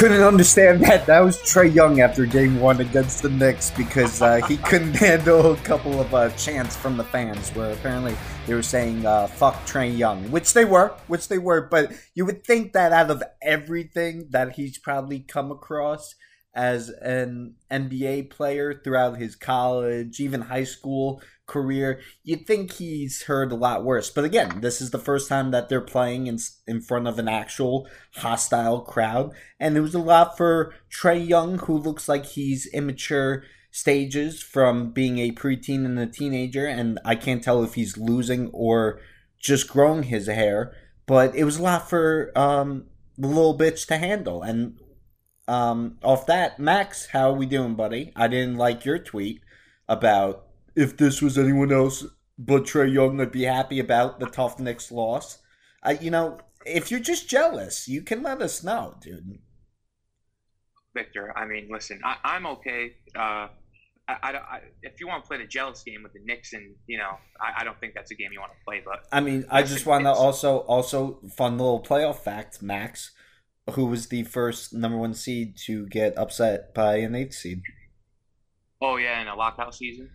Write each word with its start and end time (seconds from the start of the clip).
Couldn't 0.00 0.22
understand 0.22 0.80
that, 0.84 1.04
that 1.04 1.20
was 1.20 1.36
Trae 1.40 1.74
Young 1.74 2.00
after 2.00 2.24
game 2.24 2.58
one 2.58 2.80
against 2.80 3.20
the 3.22 3.28
Knicks 3.28 3.70
because 3.70 4.22
uh, 4.22 4.40
he 4.46 4.56
couldn't 4.68 4.94
handle 4.94 5.52
a 5.52 5.56
couple 5.58 6.00
of 6.00 6.14
uh, 6.14 6.30
chants 6.30 6.74
from 6.74 6.96
the 6.96 7.04
fans 7.04 7.50
where 7.50 7.70
apparently 7.70 8.16
they 8.46 8.54
were 8.54 8.62
saying 8.62 9.04
uh, 9.04 9.26
fuck 9.26 9.54
Trae 9.66 9.94
Young, 9.94 10.30
which 10.30 10.54
they 10.54 10.64
were, 10.64 10.94
which 11.08 11.28
they 11.28 11.36
were. 11.36 11.68
But 11.68 11.92
you 12.14 12.24
would 12.24 12.46
think 12.46 12.72
that 12.72 12.92
out 12.92 13.10
of 13.10 13.22
everything 13.42 14.28
that 14.30 14.52
he's 14.52 14.78
probably 14.78 15.20
come 15.20 15.50
across 15.50 16.14
as 16.54 16.88
an 16.88 17.56
NBA 17.70 18.30
player 18.30 18.80
throughout 18.82 19.18
his 19.18 19.36
college, 19.36 20.18
even 20.18 20.40
high 20.40 20.64
school 20.64 21.20
career, 21.50 22.00
you'd 22.22 22.46
think 22.46 22.72
he's 22.72 23.24
heard 23.24 23.52
a 23.52 23.56
lot 23.56 23.84
worse. 23.84 24.08
But 24.08 24.24
again, 24.24 24.60
this 24.60 24.80
is 24.80 24.90
the 24.90 24.98
first 24.98 25.28
time 25.28 25.50
that 25.50 25.68
they're 25.68 25.80
playing 25.80 26.26
in 26.28 26.38
in 26.66 26.80
front 26.80 27.06
of 27.06 27.18
an 27.18 27.28
actual 27.28 27.88
hostile 28.16 28.80
crowd, 28.80 29.32
and 29.58 29.76
it 29.76 29.80
was 29.80 29.94
a 29.94 29.98
lot 29.98 30.36
for 30.36 30.72
Trae 30.90 31.28
Young, 31.28 31.58
who 31.58 31.76
looks 31.76 32.08
like 32.08 32.24
he's 32.24 32.66
immature 32.72 33.44
stages 33.70 34.42
from 34.42 34.92
being 34.92 35.18
a 35.18 35.32
preteen 35.32 35.84
and 35.84 35.98
a 35.98 36.06
teenager, 36.06 36.66
and 36.66 36.98
I 37.04 37.16
can't 37.16 37.42
tell 37.42 37.62
if 37.62 37.74
he's 37.74 37.98
losing 37.98 38.48
or 38.52 39.00
just 39.38 39.68
growing 39.68 40.04
his 40.04 40.26
hair. 40.26 40.72
But 41.06 41.34
it 41.34 41.44
was 41.44 41.58
a 41.58 41.62
lot 41.62 41.90
for 41.90 42.30
um, 42.36 42.86
the 43.18 43.28
little 43.28 43.58
bitch 43.58 43.86
to 43.88 43.96
handle, 43.98 44.42
and 44.42 44.78
um, 45.48 45.98
off 46.04 46.26
that, 46.26 46.60
Max, 46.60 47.08
how 47.08 47.30
are 47.30 47.36
we 47.36 47.46
doing, 47.46 47.74
buddy? 47.74 48.12
I 48.14 48.28
didn't 48.28 48.56
like 48.56 48.84
your 48.84 49.00
tweet 49.00 49.40
about 49.88 50.46
if 50.74 50.96
this 50.96 51.20
was 51.20 51.38
anyone 51.38 51.72
else 51.72 52.04
but 52.38 52.64
Trae 52.64 52.92
Young, 52.92 53.20
I'd 53.20 53.32
be 53.32 53.44
happy 53.44 53.80
about 53.80 54.18
the 54.18 54.26
tough 54.26 54.58
Knicks 54.58 54.90
loss. 54.90 55.38
Uh, 55.82 55.94
you 56.00 56.10
know, 56.10 56.38
if 56.64 56.90
you're 56.90 57.00
just 57.00 57.28
jealous, 57.28 57.86
you 57.86 58.02
can 58.02 58.22
let 58.22 58.40
us 58.40 58.64
know, 58.64 58.94
dude. 59.00 59.38
Victor, 60.94 61.36
I 61.36 61.44
mean, 61.44 61.68
listen, 61.70 62.00
I, 62.02 62.36
am 62.36 62.46
okay. 62.46 62.96
Uh, 63.14 63.48
I, 64.08 64.32
I, 64.32 64.60
if 64.82 65.00
you 65.00 65.06
want 65.06 65.22
to 65.22 65.28
play 65.28 65.38
the 65.38 65.46
jealous 65.46 65.82
game 65.82 66.02
with 66.02 66.12
the 66.12 66.20
Knicks, 66.24 66.52
and 66.52 66.74
you 66.86 66.98
know, 66.98 67.10
I, 67.40 67.60
I 67.60 67.64
don't 67.64 67.78
think 67.78 67.94
that's 67.94 68.10
a 68.10 68.14
game 68.14 68.30
you 68.32 68.40
want 68.40 68.52
to 68.52 68.64
play. 68.64 68.82
But 68.84 69.06
I 69.12 69.20
mean, 69.20 69.44
I 69.50 69.62
just 69.62 69.86
want 69.86 70.04
to 70.04 70.10
also 70.10 70.58
also 70.60 71.20
fun 71.36 71.58
little 71.58 71.80
playoff 71.82 72.16
fact, 72.16 72.60
Max, 72.60 73.12
who 73.70 73.86
was 73.86 74.08
the 74.08 74.24
first 74.24 74.72
number 74.72 74.98
one 74.98 75.14
seed 75.14 75.56
to 75.66 75.86
get 75.86 76.18
upset 76.18 76.74
by 76.74 76.96
an 76.96 77.14
eighth 77.14 77.34
seed. 77.34 77.62
Oh 78.80 78.96
yeah, 78.96 79.20
in 79.20 79.28
a 79.28 79.36
lockout 79.36 79.74
season. 79.74 80.10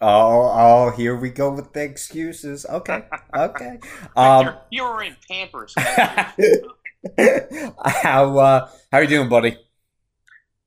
Oh, 0.00 0.52
oh, 0.54 0.92
here 0.96 1.16
we 1.16 1.30
go 1.30 1.52
with 1.52 1.72
the 1.72 1.82
excuses. 1.82 2.64
Okay, 2.66 3.02
okay. 3.34 3.80
Um, 4.16 4.56
you 4.70 4.84
were 4.84 5.02
in 5.02 5.16
Pampers. 5.28 5.74
how 7.84 8.38
uh, 8.38 8.70
how 8.92 8.98
are 8.98 9.02
you 9.02 9.08
doing, 9.08 9.28
buddy? 9.28 9.56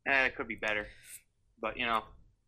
Eh, 0.08 0.26
it 0.26 0.36
could 0.36 0.48
be 0.48 0.56
better, 0.56 0.88
but 1.62 1.78
you 1.78 1.86
know. 1.86 2.04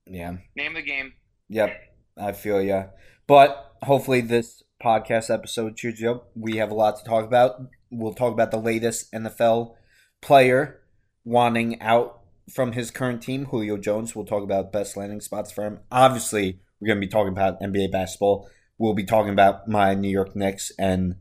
Yeah. 0.05 0.37
Name 0.55 0.73
the 0.73 0.81
game. 0.81 1.13
Yep, 1.49 1.71
I 2.17 2.31
feel 2.33 2.61
you. 2.61 2.85
But 3.27 3.75
hopefully, 3.83 4.21
this 4.21 4.63
podcast 4.83 5.33
episode 5.33 5.77
cheers 5.77 6.01
you 6.01 6.11
up. 6.11 6.31
We 6.35 6.57
have 6.57 6.71
a 6.71 6.75
lot 6.75 6.97
to 6.97 7.03
talk 7.03 7.25
about. 7.25 7.61
We'll 7.89 8.13
talk 8.13 8.33
about 8.33 8.51
the 8.51 8.59
latest 8.59 9.11
NFL 9.13 9.75
player 10.21 10.81
wanting 11.23 11.81
out 11.81 12.19
from 12.53 12.73
his 12.73 12.91
current 12.91 13.21
team, 13.21 13.45
Julio 13.45 13.77
Jones. 13.77 14.15
We'll 14.15 14.25
talk 14.25 14.43
about 14.43 14.73
best 14.73 14.97
landing 14.97 15.21
spots 15.21 15.51
for 15.51 15.63
him. 15.63 15.79
Obviously, 15.91 16.59
we're 16.83 16.87
going 16.87 17.01
to 17.01 17.07
be 17.07 17.11
talking 17.11 17.31
about 17.31 17.61
NBA 17.61 17.93
basketball. 17.93 18.49
We'll 18.77 18.93
be 18.93 19.05
talking 19.05 19.31
about 19.31 19.69
my 19.69 19.93
New 19.93 20.09
York 20.09 20.35
Knicks 20.35 20.69
and 20.77 21.15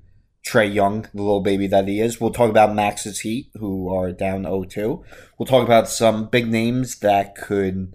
Trae 0.45 0.75
Young, 0.75 1.03
the 1.15 1.23
little 1.23 1.41
baby 1.41 1.69
that 1.69 1.87
he 1.87 2.01
is. 2.01 2.21
We'll 2.21 2.33
talk 2.33 2.51
about 2.51 2.75
Max's 2.75 3.21
Heat, 3.21 3.53
who 3.55 3.95
are 3.95 4.11
down 4.11 4.43
0-2. 4.43 5.05
We'll 5.39 5.47
talk 5.47 5.65
about 5.65 5.89
some 5.89 6.29
big 6.29 6.51
names 6.51 6.99
that 6.99 7.37
could, 7.37 7.95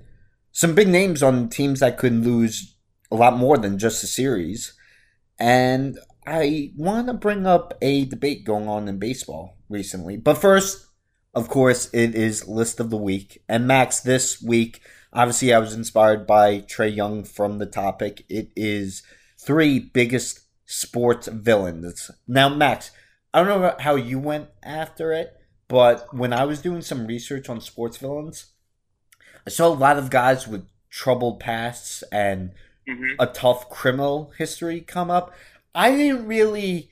some 0.53 0.75
big 0.75 0.87
names 0.87 1.21
on 1.21 1.49
teams 1.49 1.81
that 1.81 1.97
could 1.97 2.13
lose 2.13 2.77
a 3.11 3.15
lot 3.15 3.35
more 3.35 3.57
than 3.57 3.77
just 3.77 4.01
a 4.01 4.07
series. 4.07 4.73
And 5.37 5.99
I 6.25 6.71
want 6.77 7.07
to 7.07 7.13
bring 7.15 7.45
up 7.45 7.73
a 7.81 8.05
debate 8.05 8.45
going 8.45 8.69
on 8.69 8.87
in 8.87 8.97
baseball 8.97 9.57
recently. 9.67 10.15
But 10.15 10.37
first, 10.37 10.85
of 11.33 11.49
course, 11.49 11.93
it 11.93 12.15
is 12.15 12.47
list 12.47 12.79
of 12.79 12.91
the 12.91 12.97
week. 12.97 13.43
And 13.49 13.67
Max, 13.67 13.99
this 13.99 14.41
week 14.41 14.79
Obviously, 15.17 15.51
I 15.51 15.57
was 15.57 15.73
inspired 15.73 16.27
by 16.27 16.59
Trae 16.59 16.95
Young 16.95 17.23
from 17.23 17.57
the 17.57 17.65
topic. 17.65 18.23
It 18.29 18.51
is 18.55 19.01
three 19.35 19.79
biggest 19.79 20.41
sports 20.67 21.27
villains. 21.27 22.11
Now, 22.27 22.49
Max, 22.49 22.91
I 23.33 23.43
don't 23.43 23.59
know 23.59 23.75
how 23.79 23.95
you 23.95 24.19
went 24.19 24.49
after 24.61 25.11
it, 25.11 25.35
but 25.67 26.13
when 26.13 26.33
I 26.33 26.43
was 26.45 26.61
doing 26.61 26.83
some 26.83 27.07
research 27.07 27.49
on 27.49 27.61
sports 27.61 27.97
villains, 27.97 28.51
I 29.47 29.49
saw 29.49 29.69
a 29.69 29.73
lot 29.73 29.97
of 29.97 30.11
guys 30.11 30.47
with 30.47 30.67
troubled 30.91 31.39
pasts 31.39 32.03
and 32.11 32.51
mm-hmm. 32.87 33.15
a 33.17 33.25
tough 33.25 33.71
criminal 33.71 34.33
history 34.37 34.81
come 34.81 35.09
up. 35.09 35.33
I 35.73 35.95
didn't 35.95 36.27
really 36.27 36.91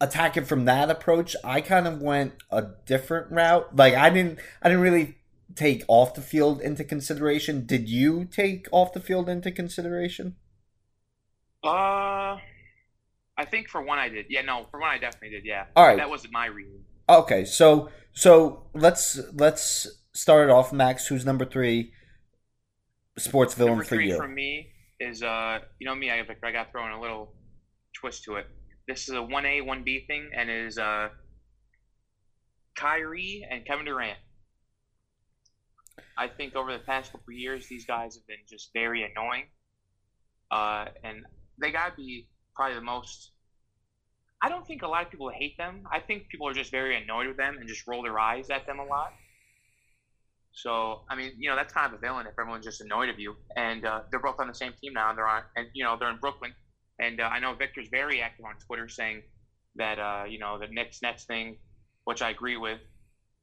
attack 0.00 0.36
it 0.36 0.48
from 0.48 0.64
that 0.64 0.90
approach. 0.90 1.36
I 1.44 1.60
kind 1.60 1.86
of 1.86 2.02
went 2.02 2.32
a 2.50 2.66
different 2.84 3.30
route. 3.30 3.76
Like 3.76 3.94
I 3.94 4.10
didn't 4.10 4.40
I 4.60 4.70
didn't 4.70 4.82
really 4.82 5.17
take 5.54 5.84
off 5.88 6.14
the 6.14 6.22
field 6.22 6.60
into 6.60 6.84
consideration. 6.84 7.66
Did 7.66 7.88
you 7.88 8.24
take 8.24 8.68
off 8.72 8.92
the 8.92 9.00
field 9.00 9.28
into 9.28 9.50
consideration? 9.50 10.36
Uh, 11.64 12.38
I 13.36 13.44
think 13.50 13.68
for 13.68 13.82
one 13.82 13.98
I 13.98 14.08
did. 14.08 14.26
Yeah, 14.28 14.42
no, 14.42 14.66
for 14.70 14.80
one 14.80 14.90
I 14.90 14.98
definitely 14.98 15.30
did. 15.30 15.44
Yeah. 15.44 15.66
All 15.74 15.86
right. 15.86 15.96
That 15.96 16.10
wasn't 16.10 16.32
my 16.32 16.46
reason. 16.46 16.84
Okay, 17.08 17.44
so 17.44 17.88
so 18.12 18.66
let's 18.74 19.18
let's 19.32 19.86
start 20.12 20.48
it 20.48 20.52
off, 20.52 20.72
Max. 20.72 21.06
Who's 21.06 21.24
number 21.24 21.44
three? 21.44 21.92
Sports 23.16 23.54
villain 23.54 23.72
number 23.72 23.84
for 23.84 24.00
you. 24.00 24.16
For 24.16 24.28
me 24.28 24.68
is 25.00 25.22
uh, 25.22 25.60
you 25.78 25.86
know 25.86 25.94
me, 25.94 26.10
I 26.10 26.24
I 26.44 26.52
got 26.52 26.70
thrown 26.70 26.92
a 26.92 27.00
little 27.00 27.32
twist 27.94 28.24
to 28.24 28.36
it. 28.36 28.46
This 28.86 29.08
is 29.08 29.14
a 29.14 29.22
one 29.22 29.46
A 29.46 29.60
one 29.60 29.84
B 29.84 30.04
thing, 30.06 30.30
and 30.36 30.50
is 30.50 30.78
uh, 30.78 31.08
Kyrie 32.76 33.46
and 33.50 33.66
Kevin 33.66 33.86
Durant. 33.86 34.18
I 36.16 36.28
think 36.28 36.56
over 36.56 36.72
the 36.72 36.78
past 36.78 37.12
couple 37.12 37.32
years, 37.32 37.66
these 37.68 37.84
guys 37.84 38.14
have 38.16 38.26
been 38.26 38.44
just 38.48 38.70
very 38.72 39.02
annoying, 39.02 39.44
uh, 40.50 40.86
and 41.04 41.24
they 41.60 41.70
gotta 41.70 41.94
be 41.96 42.26
probably 42.54 42.74
the 42.74 42.82
most. 42.82 43.32
I 44.40 44.48
don't 44.48 44.66
think 44.66 44.82
a 44.82 44.88
lot 44.88 45.04
of 45.04 45.10
people 45.10 45.30
hate 45.30 45.56
them. 45.58 45.82
I 45.90 46.00
think 46.00 46.28
people 46.28 46.48
are 46.48 46.54
just 46.54 46.70
very 46.70 47.00
annoyed 47.02 47.26
with 47.26 47.36
them 47.36 47.56
and 47.58 47.68
just 47.68 47.86
roll 47.88 48.02
their 48.02 48.18
eyes 48.18 48.50
at 48.50 48.66
them 48.66 48.78
a 48.78 48.84
lot. 48.84 49.12
So 50.52 51.02
I 51.08 51.14
mean, 51.14 51.32
you 51.38 51.48
know, 51.48 51.56
that's 51.56 51.72
kind 51.72 51.86
of 51.86 51.92
a 51.92 51.98
villain 51.98 52.26
if 52.26 52.34
everyone's 52.38 52.64
just 52.64 52.80
annoyed 52.80 53.08
of 53.08 53.18
you. 53.18 53.36
And 53.56 53.84
uh, 53.84 54.00
they're 54.10 54.20
both 54.20 54.40
on 54.40 54.48
the 54.48 54.54
same 54.54 54.72
team 54.80 54.92
now, 54.94 55.10
and 55.10 55.18
they're 55.18 55.28
on, 55.28 55.42
and 55.56 55.68
you 55.72 55.84
know, 55.84 55.96
they're 55.98 56.10
in 56.10 56.18
Brooklyn. 56.18 56.52
And 56.98 57.20
uh, 57.20 57.24
I 57.24 57.38
know 57.38 57.54
Victor's 57.54 57.88
very 57.88 58.20
active 58.20 58.44
on 58.44 58.54
Twitter 58.66 58.88
saying 58.88 59.22
that 59.76 59.98
uh, 59.98 60.24
you 60.28 60.38
know 60.38 60.58
the 60.58 60.66
Knicks 60.66 61.00
Nets 61.02 61.24
thing, 61.24 61.56
which 62.04 62.22
I 62.22 62.30
agree 62.30 62.56
with. 62.56 62.80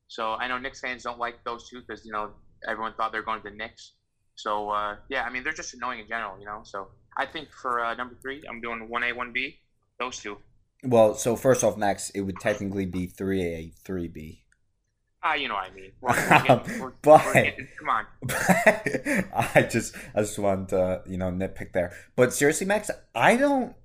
So 0.08 0.34
I 0.34 0.48
know 0.48 0.58
Knicks 0.58 0.82
fans 0.82 1.04
don't 1.04 1.20
like 1.20 1.44
those 1.44 1.70
two 1.70 1.82
because 1.82 2.06
you 2.06 2.12
know 2.12 2.32
everyone 2.68 2.94
thought 2.94 3.12
they 3.12 3.20
were 3.20 3.26
going 3.26 3.42
to 3.42 3.50
the 3.50 3.56
Knicks. 3.56 3.94
So 4.36 4.70
uh, 4.70 4.98
yeah, 5.10 5.24
I 5.24 5.30
mean 5.30 5.44
they're 5.44 5.54
just 5.54 5.74
annoying 5.74 6.00
in 6.00 6.08
general, 6.08 6.40
you 6.40 6.46
know. 6.46 6.62
So 6.64 6.90
I 7.18 7.26
think 7.26 7.50
for 7.52 7.84
uh, 7.84 7.96
number 7.96 8.16
three, 8.22 8.44
I'm 8.50 8.62
doing 8.62 8.90
one 8.90 9.04
A, 9.04 9.14
one 9.14 9.32
B, 9.32 9.58
those 10.00 10.20
two. 10.20 10.38
Well, 10.84 11.16
so 11.16 11.36
first 11.36 11.64
off, 11.64 11.78
Max, 11.78 12.10
it 12.12 12.22
would 12.22 12.40
technically 12.40 12.86
be 12.86 13.08
three 13.08 13.42
A, 13.44 13.74
three 13.84 14.08
B. 14.08 14.44
Ah, 15.24 15.34
you 15.34 15.48
know 15.48 15.56
what 15.56 15.72
I 15.72 15.74
mean. 15.74 15.92
We're, 16.02 16.10
we're 16.30 16.44
getting, 16.44 16.80
we're, 16.80 16.94
but 17.02 17.34
getting, 17.34 17.68
come 17.80 17.90
on. 17.90 18.06
I 19.56 19.68
just, 19.70 19.96
I 20.14 20.20
just 20.22 20.38
want 20.38 20.70
to, 20.70 21.02
you 21.08 21.18
know, 21.18 21.32
nitpick 21.32 21.74
there. 21.74 21.94
But 22.16 22.34
seriously, 22.34 22.68
Max, 22.68 22.92
I 23.16 23.36
don't. 23.36 23.76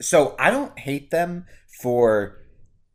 So 0.00 0.34
I 0.38 0.50
don't 0.50 0.78
hate 0.78 1.10
them 1.10 1.44
for 1.82 2.38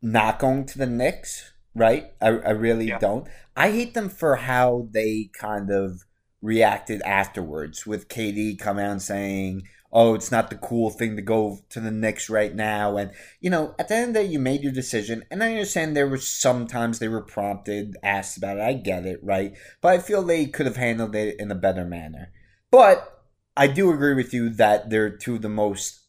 not 0.02 0.38
going 0.38 0.66
to 0.66 0.78
the 0.78 0.86
Knicks 0.86 1.52
right? 1.74 2.12
I, 2.20 2.28
I 2.28 2.50
really 2.50 2.88
yeah. 2.88 2.98
don't. 2.98 3.26
I 3.56 3.70
hate 3.70 3.94
them 3.94 4.08
for 4.08 4.36
how 4.36 4.88
they 4.90 5.30
kind 5.38 5.70
of 5.70 6.04
reacted 6.42 7.02
afterwards 7.02 7.86
with 7.86 8.08
KD 8.08 8.58
coming 8.58 8.84
out 8.84 9.02
saying, 9.02 9.62
oh, 9.92 10.14
it's 10.14 10.32
not 10.32 10.50
the 10.50 10.56
cool 10.56 10.90
thing 10.90 11.14
to 11.16 11.22
go 11.22 11.60
to 11.70 11.80
the 11.80 11.90
Knicks 11.90 12.28
right 12.28 12.54
now. 12.54 12.96
And, 12.96 13.12
you 13.40 13.48
know, 13.48 13.74
at 13.78 13.88
the 13.88 13.94
end 13.94 14.08
of 14.08 14.14
the 14.14 14.20
day, 14.20 14.26
you 14.26 14.40
made 14.40 14.62
your 14.62 14.72
decision. 14.72 15.24
And 15.30 15.42
I 15.42 15.52
understand 15.52 15.96
there 15.96 16.08
were 16.08 16.18
sometimes 16.18 16.98
they 16.98 17.06
were 17.08 17.22
prompted, 17.22 17.96
asked 18.02 18.36
about 18.36 18.58
it. 18.58 18.62
I 18.62 18.72
get 18.72 19.06
it, 19.06 19.20
right? 19.22 19.54
But 19.80 19.94
I 19.94 19.98
feel 20.00 20.22
they 20.22 20.46
could 20.46 20.66
have 20.66 20.76
handled 20.76 21.14
it 21.14 21.36
in 21.38 21.50
a 21.50 21.56
better 21.56 21.84
manner. 21.84 22.32
But 22.72 23.08
I 23.56 23.68
do 23.68 23.92
agree 23.92 24.14
with 24.14 24.34
you 24.34 24.48
that 24.50 24.90
they're 24.90 25.16
two 25.16 25.36
of 25.36 25.42
the 25.42 25.48
most 25.48 26.00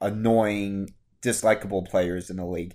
annoying, 0.00 0.94
dislikable 1.20 1.86
players 1.86 2.30
in 2.30 2.38
the 2.38 2.46
league. 2.46 2.74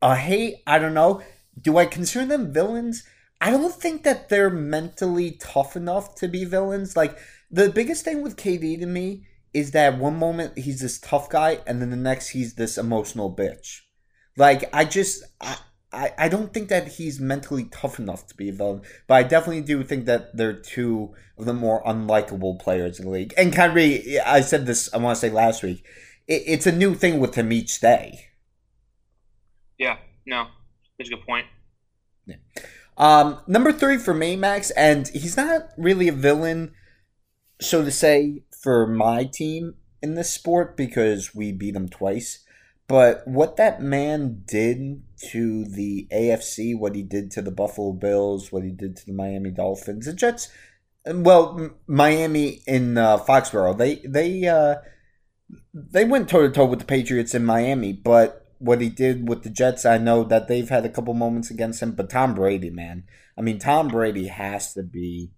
A 0.00 0.14
hate, 0.14 0.62
I 0.68 0.78
don't 0.78 0.94
know 0.94 1.20
do 1.58 1.78
I 1.78 1.86
consider 1.86 2.26
them 2.26 2.52
villains? 2.52 3.04
I 3.40 3.50
don't 3.50 3.74
think 3.74 4.02
that 4.02 4.28
they're 4.28 4.50
mentally 4.50 5.32
tough 5.32 5.76
enough 5.76 6.14
to 6.16 6.28
be 6.28 6.44
villains. 6.44 6.96
Like 6.96 7.16
the 7.50 7.70
biggest 7.70 8.04
thing 8.04 8.22
with 8.22 8.36
KD 8.36 8.78
to 8.80 8.86
me 8.86 9.26
is 9.52 9.72
that 9.72 9.98
one 9.98 10.16
moment 10.16 10.58
he's 10.58 10.80
this 10.80 10.98
tough 11.00 11.28
guy 11.28 11.60
and 11.66 11.80
then 11.80 11.90
the 11.90 11.96
next 11.96 12.28
he's 12.28 12.54
this 12.54 12.78
emotional 12.78 13.34
bitch. 13.34 13.80
Like 14.36 14.68
I 14.72 14.84
just 14.84 15.24
I, 15.40 15.56
I, 15.92 16.12
I 16.18 16.28
don't 16.28 16.52
think 16.52 16.68
that 16.68 16.86
he's 16.86 17.18
mentally 17.18 17.64
tough 17.64 17.98
enough 17.98 18.26
to 18.28 18.36
be 18.36 18.48
a 18.48 18.52
villain, 18.52 18.82
but 19.06 19.14
I 19.14 19.22
definitely 19.22 19.62
do 19.62 19.82
think 19.82 20.04
that 20.04 20.36
they're 20.36 20.52
two 20.52 21.14
of 21.36 21.46
the 21.46 21.54
more 21.54 21.82
unlikable 21.84 22.60
players 22.60 23.00
in 23.00 23.06
the 23.06 23.10
league. 23.10 23.34
And 23.36 23.52
Kyrie, 23.52 24.20
I 24.20 24.42
said 24.42 24.66
this, 24.66 24.92
I 24.94 24.98
want 24.98 25.16
to 25.16 25.20
say 25.20 25.30
last 25.30 25.62
week, 25.62 25.84
it, 26.28 26.42
it's 26.46 26.66
a 26.66 26.72
new 26.72 26.94
thing 26.94 27.18
with 27.18 27.34
him 27.34 27.52
each 27.52 27.80
day. 27.80 28.26
Yeah, 29.78 29.96
no, 30.26 30.48
that's 31.00 31.10
a 31.10 31.14
good 31.14 31.26
point. 31.26 31.46
Yeah. 32.26 32.36
Um, 32.98 33.40
number 33.46 33.72
three 33.72 33.96
for 33.96 34.12
me, 34.12 34.36
Max, 34.36 34.70
and 34.72 35.08
he's 35.08 35.36
not 35.36 35.70
really 35.78 36.08
a 36.08 36.12
villain, 36.12 36.74
so 37.60 37.82
to 37.82 37.90
say, 37.90 38.42
for 38.62 38.86
my 38.86 39.24
team 39.24 39.76
in 40.02 40.14
this 40.14 40.30
sport 40.30 40.76
because 40.76 41.34
we 41.34 41.52
beat 41.52 41.72
them 41.72 41.88
twice. 41.88 42.44
But 42.86 43.26
what 43.26 43.56
that 43.56 43.80
man 43.80 44.42
did 44.44 45.02
to 45.30 45.64
the 45.64 46.06
AFC, 46.12 46.78
what 46.78 46.94
he 46.94 47.02
did 47.02 47.30
to 47.30 47.42
the 47.42 47.50
Buffalo 47.50 47.92
Bills, 47.92 48.52
what 48.52 48.64
he 48.64 48.70
did 48.70 48.96
to 48.96 49.06
the 49.06 49.12
Miami 49.12 49.50
Dolphins, 49.50 50.04
the 50.04 50.12
Jets, 50.12 50.48
well, 51.06 51.70
Miami 51.86 52.62
in 52.66 52.98
uh, 52.98 53.16
Foxborough, 53.16 53.78
they 53.78 53.96
they 54.04 54.46
uh, 54.46 54.76
they 55.72 56.04
went 56.04 56.28
toe 56.28 56.42
to 56.42 56.50
toe 56.50 56.66
with 56.66 56.80
the 56.80 56.84
Patriots 56.84 57.34
in 57.34 57.44
Miami. 57.46 57.94
But 57.94 58.39
what 58.60 58.82
he 58.82 58.90
did 58.90 59.26
with 59.26 59.42
the 59.42 59.50
Jets, 59.50 59.86
I 59.86 59.98
know 59.98 60.22
that 60.22 60.46
they've 60.46 60.68
had 60.68 60.84
a 60.84 60.90
couple 60.90 61.14
moments 61.14 61.50
against 61.50 61.82
him. 61.82 61.92
But 61.92 62.10
Tom 62.10 62.34
Brady, 62.34 62.70
man, 62.70 63.04
I 63.36 63.40
mean, 63.40 63.58
Tom 63.58 63.88
Brady 63.88 64.28
has 64.28 64.74
to 64.74 64.82
be 64.82 65.32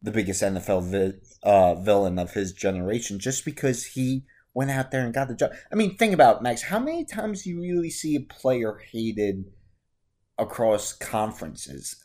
the 0.00 0.10
biggest 0.10 0.42
NFL 0.42 0.90
vi- 0.90 1.18
uh, 1.42 1.74
villain 1.76 2.18
of 2.18 2.32
his 2.32 2.52
generation, 2.52 3.18
just 3.18 3.44
because 3.44 3.84
he 3.84 4.24
went 4.54 4.70
out 4.70 4.90
there 4.90 5.04
and 5.04 5.12
got 5.12 5.28
the 5.28 5.34
job. 5.34 5.52
I 5.70 5.76
mean, 5.76 5.96
think 5.96 6.14
about 6.14 6.36
it, 6.36 6.42
Max. 6.42 6.62
How 6.62 6.78
many 6.78 7.04
times 7.04 7.42
do 7.42 7.50
you 7.50 7.60
really 7.60 7.90
see 7.90 8.16
a 8.16 8.20
player 8.20 8.80
hated 8.90 9.44
across 10.38 10.94
conferences? 10.94 12.02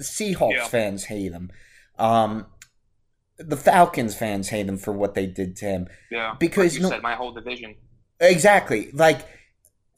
Seahawks 0.00 0.54
yeah. 0.54 0.68
fans 0.68 1.04
hate 1.04 1.32
him. 1.32 1.50
Um, 1.98 2.46
the 3.36 3.56
Falcons 3.56 4.14
fans 4.14 4.48
hate 4.48 4.66
him 4.66 4.78
for 4.78 4.92
what 4.92 5.14
they 5.14 5.26
did 5.26 5.56
to 5.56 5.64
him. 5.66 5.88
Yeah, 6.08 6.36
because 6.38 6.74
like 6.74 6.74
you 6.74 6.82
no, 6.82 6.88
said 6.90 7.02
my 7.02 7.16
whole 7.16 7.32
division. 7.32 7.74
Exactly. 8.20 8.90
Like 8.92 9.26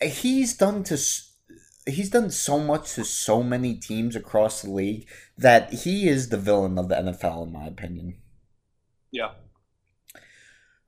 he's 0.04 0.56
done 0.56 0.84
to 0.84 0.98
he's 1.86 2.10
done 2.10 2.30
so 2.30 2.58
much 2.58 2.94
to 2.94 3.04
so 3.04 3.42
many 3.42 3.74
teams 3.74 4.16
across 4.16 4.62
the 4.62 4.70
league 4.70 5.06
that 5.36 5.72
he 5.72 6.08
is 6.08 6.28
the 6.28 6.38
villain 6.38 6.78
of 6.78 6.88
the 6.88 6.94
NFL 6.94 7.46
in 7.46 7.52
my 7.52 7.66
opinion. 7.66 8.16
Yeah. 9.10 9.32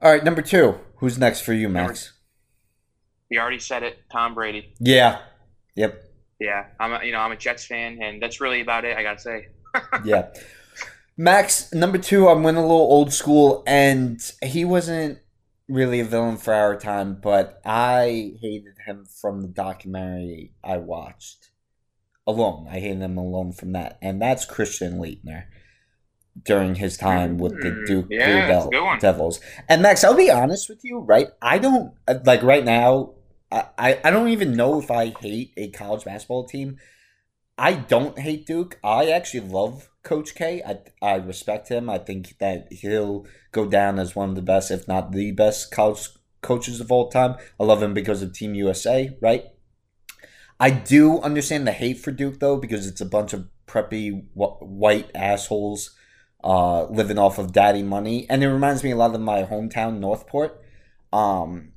All 0.00 0.10
right, 0.12 0.24
number 0.24 0.42
two. 0.42 0.78
Who's 0.96 1.18
next 1.18 1.40
for 1.40 1.52
you, 1.52 1.68
Max? 1.68 2.12
You 3.28 3.40
already 3.40 3.58
said 3.58 3.82
it. 3.82 3.98
Tom 4.10 4.34
Brady. 4.34 4.72
Yeah. 4.78 5.20
Yep. 5.74 6.02
Yeah, 6.38 6.66
I'm 6.78 6.92
a, 6.92 7.04
you 7.04 7.12
know 7.12 7.18
I'm 7.18 7.32
a 7.32 7.36
Jets 7.36 7.64
fan, 7.64 7.98
and 8.02 8.22
that's 8.22 8.40
really 8.40 8.60
about 8.60 8.84
it. 8.84 8.96
I 8.96 9.02
gotta 9.02 9.20
say. 9.20 9.48
yeah, 10.04 10.28
Max 11.16 11.72
number 11.72 11.98
two. 11.98 12.28
I'm 12.28 12.42
went 12.42 12.58
a 12.58 12.60
little 12.60 12.76
old 12.76 13.12
school, 13.12 13.62
and 13.66 14.20
he 14.42 14.64
wasn't 14.64 15.18
really 15.68 16.00
a 16.00 16.04
villain 16.04 16.36
for 16.36 16.54
our 16.54 16.76
time, 16.76 17.18
but 17.20 17.60
I 17.64 18.34
hated 18.40 18.74
him 18.86 19.04
from 19.04 19.42
the 19.42 19.48
documentary 19.48 20.52
I 20.62 20.78
watched. 20.78 21.50
Alone, 22.26 22.66
I 22.68 22.80
hated 22.80 23.02
him 23.02 23.16
alone 23.16 23.52
from 23.52 23.72
that, 23.72 23.98
and 24.02 24.20
that's 24.20 24.44
Christian 24.44 24.98
Laettner 24.98 25.44
during 26.44 26.74
his 26.74 26.96
time 26.96 27.38
with 27.38 27.60
the 27.62 27.70
mm, 27.70 27.86
Duke 27.86 28.06
yeah, 28.10 28.66
Blue 28.68 28.98
Devils. 28.98 29.40
And 29.68 29.80
Max, 29.82 30.04
I'll 30.04 30.16
be 30.16 30.30
honest 30.30 30.68
with 30.68 30.80
you, 30.82 30.98
right? 30.98 31.28
I 31.40 31.58
don't 31.58 31.94
like 32.24 32.42
right 32.42 32.64
now. 32.64 33.14
I, 33.50 34.00
I 34.02 34.10
don't 34.10 34.28
even 34.28 34.56
know 34.56 34.80
if 34.80 34.90
I 34.90 35.10
hate 35.20 35.52
a 35.56 35.70
college 35.70 36.04
basketball 36.04 36.46
team. 36.46 36.78
I 37.58 37.72
don't 37.72 38.18
hate 38.18 38.46
Duke. 38.46 38.78
I 38.84 39.10
actually 39.10 39.48
love 39.48 39.88
Coach 40.02 40.34
K. 40.34 40.62
I, 40.62 40.78
I 41.04 41.14
respect 41.16 41.68
him. 41.68 41.88
I 41.88 41.98
think 41.98 42.36
that 42.38 42.70
he'll 42.70 43.26
go 43.52 43.66
down 43.66 43.98
as 43.98 44.14
one 44.14 44.30
of 44.30 44.34
the 44.34 44.42
best, 44.42 44.70
if 44.70 44.86
not 44.86 45.12
the 45.12 45.32
best, 45.32 45.70
college 45.70 46.08
coaches 46.42 46.80
of 46.80 46.92
all 46.92 47.08
time. 47.08 47.36
I 47.58 47.64
love 47.64 47.82
him 47.82 47.94
because 47.94 48.22
of 48.22 48.32
Team 48.32 48.54
USA, 48.54 49.16
right? 49.20 49.44
I 50.60 50.70
do 50.70 51.20
understand 51.20 51.66
the 51.66 51.72
hate 51.72 51.98
for 51.98 52.12
Duke 52.12 52.40
though, 52.40 52.56
because 52.56 52.86
it's 52.86 53.00
a 53.00 53.06
bunch 53.06 53.32
of 53.32 53.48
preppy 53.66 54.24
white 54.34 55.10
assholes 55.14 55.94
uh, 56.44 56.84
living 56.84 57.18
off 57.18 57.38
of 57.38 57.52
daddy 57.52 57.82
money, 57.82 58.26
and 58.30 58.42
it 58.42 58.48
reminds 58.48 58.84
me 58.84 58.92
a 58.92 58.96
lot 58.96 59.14
of 59.14 59.20
my 59.20 59.42
hometown, 59.42 59.98
Northport, 59.98 60.62
um, 61.12 61.72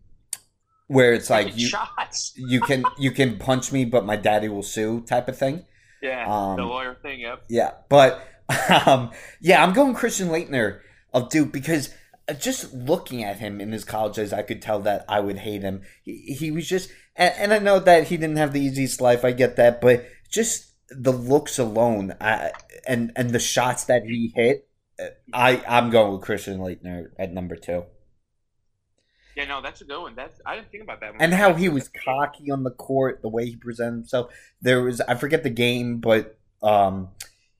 where 0.88 1.14
it's 1.14 1.30
like 1.30 1.58
you 1.58 1.68
shots. 1.68 2.34
you 2.36 2.62
can 2.62 2.84
you 2.98 3.12
can 3.12 3.38
punch 3.38 3.72
me, 3.72 3.86
but 3.86 4.06
my 4.06 4.16
daddy 4.16 4.48
will 4.48 4.64
sue 4.64 5.02
type 5.02 5.28
of 5.28 5.38
thing. 5.38 5.66
Yeah, 6.01 6.25
um, 6.28 6.57
the 6.57 6.63
lawyer 6.63 6.96
thing. 7.01 7.19
Yep. 7.19 7.46
Yeah, 7.50 7.72
but 7.90 8.25
um, 8.86 9.12
yeah, 9.42 9.63
I'm 9.63 9.74
going 9.74 9.94
Christian 9.94 10.30
Laettner 10.30 10.80
of 11.13 11.30
Duke 11.30 11.51
because 11.51 11.94
just 12.40 12.74
looking 12.74 13.24
at 13.24 13.38
him 13.38 13.60
in 13.60 13.72
his 13.72 13.84
college 13.84 14.16
days, 14.16 14.34
I 14.34 14.44
could 14.44 14.62
tell 14.62 14.80
that 14.81 15.06
I 15.10 15.19
would 15.19 15.40
hate 15.40 15.62
him. 15.62 15.81
He, 16.04 16.36
he 16.38 16.51
was 16.51 16.68
just, 16.68 16.90
and, 17.16 17.34
and, 17.38 17.54
I 17.54 17.60
know 17.60 17.80
that 17.80 18.07
he 18.07 18.18
didn't 18.18 18.38
have 18.38 18.54
the 18.54 18.62
easiest 18.62 19.01
life. 19.01 19.25
I 19.25 19.31
get 19.31 19.56
that, 19.56 19.81
but 19.81 20.06
just 20.30 20.74
the 20.90 21.12
looks 21.12 21.60
alone, 21.60 22.16
I, 22.22 22.51
and 22.88 23.12
and 23.16 23.31
the 23.31 23.40
shots 23.40 23.86
that 23.86 24.04
he 24.04 24.31
hit, 24.36 24.68
I 25.34 25.63
I'm 25.68 25.90
going 25.90 26.13
with 26.13 26.22
Christian 26.22 26.60
Laettner 26.60 27.10
at 27.18 27.34
number 27.34 27.56
two. 27.56 27.86
Yeah, 29.39 29.45
no, 29.45 29.62
that's 29.62 29.80
a 29.80 29.86
good 29.86 30.01
one. 30.01 30.15
That's 30.15 30.41
I 30.45 30.56
didn't 30.56 30.69
think 30.69 30.83
about 30.83 31.00
that. 31.00 31.13
One. 31.13 31.21
And 31.21 31.33
how 31.33 31.53
he 31.53 31.69
was 31.69 31.88
cocky 31.88 32.51
on 32.51 32.63
the 32.63 32.71
court, 32.71 33.21
the 33.21 33.30
way 33.30 33.45
he 33.45 33.56
presented 33.56 34.00
himself. 34.00 34.33
There 34.62 34.83
was 34.83 35.00
I 35.00 35.15
forget 35.15 35.44
the 35.44 35.50
game, 35.50 36.00
but 36.00 36.38
um, 36.62 37.12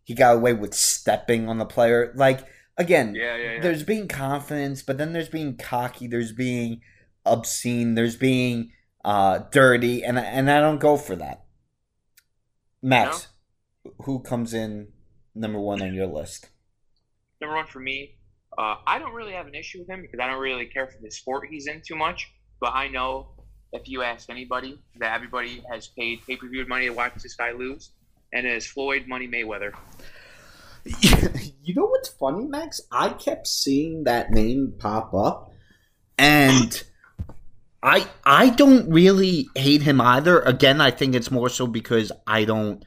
he 0.03 0.13
got 0.13 0.35
away 0.35 0.51
with 0.51 0.73
stepping 0.73 1.47
on 1.47 1.57
the 1.57 1.65
player. 1.65 2.11
Like 2.17 2.45
again, 2.75 3.15
yeah, 3.15 3.37
yeah, 3.37 3.51
yeah. 3.53 3.61
there's 3.61 3.83
being 3.83 4.09
confidence, 4.09 4.81
but 4.81 4.97
then 4.97 5.13
there's 5.13 5.29
being 5.29 5.55
cocky. 5.55 6.07
There's 6.07 6.33
being 6.33 6.81
obscene. 7.25 7.95
There's 7.95 8.17
being 8.17 8.74
uh, 9.05 9.39
dirty, 9.50 10.03
and 10.03 10.19
and 10.19 10.51
I 10.51 10.59
don't 10.59 10.81
go 10.81 10.98
for 10.98 11.15
that. 11.15 11.45
Max, 12.81 13.29
no? 13.86 13.93
who 14.03 14.19
comes 14.19 14.53
in 14.53 14.89
number 15.33 15.59
one 15.62 15.81
on 15.81 15.93
your 15.93 16.07
list? 16.07 16.50
Number 17.39 17.55
one 17.55 17.67
for 17.67 17.79
me, 17.79 18.15
uh, 18.58 18.75
I 18.86 19.00
don't 19.00 19.13
really 19.13 19.34
have 19.34 19.48
an 19.48 19.56
issue 19.56 19.79
with 19.79 19.89
him 19.89 20.01
because 20.01 20.20
I 20.20 20.27
don't 20.27 20.39
really 20.39 20.65
care 20.65 20.88
for 20.88 20.98
the 21.01 21.12
sport 21.12 21.48
he's 21.50 21.68
in 21.68 21.82
too 21.86 21.96
much. 21.96 22.32
But 22.60 22.74
I 22.74 22.88
know 22.88 23.27
if 23.72 23.88
you 23.88 24.01
ask 24.01 24.29
anybody 24.29 24.79
that 25.00 25.13
everybody 25.13 25.63
has 25.72 25.88
paid 25.88 26.25
pay 26.25 26.36
per 26.36 26.48
view 26.48 26.65
money 26.68 26.86
to 26.86 26.91
watch 26.91 27.13
this 27.22 27.36
guy 27.36 27.51
lose, 27.51 27.91
and 28.34 28.46
it 28.46 28.53
is 28.53 28.65
Floyd 28.65 29.06
Money 29.08 29.27
Mayweather. 29.27 29.74
you 31.63 31.74
know 31.75 31.86
what's 31.86 32.10
funny, 32.10 32.46
Max? 32.46 32.82
I 32.91 33.10
kept 33.10 33.48
seeing 33.48 34.06
that 34.06 34.32
name 34.32 34.74
pop 34.77 35.13
up, 35.13 35.51
and 36.18 36.84
I 37.84 38.08
I 38.25 38.50
don't 38.50 38.89
really 38.89 39.48
hate 39.56 39.84
him 39.84 40.01
either. 40.01 40.39
Again, 40.39 40.82
I 40.82 40.91
think 40.91 41.15
it's 41.15 41.32
more 41.32 41.50
so 41.50 41.68
because 41.68 42.12
I 42.25 42.46
don't 42.46 42.84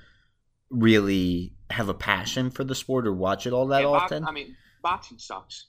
really 0.71 1.52
have 1.71 1.88
a 1.88 1.95
passion 1.95 2.50
for 2.50 2.64
the 2.64 2.75
sport 2.75 3.07
or 3.07 3.12
watch 3.12 3.47
it 3.47 3.52
all 3.52 3.69
that 3.69 3.83
yeah, 3.83 3.88
often. 3.88 4.25
I 4.26 4.33
mean, 4.33 4.57
boxing 4.82 5.18
sucks. 5.18 5.66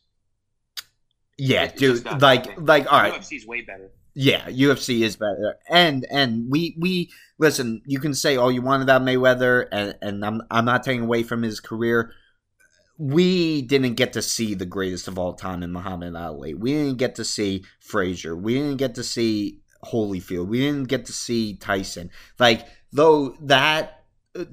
Yeah, 1.38 1.68
dude. 1.68 2.06
Like, 2.22 2.60
like, 2.60 2.92
all 2.92 3.00
right. 3.00 3.14
UFC 3.14 3.38
is 3.38 3.48
way 3.48 3.62
better. 3.62 3.92
Yeah, 4.16 4.48
UFC 4.48 5.02
is 5.02 5.16
better, 5.16 5.56
and 5.68 6.06
and 6.12 6.46
we 6.48 6.76
we 6.80 7.10
listen. 7.40 7.82
You 7.88 8.00
can 8.00 8.14
say 8.14 8.36
all 8.36 8.52
you 8.52 8.62
want 8.62 8.84
about 8.84 9.02
Mayweather, 9.02 9.68
and 9.72 9.96
and 10.04 10.24
I'm 10.24 10.42
I'm 10.52 10.66
not 10.66 10.84
taking 10.84 11.02
away 11.02 11.24
from 11.24 11.42
his 11.42 11.60
career. 11.60 12.12
We 13.00 13.64
didn't 13.64 13.96
get 13.96 14.14
to 14.14 14.22
see 14.22 14.54
the 14.54 14.68
greatest 14.68 15.08
of 15.08 15.18
all 15.18 15.34
time 15.34 15.64
in 15.64 15.72
Muhammad 15.72 16.16
Ali. 16.16 16.54
We 16.54 16.74
didn't 16.74 17.00
get 17.00 17.16
to 17.16 17.26
see 17.26 17.66
Frazier. 17.80 18.36
We 18.36 18.54
didn't 18.54 18.78
get 18.78 18.94
to 18.96 19.04
see 19.04 19.62
Holyfield. 19.84 20.48
We 20.48 20.60
didn't 20.60 20.90
get 20.90 21.06
to 21.08 21.14
see 21.14 21.56
Tyson. 21.56 22.12
Like 22.38 22.68
though 22.92 23.36
that, 23.42 24.04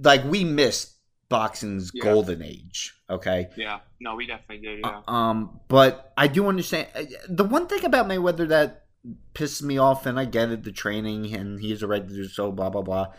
like 0.03 0.25
we 0.25 0.43
missed 0.43 0.97
boxing's 1.31 1.91
yeah. 1.95 2.05
golden 2.05 2.43
age. 2.43 2.93
Okay. 3.09 3.49
Yeah. 3.57 3.79
No, 4.01 4.17
we 4.17 4.27
definitely 4.27 4.59
did. 4.59 4.81
Yeah. 4.81 5.01
Uh, 5.09 5.11
um, 5.11 5.61
but 5.69 6.13
I 6.19 6.27
do 6.27 6.49
understand 6.49 6.89
uh, 6.95 7.05
the 7.29 7.45
one 7.45 7.67
thing 7.67 7.85
about 7.87 8.07
Mayweather 8.07 8.49
that 8.49 8.85
pisses 9.33 9.63
me 9.63 9.79
off, 9.79 10.05
and 10.05 10.21
I 10.21 10.27
get 10.27 10.51
it, 10.51 10.65
the 10.65 10.73
training, 10.73 11.33
and 11.35 11.59
he's 11.61 11.83
a 11.83 11.87
right 11.87 12.07
to 12.07 12.15
do 12.15 12.29
so. 12.29 12.53
Blah 12.53 12.69
blah 12.69 12.83
blah. 12.83 13.15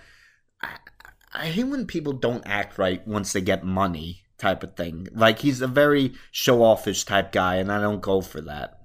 I, 0.61 0.77
I 1.33 1.45
hate 1.47 1.63
when 1.63 1.87
people 1.87 2.13
don't 2.13 2.45
act 2.45 2.77
right 2.77 3.05
once 3.07 3.33
they 3.33 3.41
get 3.41 3.63
money, 3.63 4.21
type 4.37 4.61
of 4.61 4.75
thing. 4.75 5.07
Like 5.13 5.39
he's 5.39 5.61
a 5.61 5.67
very 5.67 6.13
show 6.31 6.63
offish 6.63 7.05
type 7.05 7.31
guy, 7.31 7.55
and 7.55 7.71
I 7.71 7.81
don't 7.81 8.01
go 8.01 8.21
for 8.21 8.41
that. 8.41 8.77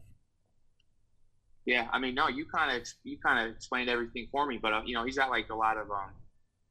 Yeah, 1.67 1.89
I 1.93 1.99
mean, 1.99 2.15
no, 2.15 2.29
you 2.29 2.47
kind 2.47 2.81
of 2.81 2.87
you 3.03 3.19
kind 3.19 3.45
of 3.45 3.57
explained 3.57 3.91
everything 3.91 4.29
for 4.31 4.47
me, 4.47 4.59
but 4.63 4.73
uh, 4.73 4.83
you 4.87 4.95
know, 4.95 5.05
he's 5.05 5.17
got 5.17 5.31
like 5.31 5.51
a 5.51 5.55
lot 5.55 5.77
of 5.77 5.91
um 5.91 6.13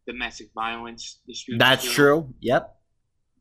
domestic 0.08 0.50
violence 0.54 1.20
disputes. 1.28 1.60
That's 1.60 1.92
true. 1.92 2.34
Yep. 2.42 2.76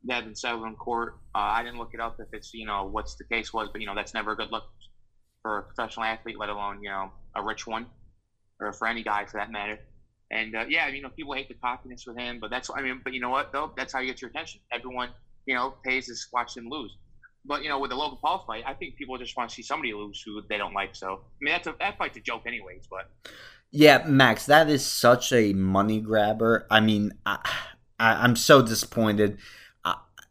That 0.04 0.14
have 0.16 0.25
been 0.25 0.35
settled 0.35 0.66
in 0.66 0.75
court. 0.75 1.16
Uh, 1.35 1.38
I 1.38 1.62
didn't 1.62 1.78
look 1.78 1.94
it 1.94 2.00
up 2.00 2.21
if 2.21 2.28
it's 2.33 2.52
you 2.52 2.66
know 2.66 2.85
what's 2.85 3.14
the 3.14 3.25
case 3.25 3.52
was, 3.52 3.68
but 3.73 3.80
you 3.80 3.87
know 3.87 3.94
that's 3.94 4.14
never 4.14 4.33
a 4.33 4.37
good 4.37 4.50
look 4.50 4.64
for 5.42 5.59
a 5.59 5.62
professional 5.62 6.04
athlete, 6.04 6.38
let 6.38 6.49
alone 6.49 6.83
you 6.83 6.90
know 6.90 7.11
a 7.35 7.42
rich 7.42 7.66
one, 7.66 7.87
or 8.61 8.73
for 8.73 8.87
any 8.87 9.02
guy 9.02 9.25
for 9.25 9.38
that 9.38 9.50
matter. 9.50 9.78
And 10.30 10.56
uh, 10.56 10.64
yeah, 10.68 10.88
you 10.88 11.00
know, 11.02 11.11
people 11.11 11.35
hate 11.35 11.49
the 11.49 11.54
cockiness 11.54 12.06
with 12.06 12.18
him, 12.18 12.38
but 12.40 12.50
that's 12.50 12.71
I 12.75 12.83
mean, 12.83 13.00
but 13.04 13.12
you 13.12 13.21
know 13.21 13.30
what 13.30 13.52
though? 13.52 13.73
That's 13.76 13.92
how 13.92 14.00
you 14.00 14.09
get 14.09 14.21
your 14.21 14.30
attention. 14.30 14.61
Everyone, 14.73 15.11
you 15.47 15.54
know, 15.54 15.75
pays 15.85 16.06
to 16.06 16.14
watch 16.33 16.56
him 16.56 16.68
lose. 16.68 16.97
But 17.47 17.62
you 17.62 17.68
know, 17.68 17.78
with 17.78 17.90
the 17.90 17.97
Logan 17.97 18.18
Paul 18.21 18.44
fight, 18.47 18.64
I 18.66 18.73
think 18.75 18.97
people 18.97 19.16
just 19.18 19.37
want 19.37 19.50
to 19.50 19.54
see 19.54 19.62
somebody 19.62 19.92
lose 19.92 20.23
who 20.25 20.42
they 20.49 20.59
don't 20.59 20.73
like. 20.75 20.97
So 20.97 21.09
I 21.12 21.38
mean, 21.40 21.52
that's 21.52 21.66
a 21.66 21.75
that 21.78 21.99
fight's 21.99 22.16
a 22.16 22.21
joke, 22.21 22.42
anyways. 22.47 22.87
But 22.90 23.11
yeah, 23.75 24.04
Max, 24.07 24.47
that 24.47 24.71
is 24.71 24.87
such 24.87 25.33
a 25.33 25.52
money 25.52 26.00
grabber. 26.00 26.66
I 26.71 26.78
mean, 26.81 27.12
I, 27.26 27.38
I 27.99 28.25
am 28.25 28.37
so 28.37 28.62
disappointed. 28.62 29.38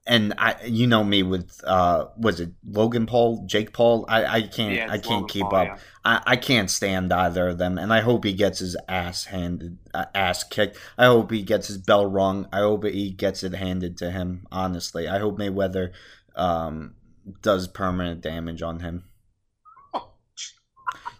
And 0.05 0.33
I, 0.37 0.55
you 0.65 0.85
know 0.85 1.01
me 1.01 1.23
with 1.23 1.61
uh, 1.63 2.07
was 2.17 2.41
it 2.41 2.51
Logan 2.67 3.05
Paul, 3.05 3.45
Jake 3.45 3.71
Paul? 3.71 4.05
I, 4.09 4.25
I 4.25 4.41
can't, 4.41 4.75
yeah, 4.75 4.87
I 4.91 4.97
can't 4.97 5.21
Logan 5.21 5.27
keep 5.29 5.43
Paul, 5.43 5.55
up. 5.55 5.67
Yeah. 5.67 5.77
I, 6.03 6.21
I 6.25 6.35
can't 6.35 6.69
stand 6.69 7.13
either 7.13 7.47
of 7.47 7.57
them, 7.57 7.77
and 7.77 7.93
I 7.93 8.01
hope 8.01 8.25
he 8.25 8.33
gets 8.33 8.59
his 8.59 8.75
ass 8.89 9.23
handed, 9.23 9.77
uh, 9.93 10.07
ass 10.13 10.43
kicked. 10.43 10.77
I 10.97 11.05
hope 11.05 11.31
he 11.31 11.41
gets 11.41 11.67
his 11.67 11.77
bell 11.77 12.05
rung. 12.05 12.49
I 12.51 12.57
hope 12.57 12.83
he 12.83 13.11
gets 13.11 13.43
it 13.43 13.53
handed 13.53 13.95
to 13.99 14.11
him. 14.11 14.45
Honestly, 14.51 15.07
I 15.07 15.19
hope 15.19 15.37
Mayweather 15.37 15.91
um, 16.35 16.95
does 17.41 17.69
permanent 17.69 18.19
damage 18.19 18.61
on 18.61 18.81
him. 18.81 19.05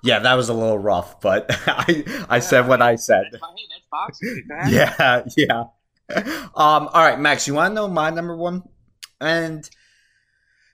Yeah, 0.03 0.19
that 0.19 0.33
was 0.35 0.49
a 0.49 0.53
little 0.53 0.77
rough, 0.77 1.21
but 1.21 1.45
I 1.67 2.25
I 2.29 2.35
yeah, 2.35 2.39
said 2.39 2.67
what 2.67 2.81
I 2.81 2.95
said. 2.95 3.25
yeah, 4.67 5.23
yeah. 5.37 5.63
Um, 6.09 6.89
all 6.93 7.03
right, 7.03 7.19
Max, 7.19 7.47
you 7.47 7.53
want 7.53 7.71
to 7.71 7.75
know 7.75 7.87
my 7.87 8.09
number 8.09 8.35
one? 8.35 8.63
And 9.21 9.67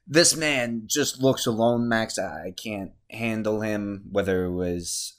this 0.08 0.36
man 0.36 0.84
just 0.88 1.22
looks 1.22 1.46
alone, 1.46 1.88
Max. 1.88 2.18
I 2.18 2.54
can't 2.58 2.92
handle 3.12 3.62
him, 3.62 4.06
whether 4.12 4.46
it 4.46 4.52
was 4.52 5.14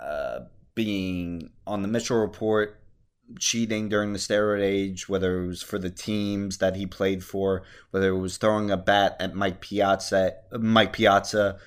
uh, 0.00 0.40
being 0.76 1.50
on 1.66 1.82
the 1.82 1.88
Mitchell 1.88 2.18
Report, 2.18 2.80
cheating 3.40 3.88
during 3.88 4.12
the 4.12 4.18
steroid 4.20 4.62
age, 4.62 5.08
whether 5.08 5.42
it 5.42 5.46
was 5.48 5.62
for 5.62 5.78
the 5.78 5.90
teams 5.90 6.58
that 6.58 6.76
he 6.76 6.86
played 6.86 7.24
for, 7.24 7.64
whether 7.90 8.10
it 8.10 8.18
was 8.18 8.36
throwing 8.36 8.70
a 8.70 8.76
bat 8.76 9.16
at 9.18 9.34
Mike 9.34 9.60
Piazza, 9.60 10.34
Mike 10.52 10.92
Piazza. 10.92 11.58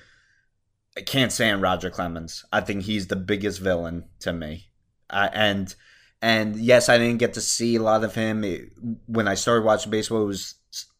I 0.98 1.02
can't 1.02 1.30
stand 1.30 1.62
Roger 1.62 1.90
Clemens. 1.90 2.44
I 2.52 2.60
think 2.60 2.82
he's 2.82 3.06
the 3.06 3.16
biggest 3.16 3.60
villain 3.60 4.04
to 4.20 4.32
me. 4.32 4.66
Uh, 5.08 5.28
and 5.32 5.74
and 6.20 6.56
yes, 6.56 6.88
I 6.88 6.98
didn't 6.98 7.18
get 7.18 7.34
to 7.34 7.40
see 7.40 7.76
a 7.76 7.82
lot 7.82 8.02
of 8.02 8.16
him 8.16 8.42
it, 8.42 8.70
when 9.06 9.28
I 9.28 9.34
started 9.34 9.64
watching 9.64 9.92
baseball. 9.92 10.24
It 10.24 10.26
was 10.26 10.56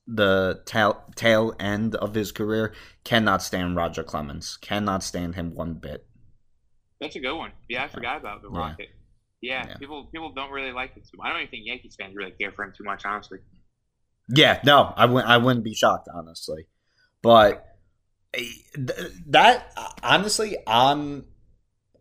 the 0.07 0.63
tail 0.67 1.03
tail 1.17 1.53
end 1.59 1.97
of 1.97 2.15
his 2.15 2.31
career. 2.31 2.75
Cannot 3.03 3.43
stand 3.43 3.75
Roger 3.75 4.05
Clemens. 4.05 4.57
Cannot 4.61 5.03
stand 5.03 5.35
him 5.35 5.57
one 5.57 5.75
bit. 5.75 6.07
That's 7.01 7.17
a 7.17 7.21
good 7.21 7.37
one. 7.37 7.51
Yeah, 7.69 7.83
I 7.83 7.89
forgot 7.89 8.19
about 8.19 8.43
the 8.43 8.51
Rocket. 8.51 8.91
Yeah, 9.41 9.67
yeah, 9.67 9.77
people 9.79 10.05
people 10.13 10.33
don't 10.33 10.53
really 10.53 10.73
like 10.73 10.93
it. 10.97 11.09
I 11.21 11.31
don't 11.31 11.39
even 11.39 11.51
think 11.51 11.67
Yankees 11.67 11.97
fans 11.99 12.15
really 12.15 12.33
care 12.41 12.53
for 12.53 12.65
him 12.65 12.73
too 12.77 12.85
much, 12.85 13.05
honestly. 13.05 13.39
Yeah, 14.29 14.61
no, 14.65 14.95
I 14.97 15.07
wouldn't. 15.07 15.29
I 15.29 15.39
wouldn't 15.39 15.65
be 15.65 15.75
shocked, 15.75 16.09
honestly. 16.15 16.67
But 17.21 17.68
that 19.27 19.73
honestly, 20.03 20.57
I'm. 20.67 21.27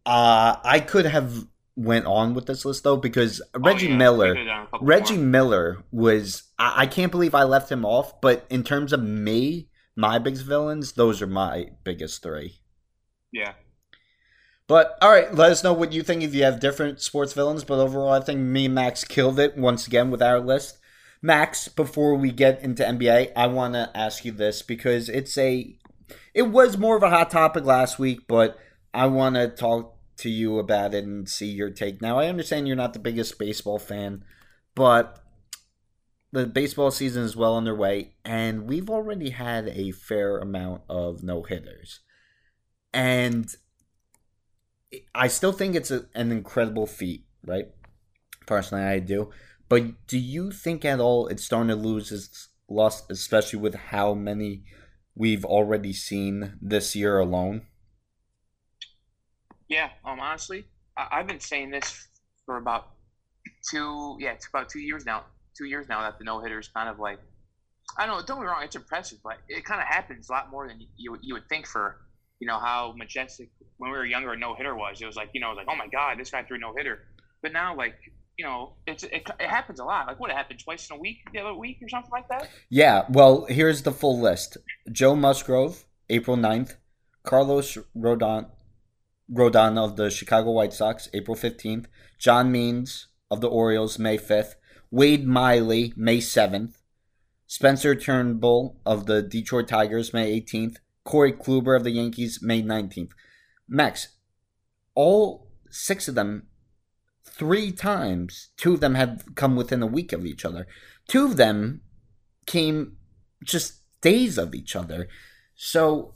Uh, 0.05 0.55
I 0.63 0.79
could 0.79 1.05
have 1.05 1.45
went 1.75 2.05
on 2.05 2.33
with 2.33 2.45
this 2.45 2.63
list 2.63 2.83
though 2.83 2.95
because 2.97 3.41
Reggie 3.53 3.87
oh, 3.87 3.91
yeah. 3.91 3.97
Miller, 3.97 4.67
Reggie 4.81 5.17
more. 5.17 5.25
Miller 5.25 5.83
was. 5.91 6.43
I, 6.57 6.83
I 6.83 6.85
can't 6.87 7.11
believe 7.11 7.35
I 7.35 7.43
left 7.43 7.71
him 7.71 7.85
off. 7.85 8.19
But 8.21 8.45
in 8.49 8.63
terms 8.63 8.93
of 8.93 9.03
me, 9.03 9.69
my 9.95 10.19
biggest 10.19 10.45
villains, 10.45 10.93
those 10.93 11.21
are 11.21 11.27
my 11.27 11.71
biggest 11.83 12.23
three. 12.23 12.59
Yeah. 13.31 13.53
But 14.67 14.97
all 15.01 15.09
right, 15.09 15.33
let 15.33 15.51
us 15.51 15.63
know 15.63 15.73
what 15.73 15.93
you 15.93 16.03
think 16.03 16.23
if 16.23 16.35
you 16.35 16.43
have 16.43 16.59
different 16.59 17.01
sports 17.01 17.33
villains. 17.33 17.63
But 17.63 17.79
overall, 17.79 18.11
I 18.11 18.19
think 18.19 18.39
me 18.39 18.65
and 18.65 18.75
Max 18.75 19.03
killed 19.03 19.39
it 19.39 19.57
once 19.57 19.87
again 19.87 20.11
with 20.11 20.21
our 20.21 20.39
list. 20.39 20.77
Max, 21.21 21.67
before 21.67 22.15
we 22.15 22.31
get 22.31 22.61
into 22.61 22.83
NBA, 22.83 23.31
I 23.35 23.47
want 23.47 23.73
to 23.73 23.89
ask 23.95 24.23
you 24.23 24.31
this 24.31 24.61
because 24.61 25.09
it's 25.09 25.37
a, 25.37 25.77
it 26.37 26.49
was 26.51 26.77
more 26.77 26.95
of 26.95 27.01
a 27.01 27.09
hot 27.09 27.31
topic 27.31 27.65
last 27.65 27.97
week, 27.97 28.27
but 28.27 28.59
I 28.93 29.07
want 29.07 29.37
to 29.37 29.47
talk 29.47 29.97
to 30.17 30.29
you 30.29 30.59
about 30.59 30.93
it 30.93 31.03
and 31.03 31.27
see 31.27 31.47
your 31.47 31.71
take. 31.71 31.99
Now, 31.99 32.19
I 32.19 32.27
understand 32.27 32.67
you're 32.67 32.77
not 32.77 32.93
the 32.93 32.99
biggest 32.99 33.39
baseball 33.39 33.79
fan, 33.79 34.23
but 34.75 35.17
the 36.31 36.45
baseball 36.45 36.91
season 36.91 37.23
is 37.23 37.35
well 37.35 37.57
underway, 37.57 38.13
and 38.23 38.69
we've 38.69 38.87
already 38.87 39.31
had 39.31 39.67
a 39.69 39.91
fair 39.91 40.37
amount 40.37 40.83
of 40.87 41.23
no 41.23 41.41
hitters. 41.41 42.01
And 42.93 43.47
I 45.15 45.29
still 45.29 45.51
think 45.51 45.73
it's 45.73 45.89
a, 45.89 46.05
an 46.13 46.31
incredible 46.31 46.85
feat, 46.85 47.25
right? 47.47 47.65
Personally, 48.45 48.83
I 48.83 48.99
do. 48.99 49.31
But 49.69 50.05
do 50.05 50.19
you 50.19 50.51
think 50.51 50.85
at 50.85 50.99
all 50.99 51.25
it's 51.29 51.45
starting 51.45 51.69
to 51.69 51.75
lose 51.75 52.11
its 52.11 52.49
lust, 52.69 53.09
especially 53.09 53.57
with 53.57 53.73
how 53.73 54.13
many 54.13 54.65
we've 55.17 55.43
already 55.43 55.93
seen 55.93 56.57
this 56.61 56.95
year 56.95 57.19
alone? 57.19 57.65
Yeah, 59.67 59.89
um, 60.05 60.19
honestly, 60.19 60.65
I- 60.95 61.17
have 61.17 61.27
been 61.27 61.39
saying 61.39 61.71
this 61.71 62.07
for 62.45 62.57
about 62.57 62.89
two, 63.69 64.17
yeah, 64.19 64.31
it's 64.31 64.47
about 64.47 64.69
two 64.69 64.79
years 64.79 65.05
now. 65.05 65.25
Two 65.57 65.65
years 65.65 65.87
now 65.89 66.01
that 66.01 66.19
the 66.19 66.23
no 66.23 66.39
hitter 66.39 66.59
is 66.59 66.67
kind 66.67 66.87
of 66.87 66.99
like, 66.99 67.19
I 67.97 68.05
don't 68.05 68.19
know. 68.19 68.25
Don't 68.25 68.39
be 68.39 68.45
wrong, 68.45 68.63
it's 68.63 68.75
impressive, 68.75 69.19
but 69.23 69.37
it 69.49 69.65
kind 69.65 69.81
of 69.81 69.87
happens 69.87 70.29
a 70.29 70.31
lot 70.31 70.51
more 70.51 70.67
than 70.67 70.79
you 70.97 71.17
you 71.21 71.33
would 71.33 71.47
think 71.49 71.65
for 71.65 71.97
you 72.39 72.47
know 72.47 72.59
how 72.59 72.93
majestic 72.95 73.49
when 73.77 73.91
we 73.91 73.97
were 73.97 74.05
younger 74.05 74.33
a 74.33 74.37
no 74.37 74.53
hitter 74.55 74.75
was. 74.75 75.01
It 75.01 75.05
was 75.05 75.15
like 75.15 75.29
you 75.33 75.41
know 75.41 75.53
like 75.53 75.67
oh 75.69 75.75
my 75.75 75.87
god 75.87 76.19
this 76.19 76.29
guy 76.29 76.43
threw 76.43 76.59
no 76.59 76.73
hitter, 76.77 76.99
but 77.41 77.53
now 77.53 77.75
like 77.75 77.95
you 78.37 78.45
know 78.45 78.73
it, 78.85 79.03
it 79.03 79.29
happens 79.39 79.79
a 79.79 79.83
lot. 79.83 80.07
Like 80.07 80.19
what 80.19 80.31
happened 80.31 80.59
twice 80.63 80.89
in 80.89 80.95
a 80.95 80.99
week 80.99 81.17
the 81.33 81.39
other 81.39 81.53
week 81.53 81.77
or 81.81 81.89
something 81.89 82.11
like 82.11 82.27
that. 82.29 82.49
Yeah, 82.69 83.05
well 83.09 83.45
here's 83.49 83.81
the 83.81 83.91
full 83.91 84.19
list: 84.19 84.57
Joe 84.91 85.15
Musgrove, 85.15 85.85
April 86.09 86.37
9th, 86.37 86.75
Carlos 87.23 87.77
Rodon. 87.95 88.47
Rodon 89.31 89.77
of 89.77 89.97
the 89.97 90.09
Chicago 90.09 90.51
White 90.51 90.73
Sox, 90.73 91.09
April 91.13 91.35
15th. 91.35 91.85
John 92.17 92.51
Means 92.51 93.07
of 93.29 93.41
the 93.41 93.49
Orioles, 93.49 93.99
May 93.99 94.17
5th. 94.17 94.53
Wade 94.89 95.27
Miley, 95.27 95.93
May 95.97 96.19
7th. 96.19 96.75
Spencer 97.45 97.93
Turnbull 97.95 98.79
of 98.85 99.05
the 99.05 99.21
Detroit 99.21 99.67
Tigers, 99.67 100.13
May 100.13 100.39
18th. 100.39 100.77
Corey 101.03 101.33
Kluber 101.33 101.75
of 101.75 101.83
the 101.83 101.91
Yankees, 101.91 102.39
May 102.41 102.61
19th. 102.61 103.11
Max, 103.67 104.09
all 104.95 105.49
six 105.69 106.07
of 106.07 106.15
them, 106.15 106.47
three 107.37 107.71
times, 107.71 108.49
two 108.57 108.73
of 108.73 108.79
them 108.79 108.95
have 108.95 109.23
come 109.35 109.55
within 109.55 109.83
a 109.83 109.87
week 109.87 110.11
of 110.13 110.25
each 110.25 110.43
other. 110.43 110.67
Two 111.07 111.25
of 111.25 111.37
them 111.37 111.81
came 112.45 112.97
just 113.43 113.81
days 114.01 114.37
of 114.37 114.55
each 114.55 114.75
other. 114.75 115.07
So, 115.55 116.15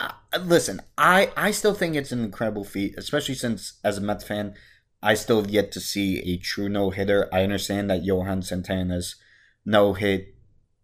uh, 0.00 0.12
listen, 0.40 0.80
I, 0.96 1.30
I 1.36 1.50
still 1.50 1.74
think 1.74 1.96
it's 1.96 2.12
an 2.12 2.24
incredible 2.24 2.64
feat, 2.64 2.94
especially 2.96 3.34
since, 3.34 3.78
as 3.84 3.98
a 3.98 4.00
Mets 4.00 4.24
fan, 4.24 4.54
I 5.02 5.14
still 5.14 5.42
have 5.42 5.50
yet 5.50 5.72
to 5.72 5.80
see 5.80 6.20
a 6.20 6.38
true 6.38 6.68
no 6.68 6.90
hitter. 6.90 7.28
I 7.32 7.42
understand 7.42 7.90
that 7.90 8.04
Johan 8.04 8.42
Santana's 8.42 9.16
no 9.64 9.94
hit 9.94 10.34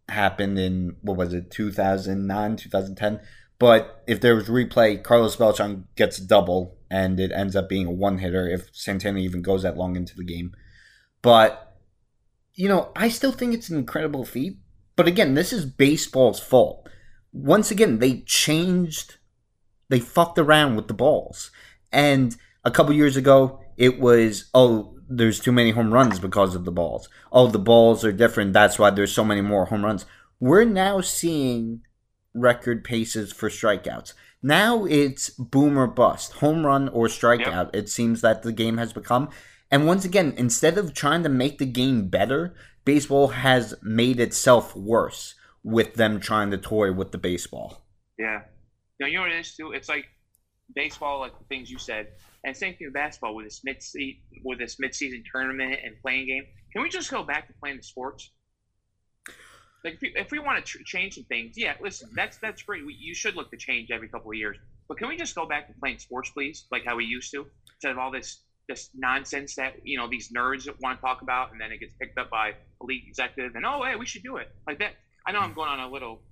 happened 0.09 0.59
in 0.59 0.97
what 1.03 1.17
was 1.17 1.35
it 1.35 1.51
2009 1.51 2.57
2010 2.57 3.21
but 3.59 4.03
if 4.07 4.21
there 4.21 4.35
was 4.35 4.49
replay 4.49 5.03
carlos 5.03 5.37
beltran 5.37 5.85
gets 5.97 6.19
a 6.19 6.27
double 6.27 6.77
and 6.91 7.19
it 7.21 7.33
ends 7.33 7.55
up 7.57 7.69
being 7.69 7.87
a 7.87 7.91
one 7.91 8.19
hitter 8.19 8.49
if 8.49 8.69
santana 8.73 9.19
even 9.19 9.43
goes 9.43 9.63
that 9.63 9.77
long 9.77 9.97
into 9.97 10.15
the 10.17 10.25
game 10.25 10.55
but 11.23 11.77
you 12.55 12.69
know 12.69 12.91
i 12.97 13.09
still 13.09 13.33
think 13.33 13.55
it's 13.55 13.69
an 13.69 13.79
incredible 13.79 14.25
feat 14.25 14.59
but 14.97 15.09
again 15.09 15.35
this 15.35 15.53
is 15.53 15.65
baseball's 15.65 16.41
fault 16.41 16.89
once 17.33 17.71
again 17.71 17.99
they 17.99 18.21
changed 18.21 19.17
they 19.89 20.01
fucked 20.01 20.39
around 20.39 20.77
with 20.77 20.89
the 20.89 20.95
balls 20.95 21.51
and 21.93 22.37
a 22.65 22.71
couple 22.71 22.93
years 22.93 23.17
ago 23.17 23.61
it 23.77 24.01
was 24.01 24.51
oh 24.55 24.95
there's 25.09 25.41
too 25.41 25.53
many 25.53 25.71
home 25.71 25.93
runs 25.93 26.21
because 26.21 26.55
of 26.55 26.65
the 26.65 26.73
balls. 26.73 27.09
Oh, 27.33 27.47
the 27.47 27.59
balls 27.59 28.05
are 28.05 28.13
different. 28.13 28.53
That's 28.53 28.79
why 28.79 28.91
there's 28.91 29.13
so 29.13 29.25
many 29.25 29.41
more 29.41 29.67
home 29.67 29.85
runs. 29.85 30.05
We're 30.39 30.65
now 30.65 31.01
seeing 31.01 31.83
record 32.35 32.85
paces 32.85 33.33
for 33.33 33.49
strikeouts. 33.49 34.13
Now 34.43 34.85
it's 34.85 35.31
boom 35.31 35.79
or 35.79 35.87
bust, 35.87 36.35
home 36.35 36.65
run 36.65 36.89
or 36.89 37.07
strikeout. 37.07 37.67
Yep. 37.67 37.77
It 37.77 37.89
seems 37.89 38.21
that 38.21 38.43
the 38.43 38.53
game 38.53 38.79
has 38.79 38.93
become. 38.93 39.31
And 39.71 39.87
once 39.87 40.05
again, 40.05 40.35
instead 40.37 40.79
of 40.79 40.95
trying 40.95 41.23
to 41.25 41.29
make 41.29 41.59
the 41.59 41.67
game 41.67 42.09
better, 42.09 42.55
baseball 42.85 43.29
has 43.29 43.75
made 43.83 44.21
itself 44.21 44.75
worse 44.75 45.35
with 45.63 45.95
them 45.95 46.21
trying 46.21 46.51
to 46.53 46.59
toy 46.59 46.93
with 46.93 47.13
the 47.13 47.19
baseball. 47.19 47.85
Yeah. 48.19 48.43
No, 49.01 49.07
you 49.07 49.17
know 49.17 49.23
what 49.23 49.33
it 49.33 49.41
is, 49.41 49.55
too? 49.55 49.73
It's 49.73 49.89
like 49.89 50.07
baseball, 50.75 51.21
like 51.21 51.39
the 51.39 51.45
things 51.45 51.71
you 51.71 51.79
said, 51.79 52.09
and 52.45 52.57
same 52.57 52.75
thing 52.75 52.87
with 52.87 52.95
basketball 52.95 53.35
with 53.35 53.47
this 53.47 53.61
mid 53.65 53.83
with 54.45 54.59
this 54.59 54.77
mid 54.79 54.95
season 54.95 55.23
tournament 55.31 55.77
and 55.85 55.95
playing 56.01 56.27
game. 56.27 56.45
Can 56.73 56.83
we 56.83 56.89
just 56.89 57.11
go 57.11 57.23
back 57.23 57.47
to 57.49 57.55
playing 57.61 57.77
the 57.77 57.83
sports? 57.83 58.31
Like 59.85 59.95
if 59.95 60.01
we, 60.01 60.13
if 60.17 60.31
we 60.31 60.39
want 60.39 60.65
to 60.65 60.71
tr- 60.71 60.83
change 60.85 61.15
some 61.15 61.25
things, 61.25 61.55
yeah, 61.57 61.75
listen, 61.81 62.09
that's 62.15 62.37
that's 62.39 62.63
great. 62.63 62.85
We, 62.85 62.95
you 62.99 63.15
should 63.15 63.37
look 63.37 63.51
to 63.51 63.57
change 63.57 63.91
every 63.91 64.09
couple 64.09 64.31
of 64.31 64.37
years. 64.37 64.57
But 64.89 64.99
can 64.99 65.09
we 65.09 65.17
just 65.17 65.35
go 65.35 65.47
back 65.47 65.69
to 65.69 65.75
playing 65.79 65.99
sports, 65.99 66.31
please, 66.31 66.65
like 66.73 66.85
how 66.85 66.97
we 66.97 67.05
used 67.05 67.31
to, 67.33 67.47
instead 67.75 67.93
of 67.93 67.99
all 67.99 68.11
this 68.11 68.41
this 68.69 68.91
nonsense 68.95 69.55
that 69.57 69.75
you 69.85 69.97
know 69.97 70.09
these 70.09 70.31
nerds 70.31 70.69
want 70.81 70.99
to 70.99 71.03
talk 71.03 71.23
about, 71.23 71.53
and 71.53 71.61
then 71.61 71.73
it 71.73 71.79
gets 71.79 71.95
picked 71.95 72.19
up 72.19 72.31
by 72.31 72.55
elite 72.81 73.05
executive, 73.07 73.55
and 73.55 73.65
oh, 73.65 73.83
hey, 73.85 73.97
we 73.97 74.07
should 74.07 74.23
do 74.23 74.37
it 74.37 74.51
like 74.67 74.79
that. 74.79 74.93
I 75.27 75.33
know 75.33 75.41
I'm 75.41 75.53
going 75.53 75.69
on 75.69 75.79
a 75.79 75.91
little 75.91 76.23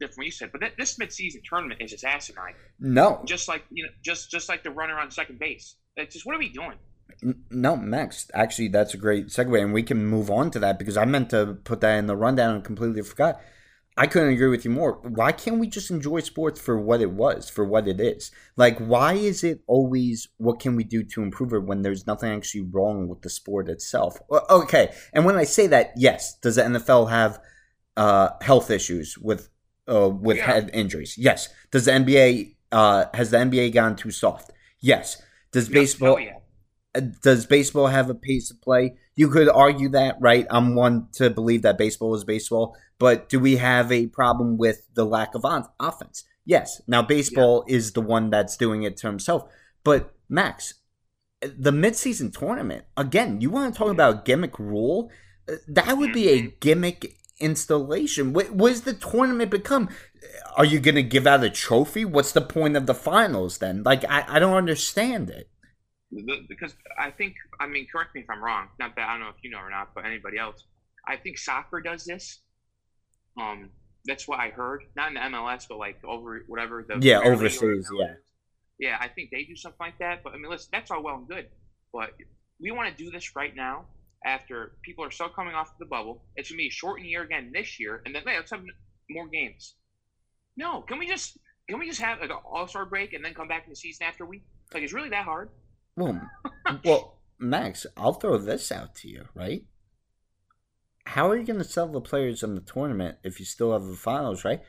different 0.00 0.16
what 0.16 0.26
you 0.26 0.32
said, 0.32 0.50
but 0.50 0.62
that, 0.62 0.72
this 0.78 0.96
midseason 0.96 1.42
tournament 1.46 1.82
is 1.82 1.90
just 1.90 2.04
asinine. 2.04 2.54
No, 2.80 3.22
just 3.26 3.48
like 3.48 3.64
you 3.70 3.84
know, 3.84 3.90
just 4.02 4.30
just 4.30 4.48
like 4.48 4.62
the 4.62 4.70
runner 4.70 4.98
on 4.98 5.10
second 5.10 5.38
base. 5.38 5.76
It's 5.96 6.14
just 6.14 6.26
what 6.26 6.34
are 6.34 6.38
we 6.38 6.48
doing? 6.48 6.76
No, 7.50 7.76
Max. 7.76 8.30
Actually, 8.34 8.68
that's 8.68 8.94
a 8.94 8.98
great 8.98 9.28
segue, 9.28 9.60
and 9.60 9.72
we 9.72 9.82
can 9.82 10.06
move 10.06 10.30
on 10.30 10.50
to 10.52 10.58
that 10.60 10.78
because 10.78 10.96
I 10.96 11.04
meant 11.04 11.30
to 11.30 11.58
put 11.64 11.80
that 11.80 11.98
in 11.98 12.06
the 12.06 12.16
rundown 12.16 12.54
and 12.54 12.64
completely 12.64 13.02
forgot. 13.02 13.40
I 13.98 14.06
couldn't 14.06 14.34
agree 14.34 14.48
with 14.48 14.64
you 14.66 14.70
more. 14.70 15.00
Why 15.02 15.32
can't 15.32 15.58
we 15.58 15.68
just 15.68 15.90
enjoy 15.90 16.20
sports 16.20 16.60
for 16.60 16.78
what 16.78 17.00
it 17.00 17.12
was, 17.12 17.48
for 17.48 17.64
what 17.64 17.88
it 17.88 17.98
is? 17.98 18.30
Like, 18.54 18.78
why 18.78 19.14
is 19.14 19.42
it 19.42 19.62
always 19.66 20.28
what 20.36 20.60
can 20.60 20.76
we 20.76 20.84
do 20.84 21.02
to 21.02 21.22
improve 21.22 21.54
it 21.54 21.64
when 21.64 21.80
there's 21.80 22.06
nothing 22.06 22.30
actually 22.30 22.68
wrong 22.70 23.08
with 23.08 23.22
the 23.22 23.30
sport 23.30 23.70
itself? 23.70 24.18
Okay, 24.50 24.92
and 25.14 25.24
when 25.24 25.36
I 25.36 25.44
say 25.44 25.66
that, 25.68 25.92
yes, 25.96 26.34
does 26.40 26.56
the 26.56 26.62
NFL 26.62 27.08
have 27.08 27.40
uh, 27.96 28.30
health 28.42 28.70
issues 28.70 29.16
with 29.16 29.48
uh, 29.88 30.10
with 30.10 30.36
yeah. 30.36 30.46
head 30.46 30.70
injuries? 30.74 31.16
Yes. 31.16 31.48
Does 31.70 31.86
the 31.86 31.92
NBA 31.92 32.56
uh, 32.72 33.06
has 33.14 33.30
the 33.30 33.38
NBA 33.38 33.72
gone 33.72 33.96
too 33.96 34.10
soft? 34.10 34.50
Yes. 34.80 35.22
Does 35.52 35.70
baseball? 35.70 36.20
yeah. 36.20 36.34
Uh, 36.96 37.00
does 37.22 37.46
baseball 37.46 37.88
have 37.88 38.08
a 38.08 38.14
pace 38.14 38.50
of 38.50 38.60
play? 38.62 38.94
You 39.14 39.28
could 39.28 39.48
argue 39.48 39.90
that, 39.90 40.16
right? 40.20 40.46
I'm 40.50 40.74
one 40.74 41.08
to 41.14 41.28
believe 41.30 41.62
that 41.62 41.78
baseball 41.78 42.14
is 42.14 42.24
baseball, 42.24 42.76
but 42.98 43.28
do 43.28 43.38
we 43.38 43.56
have 43.56 43.92
a 43.92 44.06
problem 44.06 44.56
with 44.56 44.86
the 44.94 45.04
lack 45.04 45.34
of 45.34 45.44
on- 45.44 45.68
offense? 45.78 46.24
Yes. 46.44 46.80
Now, 46.86 47.02
baseball 47.02 47.64
yeah. 47.66 47.76
is 47.76 47.92
the 47.92 48.00
one 48.00 48.30
that's 48.30 48.56
doing 48.56 48.84
it 48.84 48.96
to 48.98 49.08
himself. 49.08 49.50
But, 49.84 50.14
Max, 50.28 50.74
the 51.42 51.72
midseason 51.72 52.36
tournament, 52.36 52.84
again, 52.96 53.40
you 53.40 53.50
want 53.50 53.74
to 53.74 53.78
talk 53.78 53.90
about 53.90 54.24
gimmick 54.24 54.58
rule? 54.58 55.10
Uh, 55.48 55.56
that 55.68 55.98
would 55.98 56.12
be 56.12 56.28
a 56.28 56.38
mm-hmm. 56.38 56.56
gimmick 56.60 57.16
installation. 57.38 58.32
What, 58.32 58.56
does 58.56 58.82
the 58.82 58.94
tournament 58.94 59.50
become? 59.50 59.90
Are 60.56 60.64
you 60.64 60.80
going 60.80 60.94
to 60.94 61.02
give 61.02 61.26
out 61.26 61.44
a 61.44 61.50
trophy? 61.50 62.04
What's 62.04 62.32
the 62.32 62.40
point 62.40 62.76
of 62.76 62.86
the 62.86 62.94
finals 62.94 63.58
then? 63.58 63.82
Like, 63.82 64.04
I, 64.04 64.24
I 64.28 64.38
don't 64.38 64.56
understand 64.56 65.30
it 65.30 65.50
because 66.48 66.74
I 66.98 67.10
think 67.10 67.34
I 67.60 67.66
mean 67.66 67.86
correct 67.90 68.14
me 68.14 68.22
if 68.22 68.30
I'm 68.30 68.42
wrong. 68.42 68.68
Not 68.78 68.94
that 68.96 69.08
I 69.08 69.12
don't 69.12 69.20
know 69.20 69.28
if 69.28 69.42
you 69.42 69.50
know 69.50 69.58
or 69.58 69.70
not, 69.70 69.94
but 69.94 70.04
anybody 70.04 70.38
else. 70.38 70.64
I 71.06 71.16
think 71.16 71.38
soccer 71.38 71.80
does 71.80 72.04
this. 72.04 72.40
Um, 73.40 73.70
that's 74.04 74.26
what 74.26 74.40
I 74.40 74.50
heard. 74.50 74.84
Not 74.96 75.08
in 75.08 75.14
the 75.14 75.20
MLS, 75.20 75.66
but 75.68 75.78
like 75.78 75.98
over 76.04 76.44
whatever 76.46 76.84
the 76.88 76.98
yeah 77.00 77.20
overseas. 77.20 77.90
Yeah, 77.98 78.14
yeah. 78.78 78.96
I 79.00 79.08
think 79.08 79.30
they 79.30 79.44
do 79.44 79.56
something 79.56 79.78
like 79.80 79.98
that. 79.98 80.22
But 80.22 80.32
I 80.34 80.36
mean, 80.36 80.50
listen, 80.50 80.68
that's 80.72 80.90
all 80.90 81.02
well 81.02 81.16
and 81.16 81.28
good, 81.28 81.48
but 81.92 82.10
we 82.60 82.70
want 82.70 82.96
to 82.96 83.04
do 83.04 83.10
this 83.10 83.34
right 83.36 83.54
now. 83.54 83.86
After 84.24 84.72
people 84.82 85.04
are 85.04 85.10
still 85.10 85.28
coming 85.28 85.54
off 85.54 85.68
of 85.68 85.78
the 85.78 85.86
bubble, 85.86 86.24
it's 86.34 86.50
gonna 86.50 86.58
be 86.58 86.66
a 86.66 86.70
shortened 86.70 87.08
year 87.08 87.22
again 87.22 87.52
this 87.54 87.78
year, 87.78 88.02
and 88.04 88.14
then 88.14 88.22
hey, 88.26 88.36
let's 88.36 88.50
have 88.50 88.62
more 89.10 89.28
games. 89.28 89.74
No, 90.56 90.80
can 90.80 90.98
we 90.98 91.06
just 91.06 91.38
can 91.68 91.78
we 91.78 91.86
just 91.86 92.00
have 92.00 92.20
like 92.20 92.30
an 92.30 92.36
All 92.44 92.66
Star 92.66 92.86
break 92.86 93.12
and 93.12 93.24
then 93.24 93.34
come 93.34 93.48
back 93.48 93.64
in 93.64 93.70
the 93.70 93.76
season 93.76 94.06
after 94.06 94.24
we 94.24 94.42
like? 94.72 94.82
It's 94.82 94.92
really 94.92 95.10
that 95.10 95.24
hard. 95.24 95.50
Well, 95.96 96.20
well, 96.84 97.18
Max, 97.38 97.86
I'll 97.96 98.12
throw 98.12 98.38
this 98.38 98.70
out 98.70 98.94
to 98.96 99.08
you, 99.08 99.26
right? 99.34 99.64
How 101.06 101.30
are 101.30 101.36
you 101.36 101.44
going 101.44 101.58
to 101.58 101.64
sell 101.64 101.88
the 101.88 102.00
players 102.00 102.42
in 102.42 102.54
the 102.54 102.60
tournament 102.60 103.18
if 103.22 103.38
you 103.38 103.46
still 103.46 103.72
have 103.72 103.84
the 103.84 103.94
finals, 103.94 104.44
right? 104.44 104.60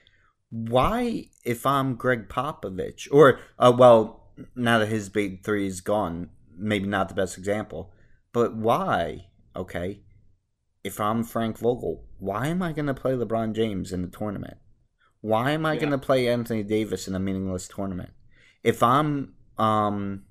Why, 0.49 1.25
if 1.43 1.65
I'm 1.65 1.95
Gregg 1.95 2.29
Popovich, 2.29 3.07
or 3.11 3.39
uh, 3.59 3.73
well, 3.75 4.31
now 4.55 4.79
that 4.79 4.87
his 4.87 5.09
big 5.09 5.43
three 5.43 5.67
is 5.67 5.81
gone, 5.81 6.29
maybe 6.55 6.87
not 6.87 7.09
the 7.09 7.15
best 7.15 7.37
example, 7.37 7.91
but 8.31 8.55
why? 8.55 9.25
Okay, 9.55 10.01
if 10.83 11.01
I'm 11.01 11.23
Frank 11.23 11.57
Vogel, 11.57 12.05
why 12.19 12.47
am 12.47 12.61
I 12.61 12.71
going 12.71 12.85
to 12.85 12.93
play 12.93 13.13
LeBron 13.13 13.53
James 13.53 13.91
in 13.91 14.03
the 14.03 14.07
tournament? 14.07 14.57
Why 15.21 15.51
am 15.51 15.65
I 15.65 15.73
yeah. 15.73 15.79
going 15.81 15.91
to 15.91 15.97
play 15.97 16.27
Anthony 16.27 16.63
Davis 16.63 17.07
in 17.07 17.15
a 17.15 17.19
meaningless 17.19 17.67
tournament? 17.67 18.11
If 18.63 18.83
I'm 18.83 19.33
um, 19.57 20.23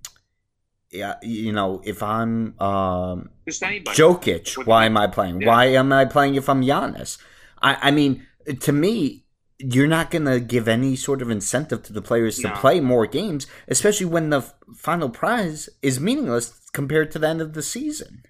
you 0.91 1.53
know, 1.53 1.81
if 1.85 2.03
I'm 2.03 2.59
um, 2.61 3.31
Jokic, 3.47 4.67
why 4.67 4.87
am 4.87 4.97
I 4.97 5.07
playing? 5.07 5.41
Yeah. 5.41 5.49
Why 5.49 5.67
am 5.67 5.93
I 5.93 6.05
playing 6.05 6.37
if 6.37 6.49
I'm 6.49 6.63
Giannis? 6.63 7.19
I, 7.63 7.89
I 7.89 7.91
mean, 7.91 8.27
to 8.61 8.73
me, 8.73 9.25
you're 9.59 9.87
not 9.87 10.11
going 10.11 10.27
to 10.27 10.39
give 10.39 10.69
any 10.69 10.97
sort 10.97 11.23
of 11.23 11.31
incentive 11.31 11.83
to 11.85 11.93
the 11.93 12.03
players 12.03 12.39
to 12.39 12.55
play 12.57 12.79
more 12.81 13.07
games, 13.07 13.47
especially 13.69 14.07
when 14.07 14.31
the 14.31 14.43
final 14.77 15.09
prize 15.09 15.69
is 15.83 15.99
meaningless 15.99 16.61
compared 16.73 17.11
to 17.13 17.19
the 17.19 17.29
end 17.29 17.41
of 17.41 17.55
the 17.55 17.63
season. 17.63 18.23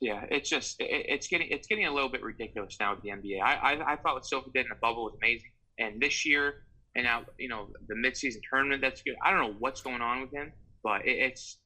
Yeah, 0.00 0.24
it's 0.30 0.50
just 0.50 0.78
it, 0.80 1.06
it's 1.08 1.26
getting 1.26 1.48
it's 1.50 1.66
getting 1.66 1.86
a 1.86 1.94
little 1.94 2.10
bit 2.10 2.22
ridiculous 2.22 2.76
now 2.78 2.94
with 2.94 3.02
the 3.02 3.10
NBA. 3.10 3.40
I 3.40 3.54
I, 3.54 3.92
I 3.92 3.96
thought 3.96 4.14
what 4.14 4.26
Silver 4.26 4.50
did 4.52 4.66
in 4.66 4.68
the 4.68 4.74
bubble 4.74 5.04
was 5.04 5.14
amazing, 5.22 5.50
and 5.78 6.02
this 6.02 6.26
year 6.26 6.66
and 6.94 7.04
now 7.04 7.22
you 7.38 7.48
know 7.48 7.68
the 7.88 7.94
midseason 7.94 8.40
tournament 8.50 8.82
that's 8.82 9.00
good. 9.02 9.14
I 9.24 9.30
don't 9.30 9.40
know 9.40 9.56
what's 9.58 9.80
going 9.80 10.02
on 10.02 10.20
with 10.20 10.32
him 10.32 10.52
but 10.86 11.04
it, 11.04 11.18
it's 11.18 11.58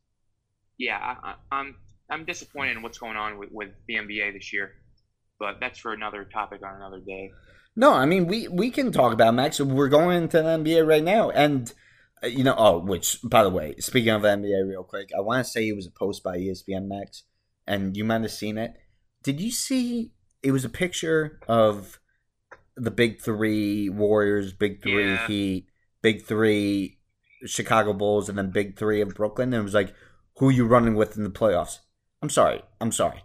yeah, 0.78 0.96
I, 0.98 1.35
I'm, 1.52 1.76
I'm 2.09 2.24
disappointed 2.24 2.78
in 2.78 2.83
what's 2.83 2.96
going 2.96 3.18
on 3.18 3.38
with, 3.38 3.50
with 3.52 3.68
the 3.87 3.96
NBA 3.96 4.33
this 4.33 4.50
year, 4.50 4.72
but 5.38 5.59
that's 5.61 5.78
for 5.78 5.92
another 5.92 6.24
topic 6.24 6.62
on 6.64 6.76
another 6.76 7.00
day. 7.00 7.30
No, 7.76 7.92
I 7.92 8.06
mean 8.06 8.26
we 8.26 8.48
we 8.48 8.70
can 8.70 8.90
talk 8.90 9.12
about 9.12 9.35
Max. 9.35 9.61
We're 9.61 9.90
going 9.90 10.22
into 10.22 10.38
the 10.38 10.48
NBA 10.48 10.88
right 10.88 11.04
now, 11.04 11.28
and 11.28 11.70
uh, 12.24 12.28
you 12.28 12.42
know, 12.42 12.54
oh, 12.56 12.78
which 12.78 13.18
by 13.22 13.42
the 13.42 13.50
way, 13.50 13.74
speaking 13.78 14.11
of 14.11 14.22
NBA, 14.22 14.66
real 14.66 14.85
quick, 14.85 15.11
I 15.16 15.20
want 15.20 15.44
to 15.44 15.50
say 15.50 15.68
it 15.68 15.76
was 15.76 15.87
a 15.87 15.90
post 15.90 16.22
by 16.22 16.38
ESPN 16.38 16.88
Max, 16.88 17.24
and 17.66 17.96
you 17.96 18.04
might 18.04 18.22
have 18.22 18.33
seen 18.33 18.56
it. 18.56 18.72
Did 19.22 19.38
you 19.38 19.50
see? 19.50 20.12
It 20.42 20.52
was 20.52 20.64
a 20.64 20.70
picture 20.70 21.38
of 21.46 22.00
the 22.74 22.90
big 22.90 23.20
three 23.20 23.90
Warriors, 23.90 24.54
big 24.54 24.83
three 24.83 25.11
yeah. 25.11 25.26
Heat, 25.26 25.66
big 26.00 26.24
three 26.24 26.99
Chicago 27.46 27.92
Bulls 27.92 28.29
and 28.29 28.37
then 28.37 28.50
Big 28.50 28.76
Three 28.79 29.00
of 29.00 29.14
Brooklyn. 29.14 29.53
And 29.53 29.61
it 29.61 29.64
was 29.64 29.74
like, 29.74 29.94
who 30.38 30.48
are 30.48 30.53
you 30.53 30.66
running 30.66 30.94
with 30.94 31.16
in 31.16 31.24
the 31.24 31.31
playoffs? 31.31 31.79
I'm 32.22 32.31
sorry. 32.31 32.62
I'm 32.81 32.92
sorry. 32.92 33.22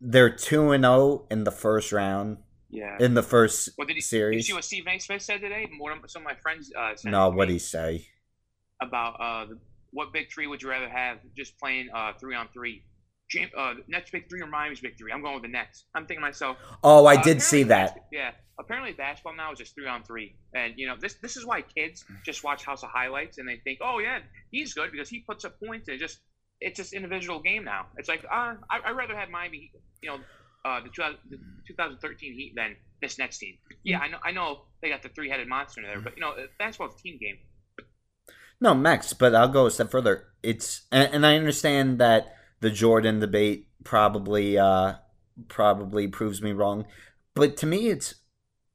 They're 0.00 0.34
two 0.34 0.72
and 0.72 0.84
zero 0.84 0.94
oh 0.94 1.26
in 1.30 1.44
the 1.44 1.50
first 1.50 1.92
round. 1.92 2.38
Yeah. 2.70 2.96
In 3.00 3.14
the 3.14 3.22
first 3.22 3.70
well, 3.76 3.86
did 3.86 3.96
he, 3.96 4.00
series. 4.00 4.36
Did 4.36 4.38
you 4.38 4.42
see 4.42 4.54
what 4.54 4.64
Steve 4.64 4.84
A. 4.86 4.98
Smith 4.98 5.22
said 5.22 5.40
today? 5.40 5.68
More, 5.76 5.92
some 6.06 6.22
of 6.22 6.26
my 6.26 6.36
friends 6.36 6.72
uh, 6.78 6.94
said. 6.94 7.10
No, 7.10 7.28
what 7.30 7.48
did 7.48 7.54
he 7.54 7.58
say? 7.58 8.06
About 8.80 9.20
uh, 9.20 9.54
what 9.90 10.12
big 10.12 10.30
three 10.32 10.46
would 10.46 10.62
you 10.62 10.70
rather 10.70 10.88
have? 10.88 11.18
Just 11.36 11.58
playing 11.58 11.88
uh, 11.94 12.12
three 12.18 12.34
on 12.34 12.48
three. 12.52 12.84
Uh, 13.56 13.74
Nets 13.86 14.10
big 14.10 14.28
three 14.28 14.40
or 14.42 14.46
Miami's 14.46 14.80
big 14.80 14.98
three? 14.98 15.12
I'm 15.12 15.22
going 15.22 15.34
with 15.34 15.44
the 15.44 15.48
Nets. 15.48 15.84
I'm 15.94 16.06
thinking 16.06 16.22
myself. 16.22 16.56
Oh, 16.82 17.06
I 17.06 17.14
uh, 17.14 17.22
did 17.22 17.40
see 17.42 17.62
that. 17.64 18.06
Yeah, 18.12 18.32
apparently 18.58 18.92
basketball 18.92 19.36
now 19.36 19.52
is 19.52 19.58
just 19.58 19.74
three 19.74 19.86
on 19.86 20.02
three, 20.02 20.34
and 20.54 20.74
you 20.76 20.86
know 20.86 20.96
this 20.98 21.14
this 21.22 21.36
is 21.36 21.46
why 21.46 21.62
kids 21.62 22.04
just 22.24 22.42
watch 22.42 22.64
House 22.64 22.82
of 22.82 22.90
Highlights 22.90 23.38
and 23.38 23.48
they 23.48 23.56
think, 23.62 23.78
oh 23.82 23.98
yeah, 23.98 24.18
he's 24.50 24.74
good 24.74 24.90
because 24.92 25.08
he 25.08 25.20
puts 25.20 25.44
up 25.44 25.58
points 25.64 25.88
and 25.88 25.98
just 25.98 26.20
it's 26.60 26.76
just 26.76 26.92
individual 26.92 27.40
game 27.40 27.64
now. 27.64 27.86
It's 27.96 28.08
like 28.08 28.24
uh, 28.24 28.54
I 28.70 28.90
would 28.90 28.96
rather 28.96 29.16
have 29.16 29.30
Miami, 29.30 29.72
you 30.02 30.10
know, 30.10 30.18
uh, 30.64 30.80
the, 30.80 30.90
2000, 30.90 31.18
the 31.30 31.38
2013 31.68 32.34
Heat 32.34 32.52
than 32.54 32.76
this 33.00 33.18
next 33.18 33.38
team. 33.38 33.54
Yeah, 33.82 33.98
I 34.00 34.08
know 34.08 34.18
I 34.24 34.30
know 34.32 34.62
they 34.82 34.88
got 34.88 35.02
the 35.02 35.08
three 35.08 35.30
headed 35.30 35.48
monster 35.48 35.80
in 35.80 35.86
there, 35.86 36.00
but 36.00 36.16
you 36.16 36.20
know 36.20 36.34
basketball's 36.58 36.98
a 36.98 37.02
team 37.02 37.18
game. 37.20 37.38
No, 38.60 38.74
Max, 38.74 39.14
but 39.14 39.34
I'll 39.34 39.48
go 39.48 39.66
a 39.66 39.70
step 39.70 39.90
further. 39.90 40.26
It's 40.42 40.82
and, 40.92 41.14
and 41.14 41.26
I 41.26 41.36
understand 41.36 41.98
that 41.98 42.34
the 42.60 42.70
Jordan 42.70 43.20
debate 43.20 43.68
probably 43.84 44.58
uh 44.58 44.94
probably 45.48 46.06
proves 46.06 46.42
me 46.42 46.52
wrong, 46.52 46.84
but 47.34 47.56
to 47.58 47.66
me 47.66 47.88
it's 47.88 48.16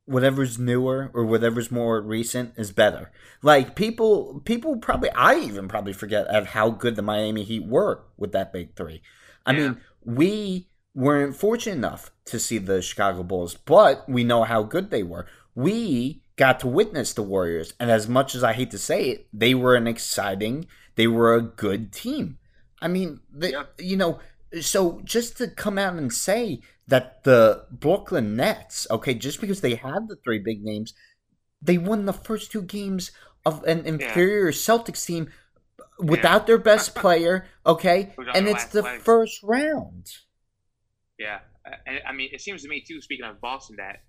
whatever's 0.06 0.60
newer 0.60 1.10
or 1.14 1.26
whatever's 1.26 1.72
more 1.72 2.00
recent 2.00 2.54
is 2.58 2.72
better. 2.72 3.12
Like 3.42 3.76
people 3.76 4.42
people 4.46 4.78
probably 4.78 5.10
I 5.12 5.36
even 5.40 5.68
probably 5.68 5.94
forget 5.94 6.28
of 6.28 6.48
how 6.48 6.70
good 6.70 6.96
the 6.96 7.02
Miami 7.02 7.44
Heat 7.44 7.66
were 7.66 8.04
with 8.18 8.32
that 8.32 8.54
big 8.54 8.76
3. 8.76 9.02
I 9.46 9.52
yeah. 9.52 9.60
mean, 9.60 9.82
we 10.04 10.70
weren't 10.94 11.36
fortunate 11.36 11.76
enough 11.76 12.12
to 12.26 12.40
see 12.40 12.58
the 12.58 12.82
Chicago 12.82 13.24
Bulls, 13.24 13.56
but 13.56 14.08
we 14.08 14.24
know 14.24 14.44
how 14.44 14.64
good 14.64 14.90
they 14.90 15.04
were. 15.04 15.28
We 15.54 16.24
got 16.36 16.60
to 16.62 16.68
witness 16.68 17.14
the 17.14 17.24
Warriors, 17.24 17.74
and 17.80 17.92
as 17.92 18.08
much 18.08 18.36
as 18.36 18.44
I 18.44 18.54
hate 18.54 18.72
to 18.72 18.78
say 18.78 19.10
it, 19.10 19.28
they 19.32 19.54
were 19.54 19.76
an 19.76 19.88
exciting, 19.88 20.68
they 20.96 21.08
were 21.08 21.34
a 21.34 21.42
good 21.42 21.92
team. 21.92 22.38
I 22.86 22.88
mean, 22.88 23.20
they, 23.34 23.54
yeah. 23.54 23.64
you 23.80 23.98
know, 23.98 24.20
so 24.62 25.02
just 25.04 25.38
to 25.40 25.48
come 25.48 25.80
out 25.80 25.96
and 25.96 26.14
say 26.14 26.62
that 26.88 27.24
the 27.24 27.66
Brooklyn 27.72 28.36
Nets, 28.36 28.86
okay, 28.92 29.16
just 29.16 29.42
because 29.42 29.62
they 29.62 29.74
had 29.74 30.08
the 30.08 30.18
three 30.24 30.38
big 30.38 30.64
names, 30.64 30.94
they 31.60 31.80
won 31.80 32.06
the 32.06 32.14
first 32.14 32.52
two 32.52 32.62
games 32.62 33.10
of 33.44 33.64
an 33.64 33.88
inferior 33.88 34.50
yeah. 34.50 34.52
Celtics 34.52 35.04
team 35.04 35.32
without 35.98 36.44
yeah. 36.44 36.46
their 36.46 36.58
best 36.60 36.94
player, 37.04 37.48
okay, 37.66 38.14
and 38.36 38.48
it's 38.48 38.66
the 38.66 38.84
leg. 38.84 39.02
first 39.02 39.42
round. 39.42 40.12
Yeah, 41.18 41.40
and 41.88 42.02
I 42.08 42.14
mean, 42.14 42.30
it 42.32 42.42
seems 42.42 42.62
to 42.62 42.70
me 42.70 42.84
too. 42.88 43.02
Speaking 43.02 43.26
of 43.26 43.42
Boston, 43.42 43.78
that 43.78 44.04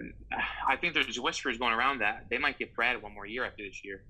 uh, 0.00 0.40
I 0.66 0.76
think 0.76 0.94
there's 0.94 1.20
whispers 1.20 1.58
going 1.58 1.74
around 1.74 1.98
that 1.98 2.28
they 2.30 2.38
might 2.38 2.58
get 2.58 2.74
Brad 2.74 3.02
one 3.02 3.12
more 3.12 3.26
year 3.26 3.44
after 3.44 3.62
this 3.62 3.82
year. 3.84 4.04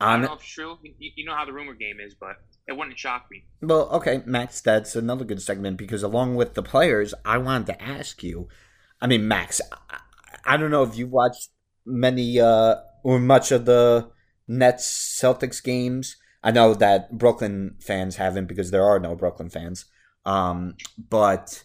I 0.00 0.12
don't 0.12 0.22
know 0.22 0.34
if 0.34 0.42
it's 0.42 0.48
true. 0.48 0.78
You, 0.82 1.10
you 1.16 1.24
know 1.24 1.34
how 1.34 1.44
the 1.44 1.52
rumor 1.52 1.74
game 1.74 1.98
is, 2.00 2.14
but 2.14 2.36
it 2.66 2.76
wouldn't 2.76 2.98
shock 2.98 3.26
me. 3.30 3.44
Well, 3.60 3.88
okay, 3.90 4.22
Max, 4.24 4.60
that's 4.60 4.94
another 4.96 5.24
good 5.24 5.42
segment 5.42 5.76
because 5.76 6.02
along 6.02 6.36
with 6.36 6.54
the 6.54 6.62
players, 6.62 7.14
I 7.24 7.38
wanted 7.38 7.66
to 7.68 7.82
ask 7.82 8.22
you. 8.22 8.48
I 9.00 9.06
mean, 9.06 9.26
Max, 9.26 9.60
I, 9.90 9.98
I 10.44 10.56
don't 10.56 10.70
know 10.70 10.82
if 10.84 10.96
you 10.96 11.06
watched 11.06 11.48
many 11.84 12.38
uh, 12.40 12.76
or 13.02 13.18
much 13.18 13.50
of 13.50 13.64
the 13.64 14.10
Nets 14.46 14.86
Celtics 15.20 15.62
games. 15.62 16.16
I 16.42 16.50
know 16.50 16.74
that 16.74 17.18
Brooklyn 17.18 17.76
fans 17.80 18.16
haven't 18.16 18.46
because 18.46 18.70
there 18.70 18.84
are 18.84 18.98
no 18.98 19.14
Brooklyn 19.14 19.50
fans. 19.50 19.86
Um, 20.24 20.76
but 21.10 21.64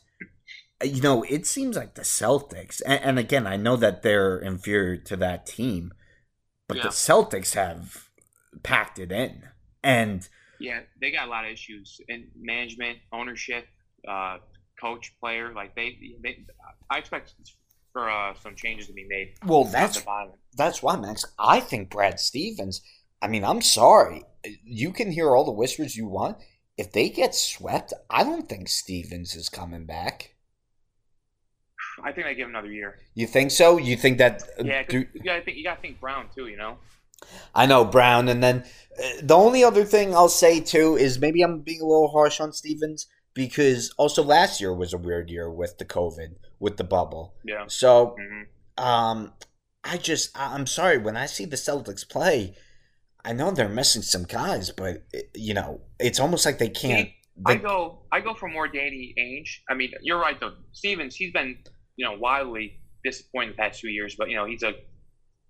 you 0.84 1.02
know, 1.02 1.24
it 1.24 1.46
seems 1.46 1.76
like 1.76 1.96
the 1.96 2.04
Celtics, 2.04 2.82
and, 2.86 3.04
and 3.04 3.20
again, 3.20 3.48
I 3.48 3.58
know 3.58 3.76
that 3.78 4.04
they're 4.04 4.38
inferior 4.38 4.98
to 4.98 5.16
that 5.18 5.46
team, 5.48 5.92
but 6.68 6.78
Yeah. 6.78 6.84
the 6.84 6.90
Celtics 6.90 7.56
have 7.56 8.10
packed 8.64 9.00
it 9.00 9.12
in, 9.12 9.44
and 9.84 10.28
Yeah, 10.60 10.82
they 11.00 11.12
got 11.12 11.28
a 11.28 11.32
lot 11.32 11.46
of 11.46 11.52
issues 11.52 12.00
in 12.08 12.28
management, 12.36 12.98
ownership, 13.12 13.66
uh, 14.08 14.38
coach, 14.80 15.14
player. 15.20 15.54
Like 15.54 15.76
they, 15.76 15.98
they 16.24 16.46
I 16.90 17.00
expect 17.00 17.34
for 17.94 18.10
uh, 18.10 18.34
some 18.36 18.56
changes 18.56 18.88
to 18.88 18.94
be 18.94 19.06
made. 19.08 19.34
well, 19.46 19.64
that's. 19.64 20.04
That's 20.56 20.82
why, 20.82 20.96
Max. 20.96 21.24
I 21.38 21.60
think 21.60 21.90
Brad 21.92 22.20
Stevens. 22.20 22.82
I 23.22 23.28
mean, 23.28 23.44
I'm 23.44 23.62
sorry. 23.62 24.24
You 24.64 24.92
can 24.92 25.12
hear 25.12 25.36
all 25.36 25.46
the 25.46 25.52
whispers 25.52 25.96
you 25.96 26.08
want. 26.08 26.38
If 26.78 26.92
they 26.92 27.10
get 27.10 27.34
swept, 27.36 27.94
I 28.10 28.24
don't 28.24 28.48
think 28.48 28.70
Stevens 28.70 29.36
is 29.36 29.50
coming 29.50 29.86
back. 29.86 30.36
I 32.04 32.12
think 32.12 32.28
they 32.28 32.36
give 32.36 32.46
him 32.48 32.56
another 32.56 32.72
year. 32.72 33.00
You 33.16 33.26
think 33.26 33.50
so? 33.52 33.78
You 33.78 33.96
think 33.96 34.20
that? 34.20 34.44
Yeah, 34.60 34.66
Yeah, 34.66 34.84
do- 34.84 35.06
you 35.14 35.22
gotta 35.24 35.42
think. 35.42 35.58
You 35.58 35.64
gotta 35.64 35.82
think 35.82 36.00
Brown 36.00 36.28
too. 36.34 36.48
You 36.48 36.58
know. 36.58 36.78
I 37.56 37.66
know 37.66 37.84
Brown, 37.84 38.28
and 38.30 38.44
then 38.44 38.58
uh, 38.60 38.64
the 39.22 39.36
only 39.36 39.64
other 39.64 39.84
thing 39.84 40.16
I'll 40.16 40.30
say 40.30 40.60
too 40.60 40.96
is 40.96 41.20
maybe 41.20 41.42
I'm 41.42 41.62
being 41.62 41.82
a 41.82 41.86
little 41.86 42.10
harsh 42.10 42.40
on 42.40 42.52
Stevens 42.54 43.08
because 43.34 43.94
also 43.98 44.24
last 44.24 44.60
year 44.60 44.74
was 44.74 44.94
a 44.94 44.98
weird 44.98 45.30
year 45.30 45.52
with 45.52 45.78
the 45.78 45.86
COVID, 45.86 46.36
with 46.60 46.78
the 46.78 46.84
bubble. 46.84 47.36
Yeah. 47.46 47.66
So 47.68 48.16
hmm 48.20 48.84
Um, 48.84 49.34
I 49.84 49.98
just 49.98 50.32
I'm 50.36 50.68
sorry 50.68 50.98
when 50.98 51.16
I 51.18 51.26
see 51.26 51.46
the 51.46 51.56
Celtics 51.56 52.08
play. 52.08 52.56
I 53.24 53.34
know 53.34 53.52
they're 53.52 53.68
missing 53.70 54.02
some 54.02 54.24
guys, 54.24 54.72
but 54.72 55.04
it, 55.12 55.30
you 55.36 55.54
know 55.54 55.82
it's 56.00 56.20
almost 56.20 56.46
like 56.46 56.58
they 56.58 56.70
can't. 56.70 57.10
I 57.46 57.56
go. 57.56 58.00
I 58.12 58.20
go 58.22 58.34
for 58.34 58.50
more 58.50 58.68
Danny 58.68 59.14
Ainge. 59.20 59.60
I 59.70 59.76
mean, 59.76 59.92
you're 60.02 60.20
right 60.20 60.40
though. 60.40 60.54
Stevens, 60.72 61.16
he's 61.16 61.32
been 61.32 61.58
you 61.96 62.06
know 62.06 62.18
wildly 62.18 62.80
disappointing 63.04 63.52
the 63.52 63.58
past 63.58 63.80
few 63.80 63.90
years, 63.92 64.16
but 64.18 64.30
you 64.30 64.36
know 64.36 64.46
he's 64.46 64.64
a 64.64 64.74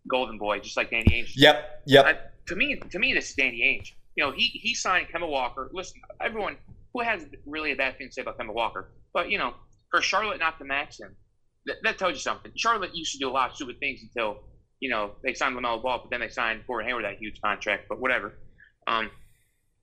golden 0.10 0.38
boy, 0.38 0.60
just 0.60 0.75
like 0.75 0.91
Danny 0.91 1.23
Ainge. 1.23 1.31
yep, 1.36 1.81
yep. 1.86 2.05
I, 2.05 2.15
to 2.47 2.55
me, 2.55 2.75
to 2.75 2.99
me, 2.99 3.13
this 3.13 3.29
is 3.29 3.36
Danny 3.36 3.62
Ainge. 3.62 3.91
You 4.15 4.23
know, 4.23 4.31
he 4.31 4.47
he 4.47 4.73
signed 4.73 5.07
Kemba 5.13 5.29
Walker. 5.29 5.69
Listen, 5.73 6.01
everyone 6.21 6.57
who 6.93 7.01
has 7.01 7.25
really 7.45 7.71
a 7.71 7.75
bad 7.75 7.97
thing 7.97 8.07
to 8.07 8.13
say 8.13 8.21
about 8.21 8.38
Kemba 8.39 8.53
Walker, 8.53 8.91
but 9.13 9.29
you 9.29 9.38
know, 9.38 9.53
for 9.91 10.01
Charlotte 10.01 10.39
not 10.39 10.57
to 10.57 10.65
match 10.65 10.99
him, 10.99 11.15
that, 11.65 11.75
that 11.83 11.97
tells 11.99 12.13
you 12.13 12.19
something. 12.19 12.51
Charlotte 12.55 12.95
used 12.95 13.12
to 13.12 13.19
do 13.19 13.29
a 13.29 13.31
lot 13.31 13.51
of 13.51 13.55
stupid 13.55 13.79
things 13.79 14.01
until 14.01 14.39
you 14.79 14.89
know 14.89 15.12
they 15.23 15.33
signed 15.33 15.55
Lamelo 15.55 15.81
Ball, 15.81 15.99
but 15.99 16.10
then 16.10 16.21
they 16.21 16.29
signed 16.29 16.63
Gordon 16.65 16.88
Hayward 16.88 17.05
that 17.05 17.17
huge 17.19 17.39
contract. 17.41 17.86
But 17.89 17.99
whatever. 17.99 18.33
Um, 18.88 19.12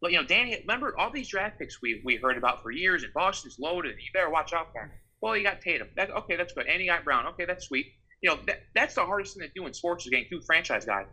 but 0.00 0.11
you 0.11 0.18
know, 0.18 0.27
Danny, 0.27 0.59
remember 0.61 0.98
all 0.98 1.11
these 1.11 1.29
draft 1.29 1.59
picks 1.59 1.81
we 1.81 2.03
we 2.05 2.16
heard 2.16 2.37
about 2.37 2.62
for 2.62 2.70
years, 2.70 3.05
and 3.05 3.12
Boston's 3.12 3.59
loaded. 3.61 3.92
And 3.92 4.00
you 4.00 4.09
better 4.12 4.31
watch 4.31 4.53
out 4.53 4.72
for 4.72 4.83
him. 4.83 4.90
Well, 5.20 5.37
you 5.37 5.44
got 5.44 5.61
Tatum. 5.61 5.88
That, 5.96 6.11
okay, 6.11 6.37
that's 6.37 6.53
good. 6.53 6.66
And 6.66 6.83
you 6.83 6.90
got 6.90 7.05
Brown. 7.05 7.27
Okay, 7.29 7.46
that's 7.46 7.68
sweet. 7.68 7.87
You 8.20 8.31
know, 8.31 8.38
that, 8.46 8.61
that's 8.74 8.94
the 8.94 9.07
hardest 9.07 9.35
thing 9.35 9.46
to 9.46 9.53
do 9.55 9.66
in 9.66 9.72
sports 9.72 10.05
is 10.05 10.11
getting 10.11 10.27
two 10.29 10.40
franchise 10.46 10.85
guys 10.85 11.07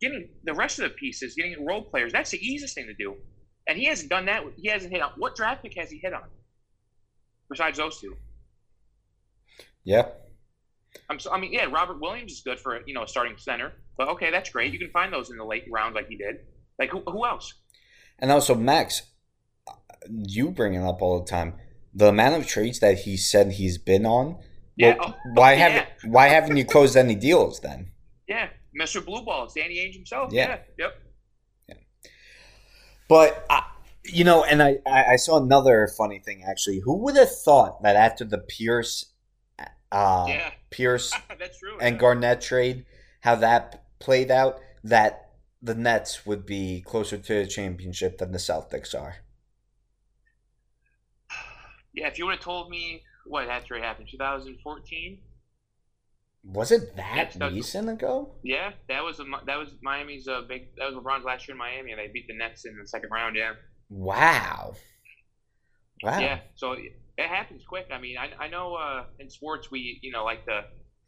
getting 0.00 0.28
the 0.44 0.54
rest 0.54 0.78
of 0.78 0.84
the 0.84 0.90
pieces, 0.90 1.34
getting 1.34 1.64
role 1.64 1.82
players, 1.82 2.12
that's 2.12 2.30
the 2.30 2.38
easiest 2.38 2.74
thing 2.74 2.86
to 2.86 2.94
do. 2.94 3.16
And 3.68 3.78
he 3.78 3.86
hasn't 3.86 4.10
done 4.10 4.26
that. 4.26 4.44
He 4.56 4.68
hasn't 4.68 4.92
hit 4.92 5.02
on 5.02 5.10
what 5.16 5.34
draft 5.34 5.62
pick 5.62 5.74
has 5.76 5.90
he 5.90 5.98
hit 5.98 6.12
on 6.12 6.22
besides 7.48 7.78
those 7.78 8.00
two? 8.00 8.16
Yeah. 9.84 10.08
I'm 11.08 11.18
so, 11.18 11.32
I 11.32 11.38
mean, 11.38 11.52
yeah, 11.52 11.66
Robert 11.66 12.00
Williams 12.00 12.32
is 12.32 12.40
good 12.40 12.58
for 12.58 12.80
you 12.86 12.94
know 12.94 13.02
a 13.02 13.08
starting 13.08 13.36
center, 13.36 13.72
but 13.98 14.08
okay, 14.08 14.30
that's 14.30 14.50
great. 14.50 14.72
You 14.72 14.78
can 14.78 14.90
find 14.90 15.12
those 15.12 15.30
in 15.30 15.36
the 15.36 15.44
late 15.44 15.64
rounds 15.70 15.94
like 15.94 16.08
he 16.08 16.16
did. 16.16 16.36
Like 16.78 16.90
who, 16.90 17.00
who 17.06 17.26
else? 17.26 17.52
And 18.18 18.32
also, 18.32 18.54
Max, 18.54 19.02
you 20.10 20.50
bring 20.50 20.74
it 20.74 20.82
up 20.82 21.02
all 21.02 21.20
the 21.20 21.30
time. 21.30 21.54
The 21.94 22.08
amount 22.08 22.36
of 22.36 22.46
trades 22.46 22.80
that 22.80 23.00
he 23.00 23.16
said 23.16 23.52
he's 23.52 23.78
been 23.78 24.06
on. 24.06 24.38
Yeah, 24.76 24.96
well, 24.98 25.14
oh, 25.14 25.30
why 25.34 25.54
oh, 25.54 25.56
yeah. 25.56 25.68
haven't 25.68 26.12
Why 26.12 26.28
haven't 26.28 26.56
you 26.56 26.64
closed 26.64 26.96
any 26.96 27.14
deals 27.14 27.60
then? 27.60 27.92
Yeah, 28.26 28.48
Mr. 28.78 29.04
Blue 29.04 29.22
Balls, 29.22 29.54
Danny 29.54 29.76
Ainge 29.76 29.94
himself. 29.94 30.32
Yeah. 30.32 30.58
Yeah, 30.78 30.86
yep. 31.68 31.78
But 33.08 33.46
I, 33.48 33.62
you 34.04 34.24
know, 34.24 34.44
and 34.44 34.62
I, 34.62 34.78
I 34.86 35.04
I 35.12 35.16
saw 35.16 35.40
another 35.40 35.88
funny 35.96 36.18
thing 36.18 36.44
actually. 36.48 36.80
Who 36.84 36.98
would 37.04 37.16
have 37.16 37.34
thought 37.44 37.82
that 37.82 37.96
after 37.96 38.24
the 38.24 38.38
Pierce, 38.38 39.12
uh, 39.92 40.26
yeah, 40.28 40.50
Pierce 40.70 41.12
true. 41.58 41.78
and 41.80 41.94
yeah. 41.94 42.00
Garnett 42.00 42.40
trade, 42.40 42.84
how 43.20 43.36
that 43.36 43.84
played 43.98 44.30
out, 44.30 44.58
that 44.84 45.30
the 45.62 45.74
Nets 45.74 46.26
would 46.26 46.44
be 46.44 46.82
closer 46.84 47.16
to 47.16 47.34
the 47.34 47.46
championship 47.46 48.18
than 48.18 48.32
the 48.32 48.38
Celtics 48.38 48.94
are. 48.94 49.16
yeah, 51.94 52.08
if 52.08 52.18
you 52.18 52.26
would 52.26 52.34
have 52.34 52.44
told 52.44 52.70
me 52.70 53.02
what 53.24 53.46
that 53.46 53.66
trade 53.66 53.82
happened, 53.82 54.08
2014. 54.10 55.18
Was 56.52 56.70
it 56.70 56.94
that 56.96 57.36
recent 57.40 57.88
ago? 57.88 58.34
Yeah, 58.42 58.72
that 58.88 59.02
was 59.02 59.18
a, 59.18 59.24
that 59.46 59.56
was 59.56 59.70
Miami's 59.82 60.28
uh, 60.28 60.42
big. 60.48 60.68
That 60.76 60.92
was 60.92 60.94
LeBron's 60.94 61.24
last 61.24 61.48
year 61.48 61.54
in 61.54 61.58
Miami, 61.58 61.92
and 61.92 62.00
they 62.00 62.08
beat 62.12 62.28
the 62.28 62.36
Nets 62.36 62.64
in 62.64 62.76
the 62.78 62.86
second 62.86 63.10
round. 63.10 63.36
Yeah. 63.36 63.54
Wow. 63.88 64.74
Wow. 66.02 66.18
Yeah, 66.20 66.40
so 66.54 66.72
it 66.72 67.28
happens 67.28 67.62
quick. 67.66 67.88
I 67.92 67.98
mean, 67.98 68.16
I, 68.18 68.44
I 68.44 68.48
know 68.48 68.74
uh, 68.74 69.04
in 69.18 69.30
sports 69.30 69.70
we 69.70 69.98
you 70.02 70.12
know 70.12 70.24
like 70.24 70.44
the 70.46 70.60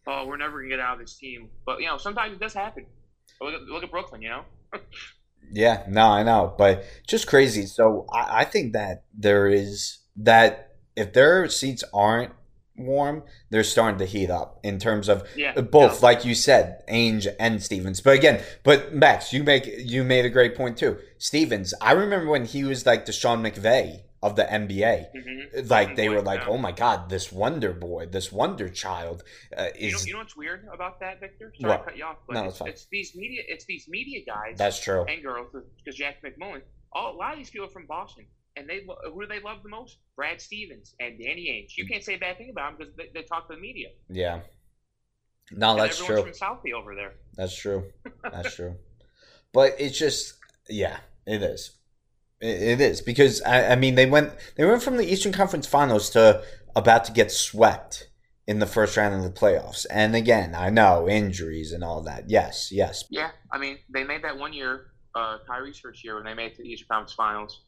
oh 0.07 0.27
we're 0.27 0.39
never 0.39 0.59
gonna 0.59 0.71
get 0.71 0.81
out 0.81 0.95
of 0.95 1.01
this 1.01 1.17
team, 1.17 1.51
but 1.67 1.81
you 1.81 1.87
know 1.87 1.99
sometimes 1.99 2.33
it 2.33 2.41
does 2.41 2.55
happen. 2.55 2.87
Look 3.41 3.55
at, 3.55 3.61
look 3.63 3.85
at 3.85 3.91
Brooklyn, 3.91 4.23
you 4.23 4.31
know. 4.31 4.43
Yeah, 5.51 5.85
no, 5.89 6.03
I 6.09 6.25
know, 6.25 6.55
but 6.59 6.85
just 7.07 7.27
crazy. 7.27 7.65
So 7.65 8.07
I, 8.13 8.41
I 8.41 8.45
think 8.45 8.75
that 8.75 9.05
there 9.17 9.47
is 9.47 10.01
that 10.17 10.77
if 10.95 11.15
their 11.15 11.49
seats 11.49 11.83
aren't 11.95 12.33
warm, 12.79 13.23
they're 13.51 13.65
starting 13.65 13.99
to 13.99 14.07
heat 14.07 14.31
up 14.31 14.61
in 14.63 14.79
terms 14.79 15.09
of 15.09 15.27
Yeah, 15.37 15.53
Uh, 15.57 15.63
both, 15.63 15.95
yeah. 16.01 16.07
like 16.09 16.25
you 16.25 16.35
said, 16.35 16.83
Ainge 16.89 17.27
and 17.39 17.63
Stevens. 17.63 18.01
But 18.01 18.15
again, 18.17 18.43
but 18.63 18.95
Max, 18.95 19.33
you 19.33 19.43
make 19.45 19.67
you 19.67 20.05
made 20.05 20.25
a 20.25 20.31
great 20.31 20.55
point 20.57 20.77
too. 20.79 20.99
Stevens, 21.19 21.75
I 21.81 21.93
remember 21.93 22.29
when 22.31 22.45
he 22.45 22.65
was 22.65 22.87
like 22.87 23.07
the 23.07 23.13
Sean 23.13 23.43
McVay 23.43 24.03
of 24.21 24.35
the 24.35 24.43
NBA. 24.53 25.07
Mhm. 25.17 25.71
Like 25.71 25.95
they 25.95 26.09
were 26.09 26.21
like, 26.23 26.49
oh 26.49 26.59
my 26.59 26.73
god, 26.73 27.09
this 27.09 27.31
wonder 27.31 27.73
boy, 27.73 28.07
this 28.07 28.33
wonder 28.33 28.69
child 28.69 29.23
uh, 29.57 29.69
You 29.79 29.93
know, 29.93 29.97
is 29.97 30.07
you 30.07 30.13
know 30.15 30.19
what's 30.19 30.37
weird 30.37 30.67
about 30.75 30.99
that, 31.01 31.21
Victor? 31.21 31.53
Sorry 31.61 31.71
What? 31.71 31.79
to 31.79 31.85
cut 31.85 31.97
you 31.97 32.05
off, 32.05 32.17
but 32.27 32.35
No, 32.35 32.45
it's, 32.47 32.61
it's 32.63 32.87
these 32.91 33.15
media, 33.15 33.43
it's 33.47 33.65
these 33.67 33.87
media 33.89 34.25
guys 34.27 34.57
that's 34.59 34.81
true. 34.81 35.05
and 35.09 35.23
girls, 35.23 35.47
because 35.53 35.97
Jack 35.97 36.17
MacMullan, 36.25 36.63
all 36.93 37.15
a 37.15 37.17
lot 37.17 37.33
of 37.33 37.39
these 37.39 37.51
people 37.51 37.67
are 37.69 37.71
from 37.71 37.87
Boston, 37.87 38.27
and 38.59 38.69
they 38.69 38.81
who 39.13 39.21
do 39.23 39.27
they 39.27 39.41
love 39.41 39.63
the 39.63 39.69
most? 39.69 39.99
Brad 40.17 40.41
Stevens 40.41 40.95
and 41.01 41.19
Danny 41.19 41.47
Ainge. 41.49 41.77
You 41.77 41.87
can't 41.87 42.03
say 42.03 42.15
a 42.15 42.19
bad 42.19 42.39
thing 42.39 42.51
about 42.51 42.79
them 42.79 42.79
because 42.79 42.95
they, 42.97 43.11
they 43.15 43.27
talk 43.27 43.49
to 43.49 43.55
the 43.55 43.61
media. 43.61 43.89
Yeah. 44.09 44.41
No, 45.53 45.71
and 45.71 45.81
that's 45.81 46.05
true. 46.05 46.23
from 46.23 46.33
Southie 46.33 46.73
over 46.73 46.95
there. 46.95 47.15
That's 47.35 47.57
true. 47.57 47.85
That's 48.23 48.55
true. 48.55 48.77
But 49.53 49.77
it's 49.79 49.99
just, 49.99 50.35
yeah, 50.69 50.99
it 51.27 51.43
is. 51.43 51.71
It, 52.41 52.63
it 52.63 52.81
is 52.81 53.01
because 53.01 53.41
I, 53.43 53.73
I 53.73 53.77
mean 53.77 53.95
they 53.95 54.07
went 54.07 54.33
they 54.57 54.67
went 54.67 54.83
from 54.83 54.97
the 54.97 55.11
Eastern 55.11 55.33
Conference 55.33 55.67
Finals 55.67 56.11
to 56.11 56.43
about 56.77 57.05
to 57.05 57.13
get 57.13 57.33
swept 57.33 58.09
in 58.47 58.59
the 58.59 58.67
first 58.67 58.97
round 58.97 59.15
of 59.15 59.23
the 59.23 59.31
playoffs. 59.31 59.87
And 59.91 60.15
again, 60.15 60.55
I 60.55 60.71
know 60.71 61.09
injuries 61.09 61.73
and 61.73 61.83
all 61.83 62.03
that. 62.03 62.29
Yes, 62.29 62.71
yes. 62.71 63.05
Yeah, 63.11 63.31
I 63.51 63.59
mean, 63.59 63.79
they 63.89 64.05
made 64.05 64.23
that 64.25 64.39
one 64.39 64.53
year, 64.53 64.93
uh, 65.15 65.39
Kyrie's 65.47 65.79
first 65.79 66.05
year, 66.05 66.17
when 66.17 66.25
they 66.25 66.35
made 66.35 66.53
it 66.53 66.57
to 66.57 66.63
the 66.63 66.69
Eastern 66.69 66.89
Conference 66.91 67.15
Finals 67.15 67.63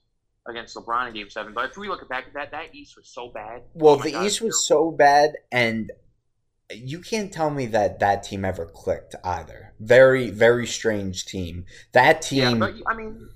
against 0.48 0.76
LeBron 0.76 1.08
in 1.08 1.14
Game 1.14 1.30
Seven. 1.30 1.52
But 1.54 1.70
if 1.70 1.76
we 1.76 1.88
look 1.88 2.06
back 2.08 2.26
at 2.26 2.34
that, 2.34 2.50
that 2.52 2.74
East 2.74 2.96
was 2.96 3.08
so 3.08 3.30
bad. 3.32 3.62
Well, 3.74 3.94
Oh 3.94 4.02
the 4.02 4.12
God, 4.12 4.26
East 4.26 4.40
was 4.40 4.66
terrible. 4.66 4.92
so 4.92 4.96
bad, 4.96 5.34
and 5.52 5.90
you 6.70 7.00
can't 7.00 7.32
tell 7.32 7.50
me 7.50 7.66
that 7.66 7.98
that 8.00 8.22
team 8.22 8.44
ever 8.44 8.66
clicked 8.66 9.14
either. 9.24 9.74
Very, 9.80 10.30
very 10.30 10.66
strange 10.66 11.26
team. 11.26 11.64
That 11.92 12.22
team. 12.22 12.40
Yeah, 12.40 12.54
but 12.54 12.74
I 12.86 12.94
mean, 12.94 13.28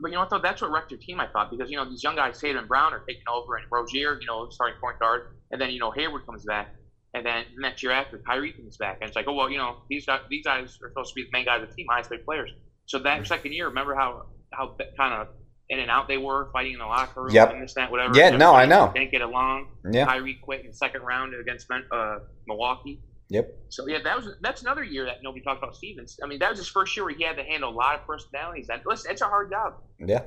but 0.00 0.08
you 0.08 0.14
know 0.14 0.20
what 0.20 0.30
though? 0.30 0.40
That's 0.40 0.62
what 0.62 0.70
wrecked 0.70 0.90
their 0.90 0.98
team. 0.98 1.20
I 1.20 1.26
thought 1.28 1.50
because 1.50 1.70
you 1.70 1.76
know 1.76 1.88
these 1.88 2.02
young 2.02 2.16
guys, 2.16 2.40
Tatum 2.40 2.58
and 2.58 2.68
Brown, 2.68 2.92
are 2.92 3.00
taking 3.00 3.24
over, 3.30 3.56
and 3.56 3.66
Rozier, 3.70 4.18
you 4.20 4.26
know, 4.26 4.48
starting 4.50 4.78
point 4.80 4.98
guard, 4.98 5.36
and 5.50 5.60
then 5.60 5.70
you 5.70 5.80
know 5.80 5.90
Hayward 5.90 6.26
comes 6.26 6.44
back, 6.44 6.74
and 7.14 7.24
then 7.24 7.44
next 7.58 7.82
year 7.82 7.92
after 7.92 8.18
Kyrie 8.18 8.52
comes 8.52 8.76
back, 8.76 8.98
and 9.00 9.08
it's 9.08 9.16
like, 9.16 9.26
oh 9.28 9.34
well, 9.34 9.50
you 9.50 9.58
know, 9.58 9.78
these 9.88 10.06
guys, 10.06 10.20
these 10.30 10.44
guys 10.44 10.78
are 10.82 10.88
supposed 10.88 11.10
to 11.10 11.14
be 11.14 11.22
the 11.22 11.30
main 11.32 11.44
guys 11.44 11.62
of 11.62 11.68
the 11.68 11.74
team, 11.74 11.86
highest 11.90 12.10
paid 12.10 12.24
players. 12.24 12.50
So 12.86 12.98
that 13.00 13.22
mm. 13.22 13.26
second 13.26 13.52
year, 13.52 13.68
remember 13.68 13.94
how 13.94 14.26
how 14.52 14.76
kind 14.96 15.14
of 15.14 15.28
in 15.70 15.78
and 15.80 15.90
out 15.90 16.08
they 16.08 16.18
were 16.18 16.50
fighting 16.52 16.74
in 16.74 16.78
the 16.78 16.84
locker 16.86 17.22
room 17.22 17.32
Yep. 17.34 17.52
and 17.52 17.62
this 17.62 17.74
that 17.74 17.90
whatever. 17.90 18.16
Yeah, 18.16 18.30
no, 18.30 18.54
I 18.54 18.66
know. 18.66 18.92
Didn't 18.94 19.10
get 19.10 19.22
along. 19.22 19.68
yeah. 19.90 20.04
Kyrie 20.06 20.38
quit 20.42 20.60
in 20.60 20.68
the 20.68 20.74
second 20.74 21.02
round 21.02 21.34
against 21.34 21.66
uh, 21.70 22.18
Milwaukee. 22.46 23.00
Yep. 23.30 23.50
So 23.70 23.86
yeah, 23.88 23.98
that 24.04 24.16
was 24.16 24.28
that's 24.42 24.60
another 24.62 24.84
year 24.84 25.06
that 25.06 25.22
nobody 25.22 25.42
talked 25.42 25.62
about 25.62 25.74
Stevens. 25.74 26.18
I 26.22 26.26
mean, 26.26 26.38
that 26.40 26.50
was 26.50 26.58
his 26.58 26.68
first 26.68 26.94
year 26.96 27.06
where 27.06 27.14
he 27.14 27.24
had 27.24 27.36
to 27.36 27.42
handle 27.44 27.70
a 27.70 27.74
lot 27.74 27.98
of 27.98 28.06
personalities. 28.06 28.68
And 28.70 28.82
listen, 28.84 29.10
it's 29.10 29.22
a 29.22 29.26
hard 29.26 29.50
job. 29.50 29.74
Yeah. 29.98 30.22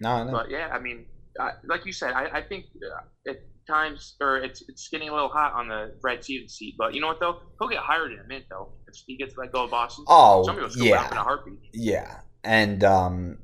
No, 0.00 0.24
no. 0.24 0.32
But 0.32 0.50
yeah, 0.50 0.68
I 0.72 0.78
mean, 0.78 1.04
uh, 1.38 1.50
like 1.66 1.84
you 1.84 1.92
said, 1.92 2.12
I, 2.14 2.38
I 2.38 2.42
think 2.42 2.66
uh, 2.82 3.30
at 3.30 3.40
times, 3.68 4.16
or 4.20 4.38
it's 4.38 4.62
it's 4.68 4.88
getting 4.88 5.10
a 5.10 5.12
little 5.12 5.28
hot 5.28 5.52
on 5.52 5.68
the 5.68 5.92
Brad 6.00 6.24
Stevens 6.24 6.54
seat. 6.54 6.76
But 6.78 6.94
you 6.94 7.00
know 7.02 7.08
what 7.08 7.20
though? 7.20 7.40
He'll 7.60 7.68
get 7.68 7.80
hired 7.80 8.12
in 8.12 8.20
a 8.20 8.24
minute 8.26 8.46
though. 8.48 8.72
If 8.86 8.94
he 9.06 9.16
gets 9.18 9.36
let 9.36 9.52
go 9.52 9.64
of 9.64 9.70
Boston, 9.70 10.04
Oh, 10.08 10.42
somebody 10.44 10.64
will 10.64 10.70
scoop 10.72 10.86
yeah. 10.86 11.10
in 11.10 11.16
a 11.18 11.22
heartbeat. 11.22 11.58
Yeah, 11.74 12.20
and 12.44 12.82
um, 12.84 13.38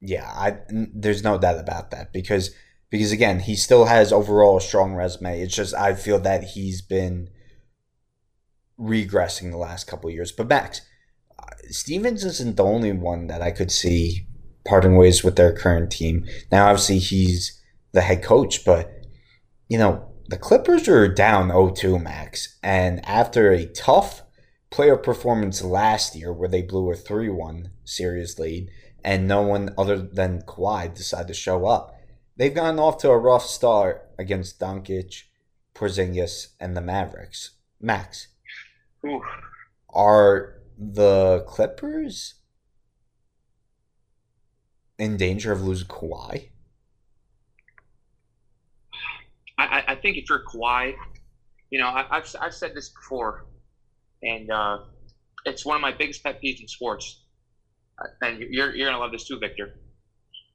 yeah, 0.00 0.30
I 0.34 0.58
there's 0.68 1.22
no 1.22 1.38
doubt 1.38 1.58
about 1.58 1.90
that 1.90 2.12
because 2.12 2.54
because 2.90 3.12
again, 3.12 3.40
he 3.40 3.54
still 3.54 3.84
has 3.84 4.12
overall 4.12 4.56
a 4.56 4.60
strong 4.60 4.94
resume. 4.94 5.40
It's 5.40 5.54
just 5.54 5.74
I 5.74 5.94
feel 5.94 6.18
that 6.20 6.42
he's 6.42 6.82
been 6.82 7.28
regressing 8.78 9.50
the 9.50 9.58
last 9.58 9.86
couple 9.86 10.10
years. 10.10 10.32
But 10.32 10.48
Max 10.48 10.80
uh, 11.38 11.54
Stevens 11.68 12.24
isn't 12.24 12.56
the 12.56 12.64
only 12.64 12.92
one 12.92 13.26
that 13.26 13.42
I 13.42 13.50
could 13.50 13.70
see 13.70 14.26
parting 14.66 14.96
ways 14.96 15.22
with 15.22 15.36
their 15.36 15.52
current 15.52 15.90
team. 15.92 16.26
Now, 16.50 16.68
obviously, 16.68 16.98
he's 16.98 17.62
the 17.92 18.00
head 18.00 18.22
coach, 18.22 18.64
but 18.64 19.04
you 19.68 19.78
know 19.78 20.06
the 20.28 20.38
Clippers 20.38 20.88
are 20.88 21.08
down 21.08 21.48
0-2, 21.48 22.00
Max, 22.00 22.56
and 22.62 23.04
after 23.04 23.50
a 23.50 23.66
tough 23.66 24.22
player 24.70 24.96
performance 24.96 25.62
last 25.62 26.14
year 26.14 26.32
where 26.32 26.48
they 26.48 26.62
blew 26.62 26.90
a 26.92 26.94
3-1 26.94 27.66
series 27.84 28.38
lead 28.38 28.70
and 29.04 29.26
no 29.28 29.42
one 29.42 29.74
other 29.78 29.96
than 29.98 30.42
Kawhi 30.42 30.94
decided 30.94 31.28
to 31.28 31.34
show 31.34 31.66
up. 31.66 31.96
They've 32.36 32.54
gotten 32.54 32.78
off 32.78 32.98
to 32.98 33.10
a 33.10 33.18
rough 33.18 33.44
start 33.44 34.08
against 34.18 34.58
Doncic, 34.60 35.24
Porzingis, 35.74 36.48
and 36.58 36.76
the 36.76 36.80
Mavericks. 36.80 37.50
Max, 37.80 38.28
Ooh. 39.06 39.22
are 39.90 40.54
the 40.78 41.44
Clippers 41.46 42.34
in 44.98 45.16
danger 45.16 45.52
of 45.52 45.62
losing 45.62 45.88
Kawhi? 45.88 46.50
I, 49.58 49.64
I- 49.64 49.84
I 49.92 49.94
think 49.96 50.16
if 50.16 50.28
you're 50.28 50.44
Kawhi, 50.44 50.94
you 51.70 51.78
know, 51.78 51.86
I, 51.88 52.06
I've, 52.18 52.34
I've 52.40 52.54
said 52.54 52.74
this 52.74 52.88
before, 52.90 53.46
and 54.22 54.50
uh, 54.50 54.78
it's 55.44 55.64
one 55.64 55.76
of 55.76 55.80
my 55.82 55.92
biggest 55.92 56.22
pet 56.22 56.40
peeves 56.42 56.60
in 56.60 56.68
sports. 56.68 57.22
And 58.22 58.38
you're, 58.38 58.74
you're 58.74 58.86
going 58.86 58.94
to 58.94 58.98
love 58.98 59.12
this 59.12 59.26
too, 59.26 59.38
Victor. 59.38 59.70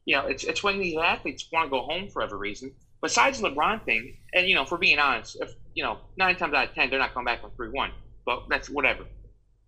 You 0.06 0.18
know, 0.18 0.26
it's, 0.28 0.44
it's 0.44 0.64
when 0.64 0.80
these 0.80 0.96
athletes 0.98 1.46
want 1.52 1.66
to 1.66 1.70
go 1.70 1.82
home 1.82 2.08
for 2.12 2.22
every 2.22 2.38
reason. 2.38 2.72
Besides 3.02 3.40
the 3.40 3.50
LeBron 3.50 3.84
thing, 3.86 4.14
and, 4.34 4.48
you 4.48 4.56
know, 4.56 4.66
for 4.66 4.78
being 4.78 5.00
honest, 5.00 5.38
if, 5.40 5.52
you 5.74 5.84
know, 5.84 6.00
nine 6.18 6.36
times 6.36 6.54
out 6.54 6.70
of 6.70 6.76
ten, 6.76 6.90
they're 6.90 7.00
not 7.00 7.14
coming 7.14 7.26
back 7.26 7.42
from 7.42 7.52
3 7.56 7.70
1. 7.70 7.92
But 8.26 8.44
that's 8.50 8.70
whatever. 8.70 9.06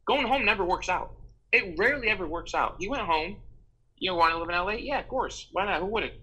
Going 0.08 0.28
home 0.28 0.46
never 0.46 0.66
works 0.66 0.90
out. 0.90 1.12
It 1.52 1.76
rarely 1.78 2.10
ever 2.10 2.28
works 2.28 2.54
out. 2.54 2.76
He 2.80 2.88
went 2.88 3.04
home. 3.04 3.38
You 3.98 4.16
want 4.16 4.34
to 4.34 4.40
live 4.40 4.50
in 4.50 4.56
LA? 4.56 4.74
Yeah, 4.74 5.00
of 5.00 5.08
course. 5.08 5.48
Why 5.52 5.66
not? 5.66 5.80
Who 5.80 5.88
wouldn't? 5.88 6.13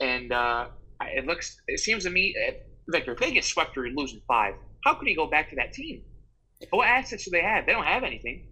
And 0.00 0.32
uh, 0.32 0.66
it 1.02 1.26
looks, 1.26 1.56
it 1.66 1.80
seems 1.80 2.04
to 2.04 2.10
me, 2.10 2.34
uh, 2.48 2.52
Victor, 2.88 3.12
if 3.12 3.18
they 3.18 3.32
get 3.32 3.44
swept 3.44 3.76
or 3.76 3.86
losing 3.94 4.20
five, 4.26 4.54
how 4.84 4.94
could 4.94 5.08
he 5.08 5.14
go 5.14 5.26
back 5.26 5.50
to 5.50 5.56
that 5.56 5.72
team? 5.72 6.02
What 6.70 6.88
assets 6.88 7.24
do 7.24 7.30
they 7.30 7.42
have? 7.42 7.66
They 7.66 7.72
don't 7.72 7.84
have 7.84 8.02
anything. 8.04 8.46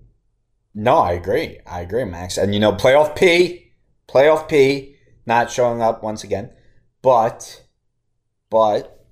No, 0.80 0.98
I 0.98 1.14
agree. 1.14 1.58
I 1.66 1.80
agree, 1.80 2.04
Max. 2.04 2.38
And 2.38 2.54
you 2.54 2.60
know, 2.60 2.70
playoff 2.70 3.16
P, 3.16 3.72
playoff 4.08 4.48
P, 4.48 4.94
not 5.26 5.50
showing 5.50 5.82
up 5.82 6.04
once 6.04 6.22
again. 6.22 6.52
But, 7.02 7.64
but, 8.48 9.04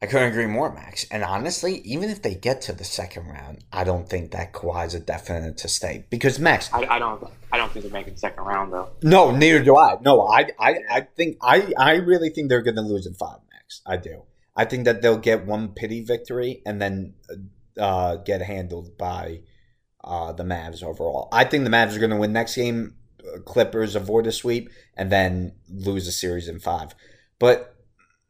I 0.00 0.06
couldn't 0.06 0.30
agree 0.30 0.46
more, 0.46 0.72
Max. 0.72 1.04
And 1.10 1.22
honestly, 1.22 1.82
even 1.84 2.08
if 2.08 2.22
they 2.22 2.34
get 2.34 2.62
to 2.62 2.72
the 2.72 2.82
second 2.82 3.26
round, 3.26 3.62
I 3.70 3.84
don't 3.84 4.08
think 4.08 4.30
that 4.30 4.54
Kawhi's 4.54 4.94
a 4.94 5.00
definite 5.00 5.58
to 5.58 5.68
stay. 5.68 6.06
Because 6.08 6.38
Max, 6.38 6.72
I, 6.72 6.86
I 6.86 6.98
don't, 6.98 7.22
I 7.52 7.58
don't 7.58 7.70
think 7.70 7.84
they're 7.84 7.92
making 7.92 8.16
second 8.16 8.42
round 8.42 8.72
though. 8.72 8.88
no, 9.02 9.32
neither 9.32 9.62
do 9.62 9.76
I. 9.76 9.98
No, 10.00 10.26
I, 10.26 10.48
I, 10.58 10.78
I 10.90 11.00
think 11.14 11.36
I, 11.42 11.74
I 11.78 11.96
really 11.96 12.30
think 12.30 12.48
they're 12.48 12.62
going 12.62 12.76
to 12.76 12.80
lose 12.80 13.04
in 13.04 13.12
five, 13.12 13.40
Max. 13.52 13.82
I 13.84 13.98
do. 13.98 14.22
I 14.56 14.64
think 14.64 14.86
that 14.86 15.02
they'll 15.02 15.18
get 15.18 15.44
one 15.44 15.74
pity 15.74 16.02
victory 16.02 16.62
and 16.64 16.80
then 16.80 17.14
uh, 17.78 18.16
get 18.16 18.40
handled 18.40 18.96
by 18.96 19.40
uh, 20.04 20.32
the 20.32 20.44
Mavs 20.44 20.82
overall. 20.82 21.28
I 21.32 21.44
think 21.44 21.64
the 21.64 21.70
Mavs 21.70 21.96
are 21.96 22.00
going 22.00 22.10
to 22.10 22.16
win 22.16 22.32
next 22.32 22.56
game. 22.56 22.94
uh, 23.20 23.40
Clippers 23.40 23.96
avoid 23.96 24.26
a 24.26 24.32
sweep 24.32 24.70
and 24.96 25.10
then 25.10 25.52
lose 25.68 26.06
a 26.06 26.12
series 26.12 26.48
in 26.48 26.60
five. 26.60 26.94
But 27.38 27.74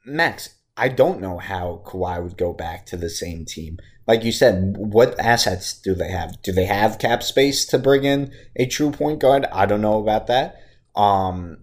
Max, 0.06 0.54
I 0.76 0.88
don't 0.88 1.20
know 1.20 1.38
how 1.38 1.82
Kawhi 1.84 2.22
would 2.22 2.36
go 2.36 2.52
back 2.52 2.86
to 2.86 2.96
the 2.96 3.10
same 3.10 3.44
team. 3.44 3.78
Like 4.06 4.22
you 4.22 4.32
said, 4.32 4.74
what 4.76 5.18
assets 5.18 5.72
do 5.72 5.94
they 5.94 6.10
have? 6.10 6.42
Do 6.42 6.52
they 6.52 6.66
have 6.66 6.98
cap 6.98 7.22
space 7.22 7.64
to 7.66 7.78
bring 7.78 8.04
in 8.04 8.32
a 8.56 8.66
true 8.66 8.90
point 8.90 9.20
guard? 9.20 9.46
I 9.50 9.66
don't 9.66 9.80
know 9.80 9.98
about 9.98 10.26
that. 10.26 10.56
Um, 10.94 11.58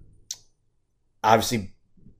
obviously, 1.23 1.73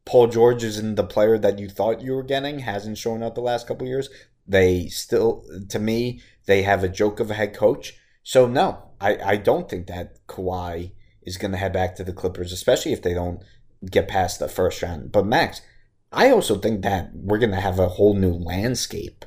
Paul 0.06 0.27
George 0.27 0.63
isn't 0.63 0.95
the 0.95 1.04
player 1.04 1.38
that 1.39 1.60
you 1.60 1.69
thought 1.69 2.01
you 2.01 2.13
were 2.13 2.23
getting. 2.23 2.60
Hasn't 2.60 2.97
shown 2.97 3.23
up 3.23 3.36
the 3.36 3.41
last 3.41 3.67
couple 3.67 3.88
years. 3.88 4.10
They 4.47 4.88
still, 4.88 5.43
to 5.69 5.80
me, 5.80 6.21
they 6.45 6.63
have 6.63 6.84
a 6.84 6.89
joke 6.89 7.19
of 7.19 7.32
a 7.32 7.36
head 7.36 7.54
coach. 7.54 7.93
So 8.23 8.47
no, 8.47 8.89
I, 8.99 9.17
I 9.17 9.36
don't 9.38 9.69
think 9.69 9.88
that 9.88 10.25
Kawhi 10.27 10.91
is 11.23 11.38
going 11.38 11.51
to 11.51 11.58
head 11.58 11.73
back 11.73 11.95
to 11.95 12.04
the 12.04 12.13
Clippers, 12.13 12.51
especially 12.51 12.93
if 12.93 13.01
they 13.01 13.13
don't 13.13 13.41
get 13.89 14.08
past 14.08 14.39
the 14.39 14.47
first 14.47 14.82
round. 14.82 15.12
But 15.12 15.25
Max, 15.25 15.62
I 16.12 16.30
also 16.30 16.58
think 16.58 16.82
that 16.84 17.12
we're 17.13 17.39
going 17.39 17.51
to 17.51 17.62
have 17.62 17.80
a 17.80 17.89
whole 17.89 18.15
new 18.15 18.34
landscape 18.34 19.25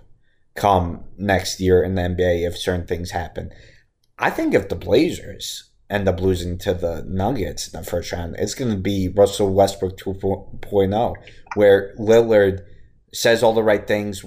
come 0.54 1.04
next 1.16 1.60
year 1.60 1.82
in 1.82 1.94
the 1.94 2.02
NBA 2.02 2.46
if 2.46 2.56
certain 2.56 2.86
things 2.86 3.10
happen. 3.10 3.50
I 4.18 4.30
think 4.30 4.54
if 4.54 4.68
the 4.68 4.76
Blazers 4.76 5.70
end 5.90 6.08
up 6.08 6.20
losing 6.20 6.58
to 6.58 6.74
the 6.74 7.04
Nuggets 7.06 7.68
in 7.68 7.80
the 7.80 7.86
first 7.86 8.12
round, 8.12 8.36
it's 8.38 8.54
going 8.54 8.70
to 8.70 8.78
be 8.78 9.08
Russell 9.08 9.52
Westbrook 9.52 9.98
2.0, 9.98 11.14
where 11.54 11.94
Lillard 11.98 12.64
says 13.12 13.42
all 13.42 13.54
the 13.54 13.62
right 13.62 13.86
things, 13.86 14.24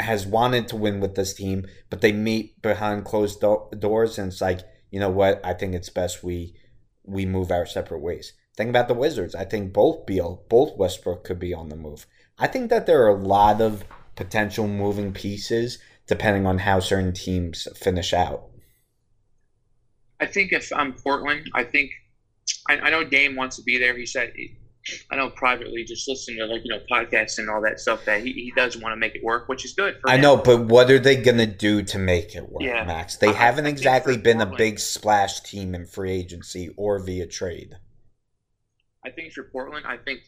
has 0.00 0.26
wanted 0.26 0.68
to 0.68 0.76
win 0.76 1.00
with 1.00 1.14
this 1.14 1.34
team, 1.34 1.66
but 1.90 2.00
they 2.00 2.12
meet 2.12 2.60
behind 2.62 3.04
closed 3.04 3.40
do- 3.40 3.68
doors, 3.78 4.18
and 4.18 4.32
it's 4.32 4.40
like, 4.40 4.60
you 4.90 4.98
know 5.00 5.10
what? 5.10 5.40
I 5.44 5.52
think 5.52 5.74
it's 5.74 5.90
best 5.90 6.22
we 6.22 6.54
we 7.04 7.24
move 7.24 7.50
our 7.50 7.66
separate 7.66 8.00
ways. 8.00 8.34
Think 8.56 8.70
about 8.70 8.88
the 8.88 8.94
Wizards. 8.94 9.34
I 9.34 9.44
think 9.44 9.72
both 9.72 10.04
Beal, 10.04 10.44
both 10.48 10.76
Westbrook 10.76 11.24
could 11.24 11.38
be 11.38 11.54
on 11.54 11.68
the 11.68 11.76
move. 11.76 12.06
I 12.38 12.46
think 12.48 12.70
that 12.70 12.86
there 12.86 13.02
are 13.04 13.16
a 13.16 13.22
lot 13.22 13.60
of 13.60 13.84
potential 14.16 14.66
moving 14.66 15.12
pieces 15.12 15.78
depending 16.06 16.46
on 16.46 16.58
how 16.58 16.80
certain 16.80 17.12
teams 17.12 17.68
finish 17.76 18.12
out. 18.12 18.48
I 20.20 20.26
think 20.26 20.52
if 20.52 20.72
I'm 20.72 20.92
Portland, 20.94 21.50
I 21.54 21.62
think 21.64 21.92
I, 22.68 22.78
I 22.78 22.90
know 22.90 23.04
Dame 23.04 23.36
wants 23.36 23.56
to 23.56 23.62
be 23.62 23.78
there. 23.78 23.96
He 23.96 24.06
said, 24.06 24.32
I 25.10 25.16
know 25.16 25.30
privately, 25.30 25.84
just 25.84 26.08
listening 26.08 26.38
to 26.38 26.46
like 26.46 26.62
you 26.64 26.70
know 26.74 26.80
podcasts 26.90 27.38
and 27.38 27.48
all 27.50 27.60
that 27.62 27.80
stuff, 27.80 28.04
that 28.06 28.22
he, 28.22 28.32
he 28.32 28.52
does 28.56 28.76
want 28.76 28.92
to 28.92 28.96
make 28.96 29.14
it 29.14 29.22
work, 29.24 29.48
which 29.48 29.64
is 29.64 29.72
good. 29.72 29.96
For 30.00 30.10
I 30.10 30.14
him. 30.16 30.20
know, 30.22 30.36
but 30.36 30.66
what 30.66 30.90
are 30.90 30.98
they 30.98 31.16
going 31.16 31.38
to 31.38 31.46
do 31.46 31.82
to 31.82 31.98
make 31.98 32.34
it 32.34 32.48
work, 32.50 32.62
Yeah. 32.62 32.84
Max? 32.84 33.16
They 33.16 33.28
I- 33.28 33.30
I 33.30 33.34
haven't 33.34 33.64
think 33.64 33.76
exactly 33.76 34.16
been 34.16 34.40
a 34.40 34.46
big 34.46 34.78
splash 34.78 35.40
team 35.40 35.74
in 35.74 35.86
free 35.86 36.12
agency 36.12 36.70
or 36.76 36.98
via 36.98 37.26
trade. 37.26 37.76
I 39.04 39.10
think 39.10 39.32
for 39.32 39.44
Portland, 39.44 39.86
I 39.86 39.96
think 39.96 40.20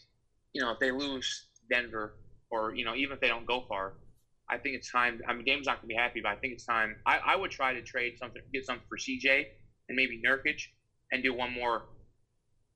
you 0.53 0.63
know 0.63 0.71
if 0.73 0.79
they 0.79 0.91
lose 0.91 1.47
Denver 1.71 2.17
or 2.51 2.75
you 2.75 2.85
know 2.85 2.95
even 2.95 3.13
if 3.15 3.21
they 3.21 3.29
don't 3.29 3.47
go 3.47 3.65
far, 3.69 3.95
I 4.49 4.59
think 4.59 4.75
it's 4.77 4.91
time. 4.91 5.21
I 5.29 5.33
mean, 5.33 5.45
Dame's 5.45 5.67
not 5.67 5.77
gonna 5.79 5.89
be 5.89 5.95
happy, 5.95 6.21
but 6.23 6.31
I 6.31 6.37
think 6.37 6.55
it's 6.55 6.65
time. 6.65 6.97
I, 7.07 7.19
I 7.19 7.37
would 7.37 7.51
try 7.51 7.75
to 7.75 7.83
trade 7.83 8.15
something, 8.19 8.43
get 8.53 8.65
something 8.67 8.85
for 8.89 8.97
CJ 8.99 9.45
and 9.89 9.97
maybe 9.97 10.21
Nurkic, 10.25 10.61
and 11.13 11.23
do 11.23 11.35
one 11.35 11.53
more, 11.53 11.85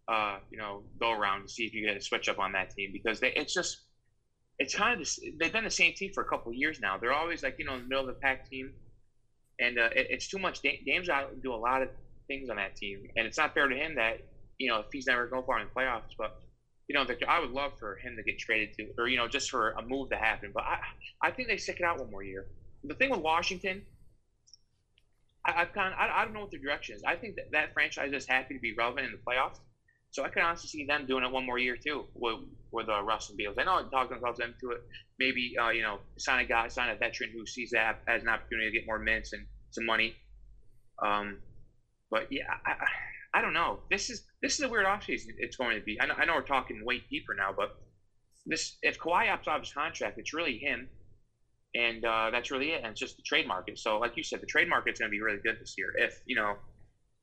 uh, 0.08 0.38
you 0.50 0.58
know, 0.58 0.84
go 1.00 1.12
around 1.12 1.42
to 1.42 1.48
see 1.48 1.64
if 1.64 1.74
you 1.74 1.86
get 1.86 1.96
a 1.96 2.00
switch 2.00 2.28
up 2.28 2.38
on 2.38 2.52
that 2.52 2.70
team 2.70 2.90
because 2.92 3.20
they, 3.20 3.32
it's 3.36 3.52
just 3.54 3.78
it's 4.58 4.74
kind 4.74 5.00
of 5.00 5.08
they've 5.40 5.52
been 5.52 5.64
the 5.64 5.70
same 5.70 5.92
team 5.96 6.10
for 6.14 6.22
a 6.22 6.26
couple 6.26 6.52
years 6.52 6.78
now. 6.80 6.98
They're 6.98 7.12
always 7.12 7.42
like 7.42 7.54
you 7.58 7.64
know 7.64 7.74
in 7.74 7.82
the 7.82 7.88
middle 7.88 8.02
of 8.02 8.08
the 8.08 8.14
pack 8.22 8.40
team, 8.50 8.72
and 9.60 9.78
uh, 9.78 9.90
it, 9.94 10.06
it's 10.10 10.28
too 10.28 10.38
much. 10.38 10.60
Da- 10.62 10.80
Dame's 10.86 11.08
out 11.08 11.30
to 11.30 11.36
do 11.42 11.54
a 11.54 11.56
lot 11.56 11.82
of 11.82 11.90
things 12.28 12.50
on 12.50 12.56
that 12.56 12.76
team, 12.76 13.02
and 13.16 13.26
it's 13.26 13.38
not 13.38 13.52
fair 13.54 13.68
to 13.68 13.76
him 13.76 13.96
that 13.96 14.18
you 14.58 14.70
know 14.70 14.80
if 14.80 14.86
he's 14.92 15.06
never 15.06 15.26
going 15.28 15.44
far 15.44 15.58
in 15.60 15.66
the 15.66 15.80
playoffs. 15.80 16.02
But 16.18 16.30
you 16.88 16.94
know, 16.94 17.04
Victor, 17.04 17.26
I 17.28 17.40
would 17.40 17.50
love 17.50 17.72
for 17.78 17.96
him 17.96 18.16
to 18.16 18.22
get 18.22 18.38
traded 18.38 18.70
to, 18.78 18.86
or 18.98 19.08
you 19.08 19.16
know, 19.16 19.28
just 19.28 19.50
for 19.50 19.70
a 19.78 19.82
move 19.82 20.10
to 20.10 20.16
happen. 20.16 20.50
But 20.54 20.64
I, 20.64 20.76
I 21.28 21.30
think 21.30 21.48
they 21.48 21.56
stick 21.56 21.76
it 21.80 21.86
out 21.86 21.98
one 21.98 22.10
more 22.10 22.22
year. 22.22 22.46
The 22.84 22.94
thing 22.94 23.10
with 23.10 23.20
Washington, 23.20 23.84
I, 25.46 25.62
I've 25.62 25.72
kind 25.72 25.94
of, 25.94 25.98
I, 25.98 26.20
I 26.20 26.24
don't 26.24 26.34
know 26.34 26.40
what 26.40 26.50
the 26.50 26.58
direction 26.58 26.96
is. 26.96 27.02
I 27.06 27.16
think 27.16 27.36
that 27.36 27.46
that 27.52 27.70
franchise 27.72 28.12
is 28.12 28.26
happy 28.28 28.54
to 28.54 28.60
be 28.60 28.74
relevant 28.76 29.06
in 29.06 29.12
the 29.12 29.18
playoffs. 29.18 29.58
So 30.14 30.22
I 30.22 30.28
can 30.28 30.42
honestly 30.42 30.68
see 30.68 30.84
them 30.86 31.06
doing 31.06 31.24
it 31.24 31.32
one 31.32 31.44
more 31.44 31.58
year 31.58 31.76
too 31.76 32.06
with 32.14 32.36
with 32.70 32.88
uh, 32.88 33.02
Russ 33.02 33.30
and 33.30 33.36
Beals. 33.36 33.56
I 33.58 33.64
know 33.64 33.82
talking 33.90 34.14
themselves 34.14 34.38
into 34.38 34.72
it. 34.72 34.80
Maybe 35.18 35.54
uh, 35.60 35.70
you 35.70 35.82
know 35.82 35.98
sign 36.18 36.38
a 36.38 36.44
guy, 36.46 36.68
sign 36.68 36.88
a 36.88 36.94
veteran 36.94 37.30
who 37.34 37.44
sees 37.44 37.70
that 37.72 37.98
as 38.06 38.22
an 38.22 38.28
opportunity 38.28 38.70
to 38.70 38.78
get 38.78 38.86
more 38.86 39.00
minutes 39.00 39.32
and 39.32 39.44
some 39.72 39.84
money. 39.84 40.14
Um, 41.04 41.40
but 42.12 42.28
yeah, 42.30 42.44
I, 42.64 42.70
I, 42.70 43.38
I 43.38 43.42
don't 43.42 43.54
know. 43.54 43.80
This 43.90 44.08
is 44.08 44.22
this 44.40 44.54
is 44.54 44.60
a 44.60 44.68
weird 44.68 44.86
offseason. 44.86 45.34
It's 45.38 45.56
going 45.56 45.76
to 45.76 45.82
be. 45.82 45.98
I 46.00 46.06
know, 46.06 46.14
I 46.16 46.24
know 46.26 46.34
we're 46.34 46.42
talking 46.42 46.80
way 46.84 47.02
deeper 47.10 47.34
now, 47.36 47.50
but 47.56 47.70
this 48.46 48.78
if 48.82 48.96
Kawhi 48.96 49.26
opts 49.26 49.48
out 49.48 49.56
of 49.56 49.62
his 49.62 49.72
contract, 49.72 50.16
it's 50.18 50.32
really 50.32 50.58
him, 50.58 50.90
and 51.74 52.04
uh, 52.04 52.30
that's 52.30 52.52
really 52.52 52.70
it. 52.70 52.82
And 52.84 52.92
it's 52.92 53.00
just 53.00 53.16
the 53.16 53.24
trade 53.26 53.48
market. 53.48 53.80
So, 53.80 53.98
like 53.98 54.12
you 54.16 54.22
said, 54.22 54.40
the 54.40 54.46
trade 54.46 54.68
market's 54.68 55.00
going 55.00 55.10
to 55.10 55.10
be 55.10 55.20
really 55.20 55.40
good 55.44 55.56
this 55.60 55.74
year. 55.76 55.88
If 55.98 56.14
you 56.24 56.36
know, 56.36 56.54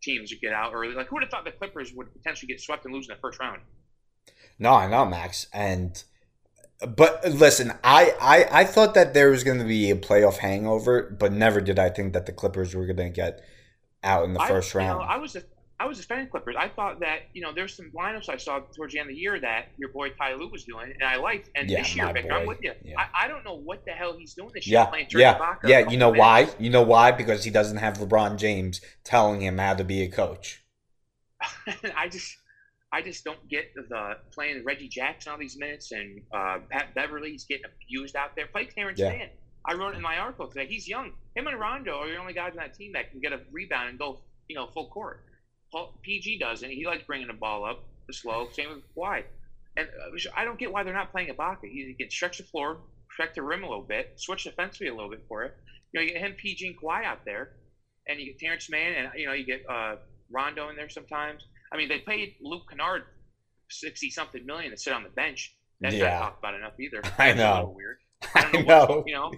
teams 0.02 0.32
would 0.32 0.42
get 0.42 0.54
out 0.54 0.74
early. 0.74 0.94
Like, 0.94 1.08
who 1.08 1.16
would 1.16 1.24
have 1.24 1.30
thought 1.30 1.46
the 1.46 1.52
Clippers 1.52 1.94
would 1.94 2.12
potentially 2.14 2.48
get 2.48 2.60
swept 2.60 2.86
and 2.86 2.94
lose 2.94 3.08
in 3.10 3.16
the 3.16 3.22
first 3.22 3.40
round? 3.40 3.62
No, 4.60 4.74
I 4.74 4.88
know, 4.88 5.06
Max. 5.06 5.48
And 5.54 6.04
but 6.88 7.24
listen, 7.26 7.74
I, 7.84 8.16
I 8.20 8.62
I 8.62 8.64
thought 8.66 8.94
that 8.96 9.14
there 9.14 9.30
was 9.30 9.44
going 9.44 9.60
to 9.60 9.66
be 9.66 9.92
a 9.92 9.96
playoff 9.96 10.38
hangover, 10.38 11.16
but 11.20 11.32
never 11.32 11.62
did 11.62 11.80
I 11.80 11.90
think 11.90 12.14
that 12.14 12.26
the 12.26 12.32
Clippers 12.32 12.76
were 12.76 12.86
going 12.86 12.98
to 12.98 13.10
get 13.10 13.42
out 14.04 14.26
in 14.26 14.34
the 14.34 14.40
first 14.40 14.76
I, 14.76 14.80
round. 14.80 15.02
You 15.02 15.08
know, 15.08 15.14
I 15.14 15.18
was 15.18 15.36
a, 15.36 15.44
I 15.82 15.86
was 15.86 16.00
a 16.00 16.04
fan 16.04 16.22
of 16.22 16.30
Clippers. 16.30 16.56
I 16.56 16.68
thought 16.70 17.00
that 17.00 17.22
you 17.34 17.42
know 17.42 17.52
there's 17.52 17.76
some 17.76 17.90
lineups 17.98 18.30
I 18.30 18.38
saw 18.38 18.60
towards 18.60 18.94
the 18.94 19.00
end 19.00 19.10
of 19.10 19.16
the 19.16 19.20
year 19.20 19.40
that 19.40 19.70
your 19.78 19.90
boy 19.90 20.10
Ty 20.12 20.36
Lue 20.36 20.48
was 20.48 20.64
doing, 20.64 20.94
and 20.94 21.04
I 21.04 21.16
liked. 21.16 21.50
And 21.56 21.68
Yeah, 21.68 21.80
this 21.80 21.96
year, 21.96 22.14
Victor, 22.14 22.34
I'm 22.34 22.46
with 22.46 22.60
you. 22.62 22.74
Yeah. 22.84 23.00
I, 23.00 23.26
I 23.26 23.28
don't 23.28 23.44
know 23.44 23.56
what 23.58 23.84
the 23.86 23.92
hell 23.92 24.16
he's 24.16 24.36
doing 24.36 24.52
this 24.54 24.68
year. 24.68 24.82
yeah, 24.82 24.86
playing 24.86 25.08
yeah, 25.10 25.40
Ibaka 25.40 25.68
yeah. 25.68 25.90
You 25.90 25.98
know 25.98 26.12
why? 26.12 26.50
You 26.60 26.70
know 26.70 26.84
why? 26.84 27.12
Because 27.12 27.44
he 27.44 27.50
doesn't 27.50 27.78
have 27.78 27.98
LeBron 27.98 28.38
James 28.38 28.80
telling 29.04 29.42
him 29.42 29.58
how 29.58 29.74
to 29.74 29.84
be 29.84 30.04
a 30.04 30.08
coach. 30.08 30.64
I 31.98 32.08
just 32.10 32.38
I 32.92 33.02
just 33.02 33.24
don't 33.24 33.50
get 33.50 33.74
the 33.74 34.18
playing 34.32 34.64
Reggie 34.64 34.88
Jackson 34.88 35.32
all 35.32 35.40
these 35.40 35.58
minutes 35.58 35.92
and 35.94 36.22
uh, 36.32 36.60
Pat 36.70 36.94
Beverley's 36.94 37.46
getting 37.46 37.66
abused 37.66 38.16
out 38.16 38.36
there. 38.36 38.46
Play 38.46 38.66
Terance 38.66 39.00
Yeah. 39.00 39.10
Mann. 39.10 39.30
I 39.66 39.74
wrote 39.74 39.96
in 39.96 40.02
my 40.02 40.18
article 40.18 40.48
today. 40.48 40.68
He's 40.68 40.88
young. 40.88 41.14
Him 41.36 41.48
and 41.48 41.60
Rondo 41.60 41.98
are 42.02 42.08
the 42.08 42.18
only 42.18 42.34
guys 42.34 42.52
on 42.52 42.58
that 42.58 42.76
team 42.76 42.94
that 42.94 43.10
can 43.10 43.20
get 43.20 43.34
a 43.34 43.40
rebound 43.52 43.90
and 43.90 43.98
go, 43.98 44.20
you 44.48 44.56
know, 44.56 44.68
full 44.68 44.90
court. 44.90 45.24
Paul, 45.72 45.94
PG 46.04 46.40
doesn't. 46.40 46.70
He 46.70 46.86
likes 46.86 47.04
bringing 47.04 47.28
the 47.28 47.34
ball 47.34 47.66
up 47.66 47.84
the 48.08 48.14
slow. 48.14 48.48
Same 48.54 48.70
with 48.70 48.80
Kawhi. 48.96 49.24
And 49.78 49.88
uh, 49.88 50.30
I 50.36 50.44
don't 50.44 50.60
get 50.60 50.72
why 50.72 50.84
they're 50.84 50.94
not 50.94 51.12
playing 51.12 51.34
Ibaka. 51.34 51.64
He, 51.64 51.96
can 51.98 52.10
stretch 52.10 52.38
the 52.40 52.44
floor, 52.44 52.80
stretch 53.14 53.36
the 53.36 53.42
rim 53.42 53.64
a 53.64 53.68
little 53.70 53.84
bit, 53.84 54.14
switch 54.18 54.44
the 54.44 54.50
defensively 54.50 54.88
a 54.88 54.94
little 54.96 55.10
bit 55.10 55.24
for 55.28 55.44
it. 55.44 55.56
You 55.94 56.00
know, 56.00 56.04
you 56.06 56.14
get 56.14 56.22
him, 56.22 56.34
PG, 56.38 56.68
and 56.68 56.78
Kawhi 56.80 57.04
out 57.06 57.24
there, 57.26 57.52
and 58.08 58.20
you 58.20 58.28
get 58.34 58.40
Terance 58.40 58.70
Mann, 58.70 58.94
and 58.98 59.10
you 59.16 59.28
know, 59.28 59.34
you 59.34 59.46
get 59.46 59.64
uh, 59.70 59.96
Rondo 60.30 60.70
in 60.70 60.76
there 60.76 60.90
sometimes. 60.90 61.46
I 61.74 61.78
mean, 61.78 61.88
they 61.90 62.00
paid 62.00 62.36
Luke 62.42 62.64
Kennard 62.70 63.04
sixty 63.70 64.10
something 64.10 64.46
million 64.46 64.72
to 64.72 64.78
sit 64.78 64.92
on 64.94 65.04
the 65.04 65.10
bench. 65.10 65.56
That's 65.80 65.96
Yeah. 65.96 66.12
not 66.12 66.20
talked 66.20 66.40
about 66.40 66.56
enough 66.56 66.74
either. 66.80 67.02
I 67.18 67.34
know. 67.34 67.54
A 67.54 67.70
weird. 67.70 67.98
I 68.36 68.42
don't 68.52 68.56
I 68.56 68.62
know. 68.64 68.80
what- 68.86 68.90
know. 68.90 69.04
you 69.08 69.14
know, 69.14 69.32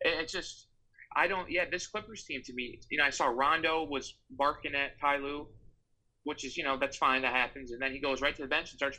it's 0.00 0.32
just 0.32 0.68
I 1.14 1.26
don't. 1.28 1.50
Yeah, 1.50 1.64
this 1.70 1.86
Clippers 1.86 2.24
team 2.24 2.40
to 2.44 2.52
me, 2.54 2.80
you 2.90 2.98
know, 2.98 3.04
I 3.04 3.10
saw 3.10 3.26
Rondo 3.26 3.84
was 3.84 4.14
barking 4.30 4.74
at 4.74 4.98
Ty 5.00 5.18
Lue, 5.18 5.46
which 6.26 6.44
is 6.44 6.56
you 6.56 6.64
know 6.64 6.76
that's 6.76 6.96
fine 6.96 7.22
that 7.22 7.32
happens, 7.32 7.70
and 7.70 7.80
then 7.80 7.92
he 7.92 8.00
goes 8.00 8.20
right 8.20 8.34
to 8.34 8.42
the 8.42 8.48
bench 8.48 8.70
and 8.72 8.78
starts 8.78 8.98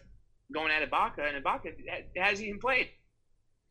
going 0.53 0.71
at 0.71 0.89
Ibaka, 0.89 1.19
and 1.19 1.43
Ibaka 1.43 1.73
ha- 1.89 2.23
hasn't 2.23 2.47
even 2.47 2.59
played. 2.59 2.87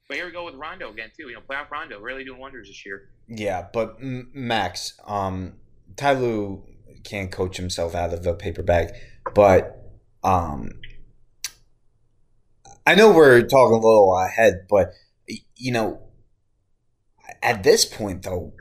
But 0.08 0.18
here 0.18 0.26
we 0.26 0.32
go 0.32 0.44
with 0.44 0.54
Rondo 0.56 0.92
again 0.92 1.10
too. 1.16 1.28
You 1.28 1.36
know, 1.36 1.40
playoff 1.40 1.70
Rondo 1.70 1.98
really 1.98 2.22
doing 2.22 2.38
wonders 2.38 2.68
this 2.68 2.84
year. 2.84 3.08
Yeah, 3.28 3.66
but 3.72 3.96
Max, 4.00 4.92
um, 5.06 5.54
Ty 5.96 6.12
Lue 6.12 6.64
can't 7.02 7.32
coach 7.32 7.56
himself 7.56 7.94
out 7.94 8.12
of 8.12 8.22
the 8.22 8.34
paper 8.34 8.62
bag, 8.62 8.90
but 9.34 9.82
um, 10.22 10.68
I 12.86 12.94
know 12.94 13.10
we're 13.10 13.40
talking 13.40 13.78
a 13.78 13.80
little 13.80 14.14
ahead, 14.18 14.66
but 14.68 14.90
you 15.56 15.72
know, 15.72 16.02
at 17.42 17.62
this 17.62 17.86
point 17.86 18.22
though, 18.22 18.52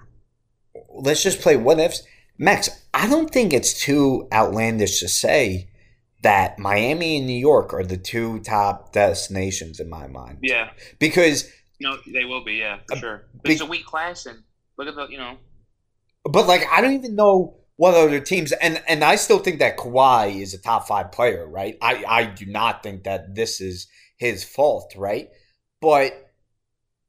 let's 0.90 1.22
just 1.22 1.42
play 1.42 1.58
what 1.58 1.80
ifs. 1.80 2.02
Max, 2.38 2.70
I 2.94 3.08
don't 3.08 3.30
think 3.32 3.54
it's 3.54 3.80
too 3.80 4.28
outlandish 4.34 5.00
to 5.00 5.08
say 5.08 5.70
that 6.22 6.58
Miami 6.60 7.18
and 7.18 7.28
New 7.28 7.38
York 7.40 7.74
are 7.74 7.84
the 7.84 7.98
two 7.98 8.40
top 8.40 8.92
destinations 8.92 9.80
in 9.80 9.90
my 9.90 10.08
mind. 10.08 10.40
Yeah, 10.42 10.72
Because 11.00 11.50
no, 11.80 11.98
they 12.12 12.26
will 12.26 12.44
be. 12.44 12.56
Yeah, 12.56 12.80
for 12.88 12.96
Uh, 12.96 13.00
sure. 13.00 13.28
But 13.42 13.52
it's 13.52 13.62
a 13.62 13.66
weak 13.66 13.86
class, 13.86 14.26
and 14.26 14.44
look 14.78 14.88
at 14.88 14.96
the 14.96 15.08
you 15.08 15.18
know. 15.18 15.38
But 16.24 16.48
like, 16.48 16.66
I 16.72 16.82
don't 16.82 16.94
even 16.94 17.16
know 17.16 17.58
what 17.76 17.94
other 17.94 18.20
teams, 18.20 18.52
and 18.54 18.82
and 18.88 19.04
I 19.04 19.18
still 19.18 19.40
think 19.40 19.60
that 19.60 19.78
Kawhi 19.78 20.42
is 20.42 20.54
a 20.54 20.62
top 20.62 20.88
five 20.88 21.12
player, 21.12 21.48
right? 21.48 21.78
I 21.82 22.04
I 22.08 22.26
do 22.26 22.46
not 22.46 22.82
think 22.82 23.04
that 23.04 23.36
this 23.36 23.62
is 23.62 23.88
his 24.18 24.44
fault, 24.44 24.94
right? 24.98 25.30
But 25.82 26.34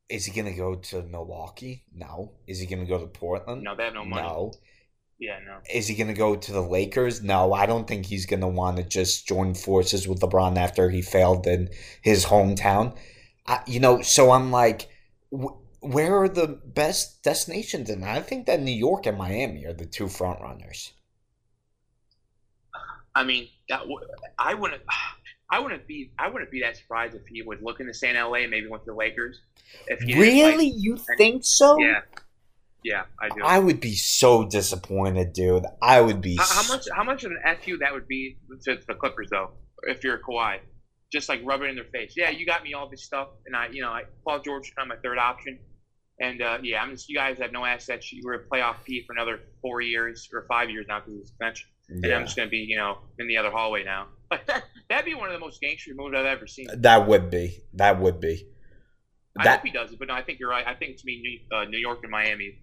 is 0.09 0.25
he 0.27 0.33
going 0.33 0.53
to 0.53 0.57
go 0.59 0.75
to 0.75 1.03
Milwaukee? 1.03 1.85
No. 1.93 2.33
Is 2.47 2.61
he 2.61 2.67
going 2.67 2.81
to 2.81 2.87
go 2.87 2.99
to 2.99 3.07
Portland? 3.07 3.62
No, 3.62 3.75
they 3.75 3.85
have 3.85 3.95
no 3.95 4.05
money. 4.05 4.23
No. 4.23 4.53
Yeah, 5.19 5.39
no. 5.47 5.59
Is 5.73 5.89
he 5.89 5.95
going 5.95 6.09
to 6.09 6.15
go 6.15 6.37
to 6.37 6.53
the 6.53 6.61
Lakers? 6.61 7.23
No, 7.23 7.53
I 7.53 7.65
don't 7.67 7.89
think 7.89 8.07
he's 8.07 8.27
going 8.27 8.41
to 8.41 8.49
want 8.49 8.77
to 8.77 8.83
just 8.83 9.27
join 9.27 9.55
forces 9.55 10.07
with 10.07 10.21
LeBron 10.21 10.57
after 10.59 10.91
he 10.91 11.01
failed 11.01 11.47
in 11.47 11.71
his 12.03 12.27
hometown. 12.27 12.97
I, 13.47 13.61
you 13.67 13.81
know, 13.81 14.03
so 14.03 14.31
I'm 14.31 14.51
like, 14.51 14.89
wh- 15.31 15.57
where 15.81 16.19
are 16.21 16.29
the 16.29 16.61
best 16.67 17.23
destinations? 17.23 17.89
And 17.89 18.05
I 18.05 18.21
think 18.21 18.47
that 18.47 18.61
New 18.61 18.75
York 18.75 19.07
and 19.07 19.17
Miami 19.17 19.65
are 19.65 19.73
the 19.73 19.87
two 19.87 20.09
front 20.09 20.41
runners. 20.43 20.93
I 23.15 23.25
mean, 23.25 23.49
that 23.71 23.81
w- 23.81 24.01
I 24.39 24.55
wouldn't. 24.55 24.83
I 25.49 25.61
wouldn't 25.61 25.87
be. 25.87 26.11
I 26.19 26.29
wouldn't 26.29 26.51
be 26.51 26.61
that 26.63 26.77
surprised 26.77 27.15
if 27.15 27.23
he 27.27 27.41
was 27.43 27.59
looking 27.63 27.87
to 27.87 27.95
stay 27.95 28.11
in 28.11 28.17
LA 28.17 28.39
and 28.39 28.51
maybe 28.51 28.67
went 28.69 28.83
to 28.85 28.91
the 28.91 28.97
Lakers. 28.97 29.41
Really? 30.19 30.67
you 30.67 30.97
think 31.17 31.45
so? 31.45 31.79
yeah. 31.79 32.01
Yeah, 32.87 33.03
I 33.20 33.29
do. 33.31 33.42
I 33.44 33.59
would 33.59 33.81
be 33.81 33.96
so 33.96 34.44
disappointed, 34.46 35.33
dude. 35.33 35.64
I 35.83 36.01
would 36.01 36.20
be. 36.20 36.37
how, 36.37 36.44
how 36.44 36.68
much? 36.68 36.85
How 36.94 37.03
much 37.03 37.25
of 37.25 37.33
an 37.33 37.57
fu 37.61 37.79
that 37.79 37.92
would 37.92 38.07
be 38.07 38.37
to 38.62 38.79
the 38.87 38.94
Clippers 38.94 39.29
though? 39.29 39.51
If 39.88 40.05
you're 40.05 40.18
Kawhi, 40.18 40.59
just 41.12 41.29
like 41.29 41.40
rub 41.44 41.62
it 41.62 41.64
in 41.64 41.75
their 41.75 41.90
face. 41.92 42.14
Yeah, 42.16 42.31
you 42.31 42.46
got 42.46 42.62
me 42.62 42.75
all 42.75 42.88
this 42.88 43.05
stuff, 43.05 43.27
and 43.44 43.57
I, 43.57 43.66
you 43.72 43.83
know, 43.83 43.90
I, 43.90 44.03
Paul 44.25 44.40
George 44.40 44.68
is 44.68 44.72
kind 44.75 44.88
of 44.88 44.96
my 44.96 45.03
third 45.03 45.18
option. 45.18 45.59
And 46.20 46.40
uh, 46.40 46.59
yeah, 46.62 46.81
I'm 46.81 46.92
just. 46.92 47.09
You 47.09 47.16
guys 47.16 47.38
have 47.38 47.51
no 47.51 47.64
assets. 47.64 48.12
You 48.12 48.22
were 48.25 48.35
a 48.35 48.49
playoff 48.49 48.77
P 48.85 49.03
for 49.05 49.14
another 49.14 49.40
four 49.61 49.81
years 49.81 50.29
or 50.33 50.46
five 50.49 50.70
years 50.70 50.87
now 50.88 51.01
because 51.01 51.20
of 51.22 51.27
suspension. 51.27 51.68
And 51.88 52.05
Yeah. 52.05 52.18
I'm 52.18 52.25
just 52.25 52.37
gonna 52.37 52.49
be, 52.49 52.59
you 52.59 52.77
know, 52.77 52.99
in 53.18 53.27
the 53.27 53.37
other 53.37 53.51
hallway 53.51 53.83
now. 53.83 54.07
That'd 54.88 55.07
be 55.07 55.14
one 55.14 55.29
of 55.29 55.33
the 55.33 55.40
most 55.40 55.61
gangster 55.61 55.90
moves 55.96 56.14
I've 56.16 56.25
ever 56.25 56.46
seen. 56.46 56.68
That 56.72 57.09
would 57.09 57.31
be. 57.31 57.64
That 57.75 57.99
would 58.01 58.20
be. 58.20 58.46
I 59.37 59.44
That 59.44 59.57
hope 59.59 59.66
he 59.66 59.72
does 59.72 59.92
it, 59.92 59.99
but 59.99 60.07
no, 60.09 60.14
I 60.14 60.22
think 60.22 60.38
you're 60.38 60.49
right. 60.49 60.66
I 60.66 60.75
think 60.75 60.92
it's 60.92 61.05
me, 61.05 61.20
New, 61.20 61.57
uh, 61.57 61.64
New 61.64 61.79
York 61.79 61.99
and 62.03 62.11
Miami 62.12 62.59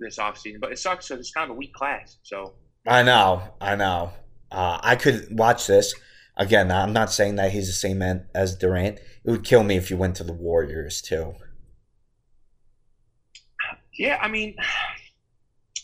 this 0.00 0.18
offseason. 0.18 0.60
But 0.60 0.72
it 0.72 0.78
sucks 0.78 1.08
because 1.08 1.20
it's 1.20 1.32
kind 1.32 1.50
of 1.50 1.56
a 1.56 1.58
weak 1.58 1.72
class. 1.74 2.18
So 2.22 2.54
I 2.86 3.02
know, 3.02 3.42
I 3.60 3.76
know. 3.76 4.12
Uh, 4.50 4.78
I 4.82 4.96
could 4.96 5.26
watch 5.30 5.66
this 5.66 5.94
again. 6.36 6.70
I'm 6.70 6.92
not 6.92 7.10
saying 7.12 7.36
that 7.36 7.52
he's 7.52 7.66
the 7.66 7.72
same 7.72 7.98
man 7.98 8.26
as 8.34 8.54
Durant. 8.56 8.98
It 8.98 9.30
would 9.30 9.44
kill 9.44 9.64
me 9.64 9.76
if 9.76 9.90
you 9.90 9.96
went 9.96 10.16
to 10.16 10.24
the 10.24 10.32
Warriors 10.32 11.02
too. 11.02 11.34
yeah, 13.98 14.18
I 14.20 14.28
mean, 14.28 14.56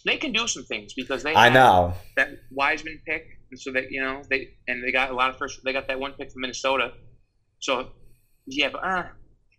they 0.05 0.17
can 0.17 0.33
do 0.33 0.47
some 0.47 0.65
things 0.65 0.93
because 0.95 1.23
they 1.23 1.35
I 1.35 1.45
have 1.45 1.53
know. 1.55 1.95
that 2.17 2.29
Wiseman 2.51 3.01
pick, 3.07 3.27
and 3.51 3.59
so 3.59 3.73
that 3.73 3.91
you 3.91 4.01
know, 4.03 4.23
they 4.31 4.51
and 4.69 4.83
they 4.85 4.93
got 4.93 5.11
a 5.11 5.15
lot 5.15 5.31
of 5.31 5.39
first. 5.39 5.61
They 5.65 5.73
got 5.73 5.89
that 5.89 5.99
one 5.99 6.13
pick 6.13 6.31
from 6.31 6.43
Minnesota. 6.43 6.93
So 7.61 7.91
yeah, 8.47 8.69
but 8.71 8.85
uh, 8.85 9.05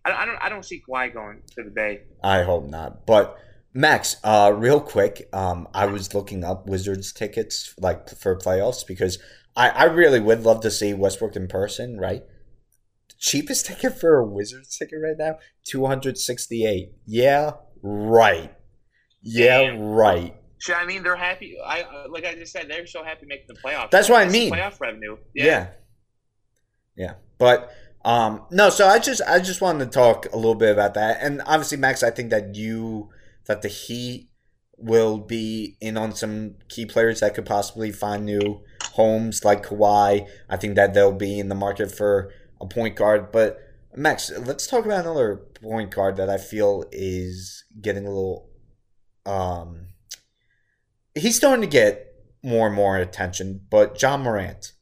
I, 0.05 0.11
I 0.11 0.25
don't, 0.25 0.37
I 0.41 0.49
don't 0.49 0.63
see 0.63 0.81
Kawhi 0.87 1.13
going 1.13 1.41
to 1.55 1.63
the 1.63 1.71
Bay. 1.71 2.01
I 2.23 2.43
hope 2.43 2.69
not. 2.69 3.05
But 3.05 3.37
Max, 3.73 4.17
uh, 4.23 4.53
real 4.55 4.79
quick, 4.79 5.27
um, 5.33 5.67
I 5.73 5.85
was 5.87 6.13
looking 6.13 6.43
up 6.43 6.67
Wizards 6.67 7.11
tickets 7.11 7.73
like 7.79 8.09
for 8.09 8.37
playoffs 8.37 8.85
because 8.85 9.17
I, 9.55 9.69
I 9.69 9.83
really 9.85 10.19
would 10.19 10.43
love 10.43 10.61
to 10.61 10.71
see 10.71 10.93
Westbrook 10.93 11.35
in 11.35 11.47
person. 11.47 11.97
Right, 11.99 12.23
cheapest 13.17 13.65
ticket 13.67 13.99
for 13.99 14.19
a 14.19 14.25
Wizards 14.25 14.77
ticket 14.77 14.99
right 15.03 15.17
now 15.17 15.37
two 15.65 15.85
hundred 15.85 16.17
sixty 16.17 16.65
eight. 16.65 16.91
Yeah, 17.05 17.53
right. 17.81 18.53
Yeah, 19.23 19.61
Damn. 19.61 19.79
right. 19.81 20.35
I 20.73 20.85
mean, 20.85 21.03
they're 21.03 21.15
happy. 21.15 21.57
I 21.65 21.81
uh, 21.81 22.05
like 22.09 22.25
I 22.25 22.35
just 22.35 22.53
said, 22.53 22.67
they're 22.69 22.85
so 22.85 23.03
happy 23.03 23.25
making 23.25 23.47
the 23.47 23.55
playoffs. 23.55 23.89
That's 23.89 24.09
what 24.09 24.25
I 24.25 24.29
mean. 24.29 24.53
Playoff 24.53 24.79
revenue. 24.79 25.17
Yeah. 25.33 25.69
yeah. 26.95 27.15
But 27.37 27.71
um 28.05 28.43
no, 28.51 28.69
so 28.69 28.87
I 28.87 28.99
just 28.99 29.21
I 29.27 29.39
just 29.39 29.61
wanted 29.61 29.85
to 29.85 29.91
talk 29.91 30.27
a 30.31 30.35
little 30.35 30.55
bit 30.55 30.71
about 30.71 30.93
that. 30.93 31.17
And 31.21 31.41
obviously 31.45 31.77
Max, 31.77 32.03
I 32.03 32.11
think 32.11 32.29
that 32.29 32.55
you 32.55 33.09
that 33.45 33.61
the 33.61 33.67
Heat 33.67 34.29
will 34.77 35.17
be 35.17 35.77
in 35.79 35.97
on 35.97 36.13
some 36.13 36.55
key 36.67 36.85
players 36.85 37.19
that 37.19 37.35
could 37.35 37.45
possibly 37.45 37.91
find 37.91 38.25
new 38.25 38.61
homes 38.93 39.45
like 39.45 39.65
Kawhi. 39.65 40.27
I 40.49 40.57
think 40.57 40.75
that 40.75 40.93
they'll 40.93 41.11
be 41.11 41.39
in 41.39 41.49
the 41.49 41.55
market 41.55 41.91
for 41.91 42.31
a 42.59 42.65
point 42.65 42.95
guard. 42.95 43.31
But 43.31 43.59
Max, 43.95 44.31
let's 44.31 44.67
talk 44.67 44.85
about 44.85 45.05
another 45.05 45.37
point 45.61 45.91
guard 45.91 46.17
that 46.17 46.29
I 46.29 46.37
feel 46.37 46.85
is 46.91 47.63
getting 47.79 48.05
a 48.05 48.09
little 48.09 48.49
um 49.25 49.87
he's 51.15 51.37
starting 51.37 51.61
to 51.61 51.67
get 51.67 52.07
more 52.43 52.67
and 52.67 52.75
more 52.75 52.97
attention, 52.97 53.61
but 53.69 54.01
Ja 54.01 54.17
Morant 54.17 54.73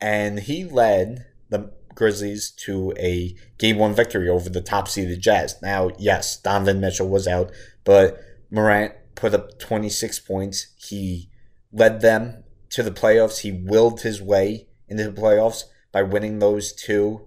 and 0.00 0.40
he 0.40 0.64
led 0.64 1.26
the 1.50 1.72
Grizzlies 1.94 2.50
to 2.50 2.92
a 2.98 3.34
game 3.58 3.78
one 3.78 3.94
victory 3.94 4.28
over 4.28 4.48
the 4.48 4.60
top 4.60 4.88
seeded 4.88 5.20
Jazz. 5.20 5.56
Now, 5.62 5.90
yes, 5.98 6.36
Donovan 6.36 6.80
Mitchell 6.80 7.08
was 7.08 7.26
out, 7.26 7.52
but 7.84 8.18
Morant 8.50 8.92
put 9.14 9.34
up 9.34 9.58
26 9.58 10.20
points. 10.20 10.72
He 10.76 11.30
led 11.72 12.00
them 12.00 12.44
to 12.70 12.82
the 12.82 12.90
playoffs. 12.90 13.40
He 13.40 13.52
willed 13.52 14.02
his 14.02 14.20
way 14.20 14.68
into 14.88 15.10
the 15.10 15.20
playoffs 15.20 15.64
by 15.90 16.02
winning 16.02 16.38
those 16.38 16.72
two 16.72 17.26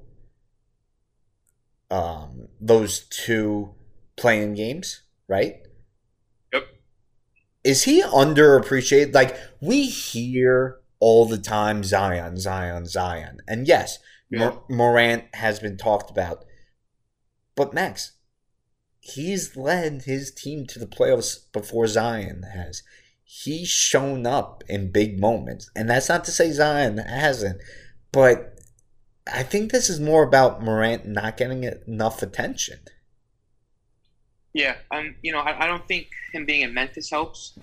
um 1.92 2.48
those 2.60 3.02
two 3.02 3.76
playing 4.16 4.56
games, 4.56 5.04
right? 5.28 5.58
Yep. 6.52 6.68
is 7.64 7.84
he 7.84 8.02
underappreciated? 8.02 9.14
Like 9.14 9.38
we 9.62 9.86
hear 9.88 10.80
all 11.00 11.26
the 11.26 11.38
time 11.38 11.84
Zion, 11.84 12.38
Zion, 12.38 12.88
Zion. 12.88 13.40
And 13.48 13.68
yes, 13.68 14.00
yeah. 14.30 14.56
Morant 14.70 15.26
has 15.34 15.60
been 15.60 15.78
talked 15.78 16.10
about. 16.10 16.46
But 17.56 17.74
Max, 17.74 18.14
he's 19.00 19.56
led 19.56 20.04
his 20.04 20.32
team 20.32 20.66
to 20.68 20.80
the 20.80 20.88
playoffs 20.88 21.52
before 21.54 21.88
Zion 21.88 22.44
has. 22.54 22.84
He's 23.24 23.70
shown 23.70 24.26
up 24.26 24.64
in 24.68 24.92
big 24.92 25.20
moments. 25.20 25.70
And 25.76 25.90
that's 25.90 26.10
not 26.10 26.24
to 26.26 26.32
say 26.32 26.52
Zion 26.52 26.98
hasn't, 26.98 27.62
but 28.12 28.60
I 29.32 29.44
think 29.44 29.72
this 29.72 29.90
is 29.90 30.00
more 30.00 30.24
about 30.24 30.62
Morant 30.62 31.06
not 31.08 31.38
getting 31.38 31.64
enough 31.64 32.22
attention. 32.22 32.80
Yeah, 34.54 34.76
um, 34.92 35.16
you 35.22 35.34
know, 35.34 35.40
I, 35.40 35.66
I 35.66 35.68
don't 35.68 35.86
think 35.86 36.08
him 36.32 36.46
being 36.46 36.62
in 36.62 36.74
Memphis 36.74 37.10
helps 37.10 37.58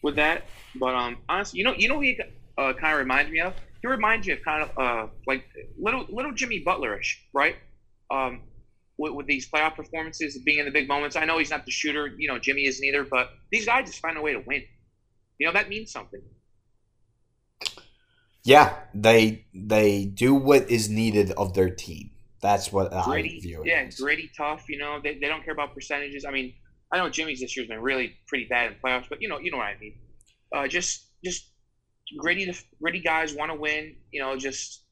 with 0.00 0.16
that. 0.16 0.44
But 0.74 0.94
um, 0.94 1.18
honestly, 1.28 1.58
you 1.58 1.64
know, 1.64 1.74
you 1.74 1.88
know, 1.88 2.00
he 2.00 2.18
uh, 2.56 2.72
kind 2.72 2.94
of 2.94 2.98
reminds 2.98 3.30
me 3.30 3.40
of. 3.40 3.54
He 3.86 3.90
reminds 3.92 4.26
you 4.26 4.34
of 4.34 4.42
kind 4.42 4.64
of 4.64 4.78
uh, 4.78 5.06
like 5.28 5.44
little 5.78 6.06
little 6.08 6.32
Jimmy 6.32 6.64
Butlerish, 6.64 7.14
right? 7.32 7.54
Um, 8.10 8.42
with, 8.98 9.12
with, 9.12 9.26
these 9.26 9.48
playoff 9.48 9.76
performances, 9.76 10.36
being 10.38 10.58
in 10.58 10.64
the 10.64 10.72
big 10.72 10.88
moments. 10.88 11.14
I 11.14 11.24
know 11.24 11.38
he's 11.38 11.50
not 11.50 11.64
the 11.64 11.70
shooter, 11.70 12.08
you 12.18 12.26
know, 12.26 12.38
Jimmy 12.38 12.66
isn't 12.66 12.84
either, 12.84 13.04
but 13.04 13.30
these 13.52 13.66
guys 13.66 13.86
just 13.86 14.00
find 14.00 14.16
a 14.16 14.20
way 14.20 14.32
to 14.32 14.40
win. 14.40 14.62
You 15.38 15.46
know, 15.46 15.52
that 15.52 15.68
means 15.68 15.92
something. 15.92 16.20
Yeah, 18.42 18.74
they 18.92 19.44
they 19.54 20.06
do 20.06 20.34
what 20.34 20.68
is 20.68 20.90
needed 20.90 21.30
of 21.32 21.54
their 21.54 21.70
team. 21.70 22.10
That's 22.42 22.72
what 22.72 22.90
gritty, 23.04 23.36
I 23.36 23.40
view 23.40 23.62
it. 23.62 23.68
Yeah, 23.68 23.84
as. 23.86 24.00
gritty, 24.00 24.32
tough. 24.36 24.68
You 24.68 24.78
know, 24.78 24.98
they, 25.00 25.14
they 25.18 25.28
don't 25.28 25.44
care 25.44 25.54
about 25.54 25.74
percentages. 25.74 26.24
I 26.24 26.32
mean, 26.32 26.54
I 26.90 26.98
know 26.98 27.08
Jimmy's 27.08 27.40
this 27.40 27.56
year's 27.56 27.68
been 27.68 27.82
really 27.82 28.14
pretty 28.26 28.46
bad 28.46 28.72
in 28.72 28.78
playoffs, 28.84 29.08
but 29.08 29.22
you 29.22 29.28
know, 29.28 29.38
you 29.38 29.52
know 29.52 29.58
what 29.58 29.66
I 29.66 29.76
mean. 29.80 29.94
Uh, 30.52 30.66
just 30.66 31.04
just 31.24 31.50
gritty, 32.18 32.52
gritty 32.80 33.00
guys 33.00 33.34
want 33.34 33.50
to 33.50 33.58
win. 33.58 33.96
You 34.12 34.20
know, 34.20 34.36
just 34.36 34.82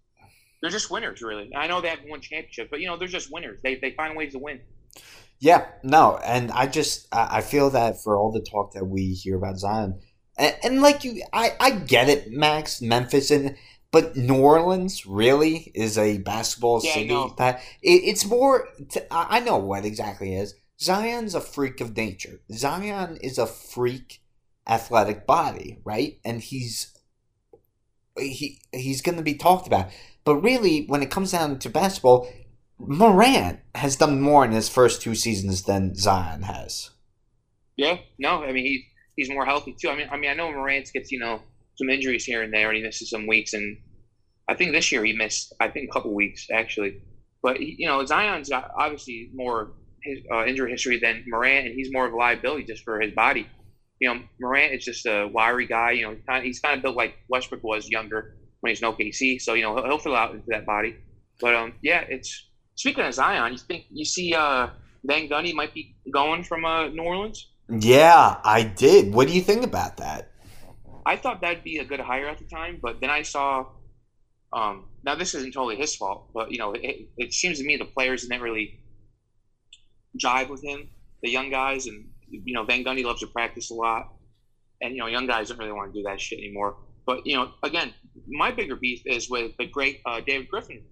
they're 0.60 0.70
just 0.70 0.90
winners, 0.90 1.22
really. 1.22 1.50
I 1.54 1.66
know 1.66 1.80
they 1.80 1.88
haven't 1.88 2.08
won 2.08 2.20
championships, 2.20 2.68
but 2.70 2.80
you 2.80 2.86
know, 2.86 2.96
they're 2.96 3.08
just 3.08 3.32
winners. 3.32 3.60
They 3.62 3.76
they 3.76 3.92
find 3.92 4.16
ways 4.16 4.32
to 4.32 4.38
win. 4.38 4.60
Yeah, 5.40 5.66
no, 5.82 6.18
and 6.24 6.50
I 6.52 6.66
just 6.66 7.06
I 7.12 7.40
feel 7.42 7.70
that 7.70 8.02
for 8.02 8.16
all 8.16 8.32
the 8.32 8.40
talk 8.40 8.72
that 8.72 8.86
we 8.86 9.12
hear 9.12 9.36
about 9.36 9.58
Zion, 9.58 10.00
and, 10.38 10.56
and 10.62 10.82
like 10.82 11.04
you, 11.04 11.22
I 11.32 11.52
I 11.60 11.70
get 11.72 12.08
it, 12.08 12.30
Max, 12.30 12.80
Memphis, 12.80 13.30
and 13.30 13.56
but 13.90 14.16
New 14.16 14.40
Orleans 14.40 15.04
really 15.06 15.70
is 15.74 15.98
a 15.98 16.18
basketball 16.18 16.80
yeah, 16.82 16.94
city. 16.94 17.26
That 17.36 17.60
it, 17.82 18.02
it's 18.04 18.24
more. 18.24 18.68
To, 18.92 19.06
I 19.10 19.40
know 19.40 19.58
what 19.58 19.84
exactly 19.84 20.34
is. 20.34 20.54
Zion's 20.80 21.34
a 21.34 21.40
freak 21.40 21.80
of 21.80 21.96
nature. 21.96 22.40
Zion 22.52 23.18
is 23.18 23.38
a 23.38 23.46
freak 23.46 24.22
athletic 24.66 25.26
body, 25.26 25.78
right? 25.84 26.18
And 26.24 26.40
he's 26.40 26.93
he 28.18 28.60
he's 28.72 29.02
going 29.02 29.16
to 29.16 29.22
be 29.22 29.34
talked 29.34 29.66
about. 29.66 29.90
But 30.24 30.36
really, 30.36 30.86
when 30.86 31.02
it 31.02 31.10
comes 31.10 31.32
down 31.32 31.58
to 31.58 31.68
basketball, 31.68 32.28
Morant 32.78 33.60
has 33.74 33.96
done 33.96 34.20
more 34.20 34.44
in 34.44 34.52
his 34.52 34.68
first 34.68 35.02
two 35.02 35.14
seasons 35.14 35.62
than 35.62 35.94
Zion 35.94 36.42
has. 36.42 36.90
Yeah, 37.76 37.98
no, 38.18 38.44
I 38.44 38.52
mean 38.52 38.64
he 38.64 38.86
he's 39.16 39.30
more 39.30 39.44
healthy 39.44 39.74
too. 39.78 39.88
I 39.88 39.96
mean, 39.96 40.08
I 40.10 40.16
mean 40.16 40.30
I 40.30 40.34
know 40.34 40.50
Morant 40.50 40.90
gets 40.92 41.10
you 41.10 41.18
know 41.18 41.42
some 41.76 41.90
injuries 41.90 42.24
here 42.24 42.42
and 42.42 42.52
there, 42.52 42.68
and 42.68 42.76
he 42.76 42.82
misses 42.82 43.10
some 43.10 43.26
weeks. 43.26 43.52
And 43.52 43.78
I 44.48 44.54
think 44.54 44.72
this 44.72 44.92
year 44.92 45.04
he 45.04 45.12
missed, 45.12 45.52
I 45.60 45.68
think, 45.68 45.88
a 45.90 45.92
couple 45.92 46.14
weeks 46.14 46.48
actually. 46.52 47.02
But 47.42 47.60
you 47.60 47.86
know, 47.86 48.04
Zion's 48.06 48.50
obviously 48.52 49.30
more 49.34 49.72
his, 50.02 50.18
uh, 50.32 50.44
injury 50.44 50.70
history 50.70 50.98
than 50.98 51.24
Morant, 51.26 51.66
and 51.66 51.74
he's 51.74 51.92
more 51.92 52.06
of 52.06 52.12
a 52.12 52.16
liability 52.16 52.64
just 52.64 52.84
for 52.84 53.00
his 53.00 53.12
body. 53.12 53.46
You 54.04 54.12
know, 54.12 54.20
Morant 54.38 54.74
is 54.74 54.84
just 54.84 55.06
a 55.06 55.26
wiry 55.28 55.66
guy. 55.66 55.92
You 55.92 56.02
know, 56.02 56.10
he's 56.10 56.24
kind 56.26 56.38
of, 56.38 56.44
he's 56.44 56.60
kind 56.60 56.76
of 56.76 56.82
built 56.82 56.94
like 56.94 57.14
Westbrook 57.30 57.64
was 57.64 57.88
younger 57.88 58.36
when 58.60 58.70
he's 58.70 58.82
in 58.82 58.92
OKC. 58.92 59.40
So 59.40 59.54
you 59.54 59.62
know, 59.62 59.74
he'll, 59.76 59.84
he'll 59.84 59.98
fill 59.98 60.14
out 60.14 60.34
into 60.34 60.44
that 60.48 60.66
body. 60.66 60.94
But 61.40 61.54
um, 61.54 61.72
yeah, 61.80 62.04
it's 62.06 62.50
speaking 62.74 63.02
of 63.02 63.14
Zion. 63.14 63.52
You 63.52 63.58
think 63.58 63.86
you 63.90 64.04
see 64.04 64.34
uh, 64.34 64.68
Van 65.04 65.26
Gundy 65.26 65.54
might 65.54 65.72
be 65.72 65.96
going 66.12 66.44
from 66.44 66.66
uh, 66.66 66.88
New 66.88 67.02
Orleans? 67.02 67.48
Yeah, 67.70 68.36
I 68.44 68.62
did. 68.64 69.14
What 69.14 69.26
do 69.26 69.32
you 69.32 69.40
think 69.40 69.64
about 69.64 69.96
that? 69.96 70.32
I 71.06 71.16
thought 71.16 71.40
that'd 71.40 71.64
be 71.64 71.78
a 71.78 71.84
good 71.86 72.00
hire 72.00 72.28
at 72.28 72.36
the 72.36 72.44
time, 72.44 72.80
but 72.82 73.00
then 73.00 73.08
I 73.08 73.22
saw. 73.22 73.64
Um, 74.52 74.84
now 75.02 75.14
this 75.14 75.34
isn't 75.34 75.54
totally 75.54 75.76
his 75.76 75.96
fault, 75.96 76.28
but 76.34 76.52
you 76.52 76.58
know, 76.58 76.74
it, 76.74 77.08
it 77.16 77.32
seems 77.32 77.58
to 77.58 77.64
me 77.64 77.78
the 77.78 77.86
players 77.86 78.22
didn't 78.22 78.42
really 78.42 78.80
jive 80.22 80.50
with 80.50 80.62
him, 80.62 80.90
the 81.22 81.30
young 81.30 81.48
guys, 81.50 81.86
and 81.86 82.10
you 82.44 82.54
know, 82.54 82.64
Van 82.64 82.84
Gundy 82.84 83.04
loves 83.04 83.20
to 83.20 83.26
practice 83.26 83.70
a 83.70 83.74
lot, 83.74 84.08
and 84.80 84.92
you 84.92 84.98
know, 84.98 85.06
young 85.06 85.26
guys 85.26 85.48
don't 85.48 85.58
really 85.58 85.72
want 85.72 85.92
to 85.92 85.98
do 85.98 86.04
that 86.04 86.20
shit 86.20 86.38
anymore. 86.38 86.76
But 87.06 87.26
you 87.26 87.36
know, 87.36 87.52
again, 87.62 87.92
my 88.28 88.50
bigger 88.50 88.76
beef 88.76 89.02
is 89.04 89.28
with 89.28 89.52
the 89.58 89.66
great 89.66 90.00
uh, 90.06 90.20
David 90.26 90.48
Griffin. 90.48 90.82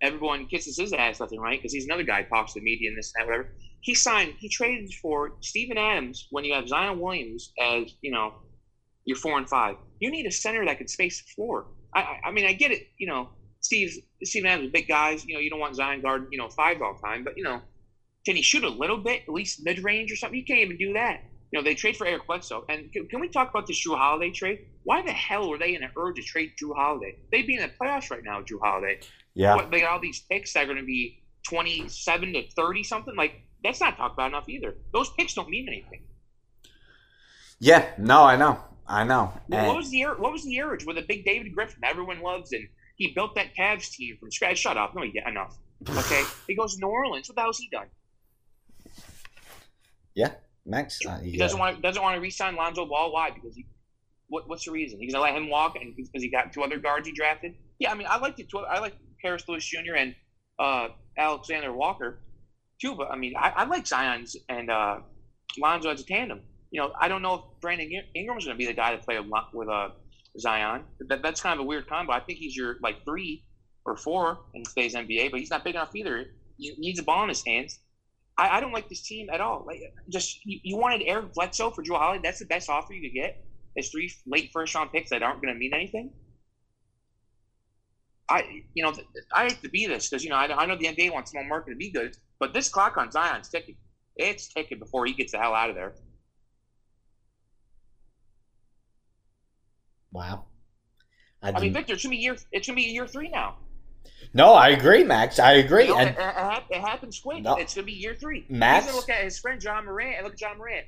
Everyone 0.00 0.46
kisses 0.46 0.78
his 0.78 0.92
ass 0.92 1.20
left 1.20 1.32
and 1.32 1.42
right 1.42 1.58
because 1.58 1.72
he's 1.72 1.86
another 1.86 2.04
guy 2.04 2.22
who 2.22 2.28
talks 2.28 2.52
to 2.52 2.60
the 2.60 2.64
media 2.64 2.88
and 2.88 2.96
this 2.96 3.12
and 3.16 3.22
that, 3.22 3.30
whatever. 3.30 3.52
He 3.80 3.94
signed, 3.94 4.34
he 4.38 4.48
traded 4.48 4.92
for 4.94 5.32
Steven 5.40 5.76
Adams 5.76 6.28
when 6.30 6.44
you 6.44 6.54
have 6.54 6.68
Zion 6.68 7.00
Williams 7.00 7.52
as 7.60 7.94
you 8.00 8.12
know 8.12 8.34
you're 9.08 9.16
four 9.16 9.38
and 9.38 9.48
five. 9.48 9.76
You 10.00 10.10
need 10.10 10.26
a 10.26 10.30
center 10.30 10.64
that 10.66 10.76
can 10.76 10.86
space 10.86 11.22
the 11.22 11.30
floor. 11.34 11.66
I, 11.94 12.18
I 12.26 12.30
mean, 12.30 12.44
I 12.44 12.52
get 12.52 12.72
it. 12.72 12.88
You 12.98 13.08
know, 13.08 13.30
Steve, 13.60 13.96
Steve 14.22 14.44
Adams, 14.44 14.70
big 14.70 14.86
guys. 14.86 15.24
You 15.24 15.34
know, 15.34 15.40
you 15.40 15.48
don't 15.48 15.60
want 15.60 15.74
Zion 15.76 16.02
guard, 16.02 16.28
you 16.30 16.38
know, 16.38 16.50
five 16.50 16.82
all 16.82 16.94
the 16.94 17.06
time. 17.06 17.24
But 17.24 17.32
you 17.36 17.42
know, 17.42 17.62
can 18.28 18.36
he 18.36 18.42
shoot 18.42 18.62
a 18.62 18.68
little 18.68 18.98
bit, 18.98 19.22
at 19.22 19.32
least 19.32 19.64
mid 19.64 19.82
range 19.82 20.12
or 20.12 20.16
something? 20.16 20.38
He 20.38 20.44
can't 20.44 20.60
even 20.60 20.76
do 20.76 20.92
that. 20.92 21.22
You 21.50 21.58
know, 21.58 21.64
they 21.64 21.74
trade 21.74 21.96
for 21.96 22.06
Eric 22.06 22.26
Bledsoe. 22.26 22.62
And 22.68 22.92
can, 22.92 23.08
can, 23.08 23.20
we 23.20 23.28
talk 23.30 23.48
about 23.48 23.66
this 23.66 23.82
Jrue 23.82 23.96
Holiday 23.96 24.30
trade? 24.30 24.66
Why 24.84 25.00
the 25.00 25.12
hell 25.12 25.48
were 25.48 25.56
they 25.56 25.74
in 25.74 25.82
an 25.82 25.90
urge 25.96 26.16
to 26.16 26.22
trade 26.22 26.52
Jrue 26.62 26.76
Holiday? 26.76 27.16
They'd 27.32 27.46
be 27.46 27.54
in 27.54 27.62
the 27.62 27.70
playoffs 27.80 28.10
right 28.10 28.22
now, 28.22 28.42
Jrue 28.42 28.60
Holiday. 28.62 29.00
Yeah. 29.32 29.54
What, 29.56 29.70
they 29.70 29.80
got 29.80 29.92
all 29.92 30.00
these 30.00 30.20
picks 30.20 30.52
that 30.52 30.64
are 30.64 30.66
going 30.66 30.76
to 30.76 30.84
be 30.84 31.22
27 31.48 32.34
to 32.34 32.50
30 32.50 32.82
something. 32.82 33.16
Like, 33.16 33.40
that's 33.64 33.80
not 33.80 33.96
talked 33.96 34.12
about 34.12 34.28
enough 34.28 34.46
either. 34.46 34.76
Those 34.92 35.08
picks 35.16 35.32
don't 35.32 35.48
mean 35.48 35.66
anything. 35.66 36.02
Yeah, 37.60 37.86
no, 37.96 38.24
I 38.24 38.36
know. 38.36 38.60
I 38.86 39.04
know. 39.04 39.32
And 39.50 39.68
what 39.68 39.76
was 39.76 39.90
the 39.90 40.02
what 40.18 40.32
was 40.32 40.44
the 40.44 40.60
urge 40.62 40.84
with 40.84 40.96
a 40.96 41.02
big 41.02 41.24
David 41.24 41.54
Griffin 41.54 41.80
everyone 41.82 42.22
loves 42.22 42.52
and 42.52 42.68
he 42.96 43.12
built 43.14 43.34
that 43.34 43.54
Cavs 43.54 43.90
team 43.90 44.16
from 44.18 44.30
scratch. 44.30 44.58
Shut 44.58 44.76
up, 44.76 44.94
no, 44.94 45.02
he 45.02 45.18
enough. 45.26 45.56
Okay, 45.88 46.24
he 46.46 46.54
goes 46.54 46.74
to 46.74 46.80
New 46.80 46.88
Orleans. 46.88 47.28
What 47.28 47.36
the 47.36 47.42
hell's 47.42 47.58
he 47.58 47.68
done? 47.68 47.86
Yeah, 50.18 50.32
Max. 50.66 50.98
Uh, 51.04 51.18
he, 51.20 51.32
he 51.32 51.36
doesn't 51.36 51.58
want 51.58 51.82
doesn't 51.82 52.02
want 52.02 52.16
to 52.16 52.20
re-sign 52.20 52.56
Lonzo 52.56 52.86
Ball. 52.86 53.12
Why? 53.12 53.30
Because 53.30 53.54
he. 53.54 53.66
What, 54.30 54.46
what's 54.46 54.66
the 54.66 54.72
reason? 54.72 55.00
He's 55.00 55.14
gonna 55.14 55.24
let 55.24 55.34
him 55.34 55.48
walk, 55.48 55.76
and 55.76 55.96
because 55.96 56.22
he 56.22 56.30
got 56.30 56.52
two 56.52 56.62
other 56.62 56.78
guards 56.78 57.08
he 57.08 57.14
drafted. 57.14 57.54
Yeah, 57.78 57.92
I 57.92 57.94
mean, 57.94 58.06
I 58.10 58.18
like 58.18 58.36
the. 58.36 58.46
I 58.68 58.78
like 58.78 58.94
Kira 59.24 59.40
Lewis 59.48 59.64
Jr. 59.64 59.94
and 59.96 60.14
uh, 60.58 60.88
Alexander 61.16 61.72
Walker 61.72 62.18
too. 62.80 62.94
But 62.94 63.10
I 63.10 63.16
mean, 63.16 63.34
I, 63.38 63.50
I 63.56 63.64
like 63.64 63.86
Zion's 63.86 64.36
and 64.50 64.70
uh, 64.70 64.98
Lonzo 65.58 65.90
as 65.90 66.00
a 66.00 66.04
tandem 66.04 66.42
you 66.70 66.80
know, 66.80 66.92
I 67.00 67.08
don't 67.08 67.22
know 67.22 67.34
if 67.34 67.60
Brandon 67.60 67.90
Ingram's 68.14 68.44
going 68.44 68.56
to 68.56 68.58
be 68.58 68.66
the 68.66 68.74
guy 68.74 68.94
to 68.94 68.98
play 68.98 69.18
with 69.52 69.68
uh, 69.68 69.88
Zion. 70.38 70.84
That, 71.08 71.22
that's 71.22 71.40
kind 71.40 71.58
of 71.58 71.64
a 71.64 71.66
weird 71.66 71.88
combo. 71.88 72.12
I 72.12 72.20
think 72.20 72.38
he's 72.38 72.56
your 72.56 72.76
like 72.82 73.04
three 73.04 73.44
or 73.84 73.96
four 73.96 74.38
in 74.54 74.64
today's 74.64 74.94
NBA, 74.94 75.30
but 75.30 75.40
he's 75.40 75.50
not 75.50 75.64
big 75.64 75.74
enough 75.74 75.94
either. 75.94 76.26
He 76.58 76.74
needs 76.78 76.98
a 76.98 77.02
ball 77.02 77.22
in 77.22 77.30
his 77.30 77.44
hands. 77.44 77.78
I, 78.38 78.56
I 78.56 78.60
don't 78.60 78.72
like 78.72 78.88
this 78.88 79.02
team 79.02 79.28
at 79.32 79.40
all. 79.40 79.64
Like, 79.66 79.80
just 80.08 80.38
you, 80.44 80.60
you, 80.62 80.76
wanted 80.76 81.02
Eric 81.04 81.34
Bledsoe 81.34 81.70
for 81.70 81.82
Jrue 81.82 81.98
Holiday. 81.98 82.20
That's 82.22 82.38
the 82.38 82.46
best 82.46 82.70
offer 82.70 82.92
you 82.92 83.02
could 83.02 83.14
get. 83.14 83.36
Is 83.76 83.90
three 83.90 84.10
late 84.26 84.48
first 84.52 84.74
round 84.74 84.90
picks 84.92 85.10
that 85.10 85.22
aren't 85.22 85.42
going 85.42 85.52
to 85.52 85.58
mean 85.58 85.74
anything. 85.74 86.10
I, 88.30 88.44
you 88.74 88.82
know, 88.82 88.92
I 89.34 89.44
hate 89.44 89.62
to 89.62 89.70
be 89.70 89.86
this 89.86 90.08
because 90.08 90.22
you 90.22 90.30
know 90.30 90.36
I, 90.36 90.62
I 90.62 90.66
know 90.66 90.76
the 90.76 90.86
NBA 90.86 91.12
wants 91.12 91.30
small 91.30 91.44
market 91.44 91.70
to 91.70 91.76
be 91.76 91.90
good, 91.90 92.14
but 92.38 92.52
this 92.52 92.68
clock 92.68 92.96
on 92.96 93.10
Zion's 93.10 93.48
ticking. 93.48 93.76
It's 94.16 94.48
ticking 94.48 94.78
before 94.78 95.06
he 95.06 95.12
gets 95.12 95.32
the 95.32 95.38
hell 95.38 95.54
out 95.54 95.70
of 95.70 95.76
there. 95.76 95.94
Wow. 100.12 100.46
I, 101.42 101.52
I 101.52 101.60
mean, 101.60 101.72
Victor, 101.72 101.94
it's 101.94 102.02
gonna 102.02 102.10
be 102.10 102.18
year. 102.18 102.36
It's 102.50 102.66
gonna 102.66 102.76
be 102.76 102.82
year 102.82 103.06
three 103.06 103.28
now. 103.28 103.56
No, 104.34 104.52
I 104.52 104.68
agree, 104.68 105.04
Max. 105.04 105.38
I 105.38 105.52
agree. 105.52 105.84
You 105.84 105.94
know, 105.94 105.98
and, 105.98 106.10
it, 106.10 106.16
it, 106.18 106.76
it, 106.76 106.80
happens 106.80 107.18
quick. 107.20 107.42
No, 107.42 107.56
it's 107.56 107.74
gonna 107.74 107.86
be 107.86 107.92
year 107.92 108.14
three. 108.14 108.44
Max, 108.48 108.86
He's 108.86 108.94
look 108.94 109.08
at 109.08 109.24
his 109.24 109.38
friend 109.38 109.62
Ja 109.62 109.80
Morant 109.80 110.16
and 110.16 110.24
look 110.24 110.34
at 110.34 110.40
Ja 110.40 110.54
Morant. 110.54 110.86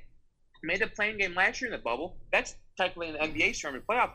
Made 0.62 0.80
the 0.80 0.88
playing 0.88 1.18
game 1.18 1.34
last 1.34 1.60
year 1.60 1.70
in 1.70 1.76
the 1.76 1.82
bubble. 1.82 2.18
That's 2.32 2.54
technically 2.76 3.08
an 3.08 3.16
NBA 3.16 3.58
tournament 3.58 3.86
playoff 3.88 4.10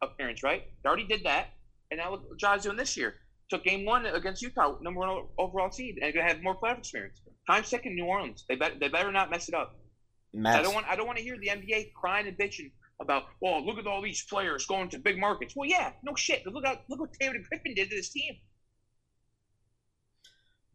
appearance, 0.00 0.42
right? 0.42 0.64
They 0.82 0.88
already 0.88 1.06
did 1.06 1.24
that, 1.24 1.48
and 1.90 1.98
now 1.98 2.12
look 2.12 2.28
what 2.28 2.38
Ja's 2.38 2.62
doing 2.62 2.76
this 2.76 2.96
year. 2.96 3.16
Took 3.50 3.64
game 3.64 3.84
one 3.84 4.06
against 4.06 4.40
Utah, 4.40 4.78
number 4.80 5.00
one 5.00 5.24
overall 5.38 5.70
seed, 5.70 5.98
and 6.02 6.14
gonna 6.14 6.26
have 6.26 6.42
more 6.42 6.56
playoff 6.56 6.78
experience. 6.78 7.20
Time 7.48 7.64
second, 7.64 7.94
New 7.94 8.06
Orleans. 8.06 8.44
They 8.48 8.56
better 8.56 8.74
they 8.80 8.88
better 8.88 9.12
not 9.12 9.30
mess 9.30 9.48
it 9.48 9.54
up. 9.54 9.76
Max. 10.32 10.58
I 10.58 10.62
don't 10.62 10.74
want 10.74 10.86
I 10.88 10.96
don't 10.96 11.06
want 11.06 11.18
to 11.18 11.24
hear 11.24 11.36
the 11.38 11.48
NBA 11.48 11.92
crying 11.92 12.26
and 12.26 12.38
bitching 12.38 12.70
about, 13.02 13.24
oh, 13.44 13.58
look 13.58 13.78
at 13.78 13.86
all 13.86 14.00
these 14.00 14.24
players 14.24 14.66
going 14.66 14.88
to 14.90 14.98
big 14.98 15.18
markets. 15.18 15.54
Well, 15.56 15.68
yeah, 15.68 15.92
no 16.02 16.14
shit. 16.14 16.46
Look 16.46 16.64
out, 16.64 16.82
look 16.88 17.00
what 17.00 17.10
David 17.18 17.42
Griffin 17.48 17.74
did 17.74 17.90
to 17.90 17.96
this 17.96 18.10
team. 18.10 18.34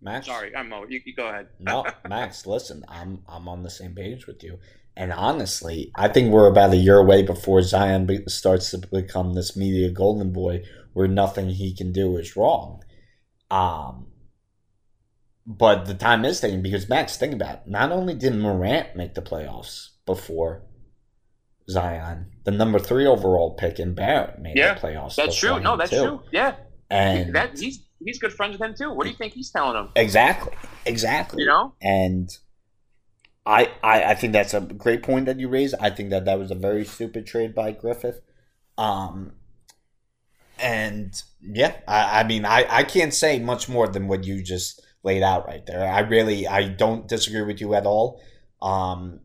Max. 0.02 0.28
Sorry, 0.28 0.56
I'm 0.56 0.70
Mo. 0.70 0.86
You, 0.88 1.02
you 1.06 1.16
go 1.16 1.28
ahead. 1.28 1.48
no, 1.60 1.86
Max. 2.08 2.46
Listen, 2.46 2.84
I'm 2.88 3.24
I'm 3.28 3.48
on 3.48 3.64
the 3.64 3.70
same 3.70 3.96
page 3.96 4.28
with 4.28 4.44
you. 4.44 4.60
And 4.96 5.12
honestly, 5.12 5.92
I 5.96 6.08
think 6.08 6.32
we're 6.32 6.50
about 6.50 6.74
a 6.74 6.78
year 6.78 6.98
away 6.98 7.22
before 7.24 7.62
Zion 7.62 8.06
be- 8.06 8.24
starts 8.28 8.72
to 8.72 8.80
become 8.80 9.34
this 9.34 9.56
media 9.56 9.90
golden 9.90 10.32
boy, 10.34 10.64
where 10.94 11.08
nothing 11.08 11.50
he 11.50 11.76
can 11.76 11.92
do 11.92 12.18
is 12.18 12.36
wrong. 12.36 12.84
Um, 13.50 14.08
but 15.46 15.86
the 15.86 15.94
time 15.94 16.26
is 16.26 16.42
taking 16.42 16.62
because 16.62 16.90
Max, 16.90 17.16
think 17.16 17.34
about 17.34 17.56
it. 17.56 17.62
Not 17.68 17.92
only 17.92 18.14
did 18.14 18.36
Morant 18.36 18.96
make 18.96 19.14
the 19.14 19.22
playoffs 19.22 19.90
before 20.06 20.64
Zion, 21.70 22.32
the 22.46 22.52
number 22.52 22.80
three 22.80 23.06
overall 23.06 23.56
pick 23.56 23.80
in 23.80 23.94
Barrett 23.94 24.40
made 24.40 24.56
Yeah, 24.58 24.74
the 24.76 24.80
playoffs. 24.80 25.16
That's 25.16 25.36
true. 25.36 25.60
No, 25.60 25.76
that's 25.78 25.90
too. 25.92 25.98
true. 26.04 26.22
Yeah, 26.32 26.56
And 26.90 27.36
that 27.36 27.58
he's 27.58 27.84
he's 28.04 28.20
good 28.20 28.34
friends 28.34 28.54
with 28.58 28.62
him 28.62 28.76
too. 28.78 28.92
What 28.94 29.04
do 29.04 29.10
you 29.10 29.16
think 29.16 29.34
he's 29.34 29.52
telling 29.52 29.76
him? 29.76 29.90
exactly, 29.96 30.54
exactly. 30.86 31.42
You 31.44 31.48
know? 31.50 31.74
and 31.82 32.30
I, 33.46 33.72
I 33.84 34.04
I 34.04 34.16
think 34.16 34.34
that's 34.34 34.54
a 34.54 34.62
great 34.62 35.04
point 35.04 35.26
that 35.26 35.40
you 35.40 35.48
raised. 35.50 35.76
I 35.80 35.90
think 35.90 36.10
that 36.12 36.26
that 36.26 36.40
was 36.40 36.52
a 36.52 36.56
very 36.56 36.86
stupid 36.86 37.26
trade 37.26 37.54
by 37.56 37.72
Griffith. 37.72 38.22
Um, 38.78 39.34
and 40.60 41.22
yeah, 41.42 41.74
I, 41.88 42.22
I 42.22 42.24
mean, 42.24 42.46
I, 42.46 42.66
I 42.70 42.84
can't 42.84 43.14
say 43.14 43.40
much 43.40 43.70
more 43.70 43.88
than 43.88 44.08
what 44.08 44.24
you 44.24 44.44
just 44.44 44.82
laid 45.04 45.24
out 45.24 45.48
right 45.48 45.66
there. 45.66 45.88
I 45.88 46.00
really 46.02 46.48
I 46.48 46.68
don't 46.68 47.08
disagree 47.08 47.44
with 47.44 47.62
you 47.62 47.74
at 47.76 47.86
all. 47.86 48.22
Um, 48.62 49.22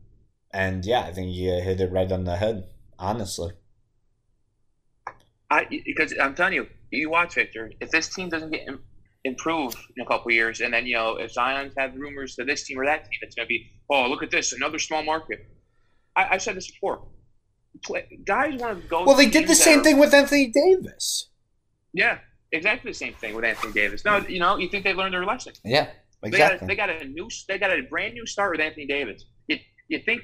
and 0.53 0.85
yeah, 0.85 1.01
I 1.01 1.11
think 1.13 1.33
you 1.35 1.51
hit 1.61 1.81
it 1.81 1.91
right 1.91 2.11
on 2.11 2.23
the 2.23 2.35
head. 2.37 2.69
Honestly, 2.99 3.51
I 5.49 5.65
because 5.85 6.13
I'm 6.21 6.35
telling 6.35 6.53
you, 6.53 6.67
you 6.91 7.09
watch 7.09 7.35
Victor. 7.35 7.71
If 7.79 7.91
this 7.91 8.09
team 8.13 8.29
doesn't 8.29 8.51
get 8.51 8.67
im- 8.67 8.83
improved 9.23 9.77
in 9.95 10.03
a 10.03 10.07
couple 10.07 10.29
of 10.29 10.33
years, 10.35 10.61
and 10.61 10.73
then 10.73 10.85
you 10.85 10.95
know 10.95 11.17
if 11.17 11.31
Zion's 11.31 11.73
had 11.77 11.97
rumors 11.97 12.35
to 12.35 12.43
this 12.45 12.63
team 12.63 12.79
or 12.79 12.85
that 12.85 13.05
team, 13.05 13.19
it's 13.21 13.35
going 13.35 13.45
to 13.45 13.49
be 13.49 13.69
oh 13.89 14.07
look 14.07 14.23
at 14.23 14.31
this 14.31 14.53
another 14.53 14.79
small 14.79 15.03
market. 15.03 15.47
I, 16.15 16.27
I've 16.31 16.41
said 16.41 16.55
this 16.55 16.69
before. 16.71 17.07
Play, 17.83 18.19
guys 18.23 18.59
want 18.59 18.81
to 18.83 18.87
go. 18.87 19.03
well, 19.03 19.15
they 19.15 19.25
did 19.29 19.47
the 19.47 19.55
same 19.55 19.79
are- 19.79 19.83
thing 19.83 19.97
with 19.97 20.13
Anthony 20.13 20.51
Davis. 20.51 21.29
Yeah, 21.91 22.19
exactly 22.51 22.91
the 22.91 22.95
same 22.97 23.13
thing 23.15 23.35
with 23.35 23.43
Anthony 23.45 23.73
Davis. 23.73 24.05
No, 24.05 24.17
you 24.17 24.39
know, 24.39 24.57
you 24.57 24.69
think 24.69 24.83
they 24.83 24.93
learned 24.93 25.13
their 25.13 25.25
lesson? 25.25 25.53
Yeah, 25.65 25.89
They 26.21 26.29
exactly. 26.29 26.59
got, 26.59 26.67
they 26.67 26.75
got 26.75 27.01
a 27.01 27.05
new, 27.07 27.27
they 27.47 27.57
got 27.57 27.71
a 27.71 27.81
brand 27.81 28.13
new 28.13 28.25
start 28.27 28.51
with 28.51 28.61
Anthony 28.61 28.85
Davis. 28.85 29.25
You, 29.47 29.57
you 29.89 29.99
think, 30.05 30.21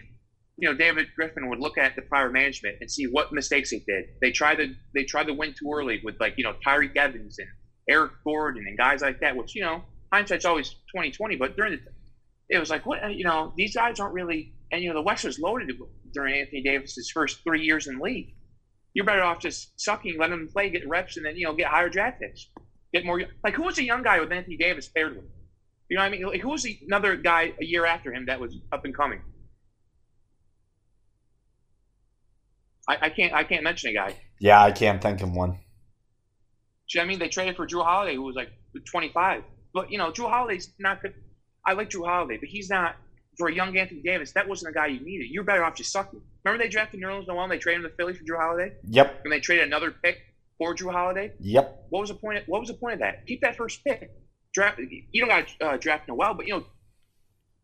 you 0.61 0.69
know, 0.69 0.75
David 0.75 1.07
Griffin 1.15 1.49
would 1.49 1.59
look 1.59 1.77
at 1.77 1.95
the 1.95 2.01
prior 2.01 2.29
management 2.29 2.77
and 2.81 2.91
see 2.91 3.05
what 3.05 3.31
mistakes 3.31 3.71
they 3.71 3.79
did. 3.87 4.05
They 4.21 4.31
tried 4.31 4.55
to, 4.55 4.73
they 4.93 5.03
tried 5.03 5.27
to 5.27 5.33
win 5.33 5.53
too 5.53 5.71
early 5.73 6.01
with 6.03 6.15
like, 6.19 6.35
you 6.37 6.43
know, 6.43 6.53
Tyreke 6.65 6.95
Evans 6.97 7.39
and 7.39 7.47
Eric 7.89 8.11
Gordon 8.23 8.65
and 8.67 8.77
guys 8.77 9.01
like 9.01 9.19
that. 9.21 9.35
Which 9.35 9.55
you 9.55 9.61
know, 9.61 9.83
hindsight's 10.11 10.45
always 10.45 10.75
twenty 10.93 11.11
twenty. 11.11 11.35
But 11.35 11.55
during 11.55 11.73
the, 11.73 11.79
it 12.49 12.59
was 12.59 12.69
like, 12.69 12.85
what, 12.85 13.13
you 13.13 13.23
know, 13.23 13.53
these 13.55 13.75
guys 13.75 13.99
aren't 13.99 14.13
really, 14.13 14.53
and 14.71 14.81
you 14.81 14.89
know, 14.89 14.95
the 14.95 15.01
West 15.01 15.23
was 15.23 15.39
loaded 15.39 15.71
during 16.13 16.39
Anthony 16.39 16.63
Davis's 16.63 17.09
first 17.11 17.43
three 17.43 17.61
years 17.63 17.87
in 17.87 17.99
league. 17.99 18.33
You're 18.93 19.05
better 19.05 19.23
off 19.23 19.39
just 19.39 19.79
sucking, 19.79 20.17
letting 20.17 20.37
them 20.37 20.47
play, 20.51 20.69
get 20.69 20.87
reps, 20.87 21.15
and 21.15 21.25
then 21.25 21.37
you 21.37 21.45
know, 21.45 21.53
get 21.53 21.67
higher 21.67 21.89
draft 21.89 22.19
picks, 22.19 22.47
get 22.93 23.05
more. 23.05 23.21
Like, 23.43 23.53
who 23.53 23.63
was 23.63 23.77
a 23.77 23.83
young 23.83 24.03
guy 24.03 24.19
with 24.19 24.31
Anthony 24.31 24.57
Davis 24.57 24.89
paired 24.89 25.15
with? 25.15 25.25
You 25.89 25.97
know 25.97 26.03
what 26.03 26.07
I 26.07 26.09
mean? 26.09 26.23
Like, 26.23 26.41
who 26.41 26.49
was 26.49 26.67
another 26.87 27.15
guy 27.15 27.53
a 27.61 27.65
year 27.65 27.85
after 27.85 28.13
him 28.13 28.25
that 28.25 28.39
was 28.39 28.55
up 28.71 28.85
and 28.85 28.95
coming? 28.95 29.21
I, 32.89 32.97
I 33.03 33.09
can't. 33.09 33.33
I 33.33 33.43
can't 33.43 33.63
mention 33.63 33.91
a 33.91 33.93
guy. 33.93 34.15
yeah, 34.39 34.61
I 34.61 34.71
can't 34.71 35.01
think 35.01 35.21
of 35.21 35.31
one. 35.31 35.57
See 36.89 36.99
I 36.99 37.05
mean? 37.05 37.19
They 37.19 37.29
traded 37.29 37.55
for 37.55 37.67
Jrue 37.67 37.83
Holiday, 37.83 38.15
who 38.15 38.23
was 38.23 38.35
like 38.35 38.49
25. 38.85 39.43
But 39.73 39.91
you 39.91 39.97
know, 39.99 40.11
Jrue 40.11 40.29
Holiday's 40.29 40.71
not 40.79 41.01
good. 41.01 41.13
I 41.65 41.73
like 41.73 41.91
Jrue 41.91 42.05
Holiday, 42.05 42.37
but 42.37 42.49
he's 42.49 42.69
not 42.69 42.95
for 43.37 43.47
a 43.47 43.53
young 43.53 43.77
Anthony 43.77 44.01
Davis. 44.01 44.31
That 44.31 44.47
wasn't 44.47 44.71
a 44.71 44.73
guy 44.73 44.87
you 44.87 44.99
needed. 45.01 45.27
You're 45.29 45.43
better 45.43 45.63
off 45.63 45.75
just 45.75 45.91
sucking. 45.91 46.19
Remember 46.43 46.63
they 46.63 46.69
drafted 46.69 46.99
Nerlens 46.99 47.27
Noel 47.27 47.43
and 47.43 47.51
they 47.51 47.59
traded 47.59 47.83
him 47.85 47.91
to 47.91 47.95
Philly 47.95 48.13
for 48.13 48.23
Jrue 48.23 48.39
Holiday, 48.39 48.73
Yep, 48.89 49.21
and 49.23 49.31
they 49.31 49.39
traded 49.39 49.67
another 49.67 49.91
pick 49.91 50.17
for 50.57 50.73
Jrue 50.75 50.91
Holiday. 50.91 51.31
yep. 51.39 51.85
What 51.89 51.99
was 52.01 52.09
the 52.09 52.15
point? 52.15 52.39
Of, 52.39 52.43
what 52.47 52.59
was 52.59 52.69
the 52.69 52.75
point 52.75 52.93
of 52.93 52.99
that? 53.01 53.27
Keep 53.27 53.41
that 53.41 53.55
first 53.55 53.83
pick. 53.83 54.09
Draft. 54.53 54.79
You 55.11 55.21
don't 55.21 55.29
got 55.29 55.47
to 55.59 55.65
uh, 55.65 55.77
draft 55.77 56.07
Noel, 56.07 56.33
but 56.33 56.47
you 56.47 56.53
know, 56.55 56.65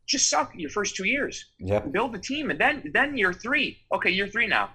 just 0.05 0.30
suck 0.30 0.51
your 0.55 0.69
first 0.69 0.95
two 0.95 1.07
years. 1.07 1.45
Yep. 1.59 1.91
Build 1.91 2.13
the 2.13 2.19
team, 2.19 2.51
and 2.51 2.59
then 2.59 2.91
then 2.93 3.17
year 3.17 3.34
three. 3.34 3.80
Okay, 3.91 4.11
year 4.11 4.28
three 4.28 4.45
now. 4.45 4.69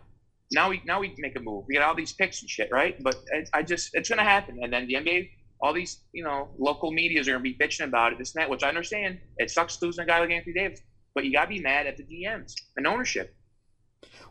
Now 0.53 0.70
we 0.70 0.82
now 0.84 1.01
we 1.01 1.14
make 1.18 1.36
a 1.36 1.40
move. 1.40 1.64
We 1.68 1.74
got 1.74 1.84
all 1.84 1.94
these 1.94 2.12
picks 2.12 2.40
and 2.40 2.51
shit, 2.51 2.70
right? 2.72 3.01
But 3.03 3.16
I, 3.32 3.59
I 3.59 3.62
just 3.62 3.90
it's 3.94 4.09
gonna 4.09 4.22
happen, 4.22 4.59
and 4.62 4.72
then 4.72 4.86
the 4.86 4.94
NBA, 4.94 5.30
all 5.61 5.72
these 5.72 6.01
you 6.12 6.24
know 6.24 6.48
local 6.59 6.90
media's 6.90 7.28
are 7.28 7.32
gonna 7.32 7.42
be 7.42 7.55
bitching 7.55 7.84
about 7.84 8.12
it, 8.12 8.18
this 8.18 8.32
that, 8.32 8.51
which 8.51 8.62
I 8.62 8.68
understand. 8.68 9.18
It 9.38 9.51
sucks 9.51 9.80
losing 9.80 10.05
a 10.05 10.07
guy 10.07 10.20
like 10.20 10.30
Anthony 10.30 10.55
Davis, 10.55 10.80
but 11.14 11.24
you 11.24 11.32
gotta 11.32 11.48
be 11.48 11.61
mad 11.61 11.86
at 11.86 11.96
the 11.96 12.05
DMs 12.05 12.55
and 12.76 12.86
ownership. 12.86 13.34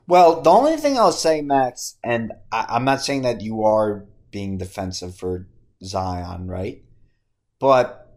Well, 0.08 0.42
the 0.42 0.50
only 0.50 0.78
thing 0.78 0.98
I'll 0.98 1.12
say, 1.12 1.42
Max, 1.42 1.98
and 2.04 2.34
I, 2.52 2.66
I'm 2.70 2.84
not 2.84 3.02
saying 3.02 3.22
that 3.22 3.42
you 3.42 3.64
are 3.64 4.06
being 4.32 4.58
defensive 4.58 5.16
for 5.16 5.48
Zion, 5.84 6.48
right? 6.48 6.84
But, 7.60 8.12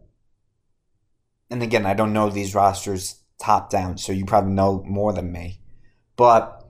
and 1.49 1.61
again, 1.61 1.85
I 1.85 1.93
don't 1.93 2.13
know 2.13 2.29
these 2.29 2.55
rosters 2.55 3.21
top 3.39 3.69
down, 3.69 3.97
so 3.97 4.11
you 4.11 4.25
probably 4.25 4.53
know 4.53 4.83
more 4.87 5.13
than 5.13 5.31
me. 5.31 5.59
But 6.15 6.62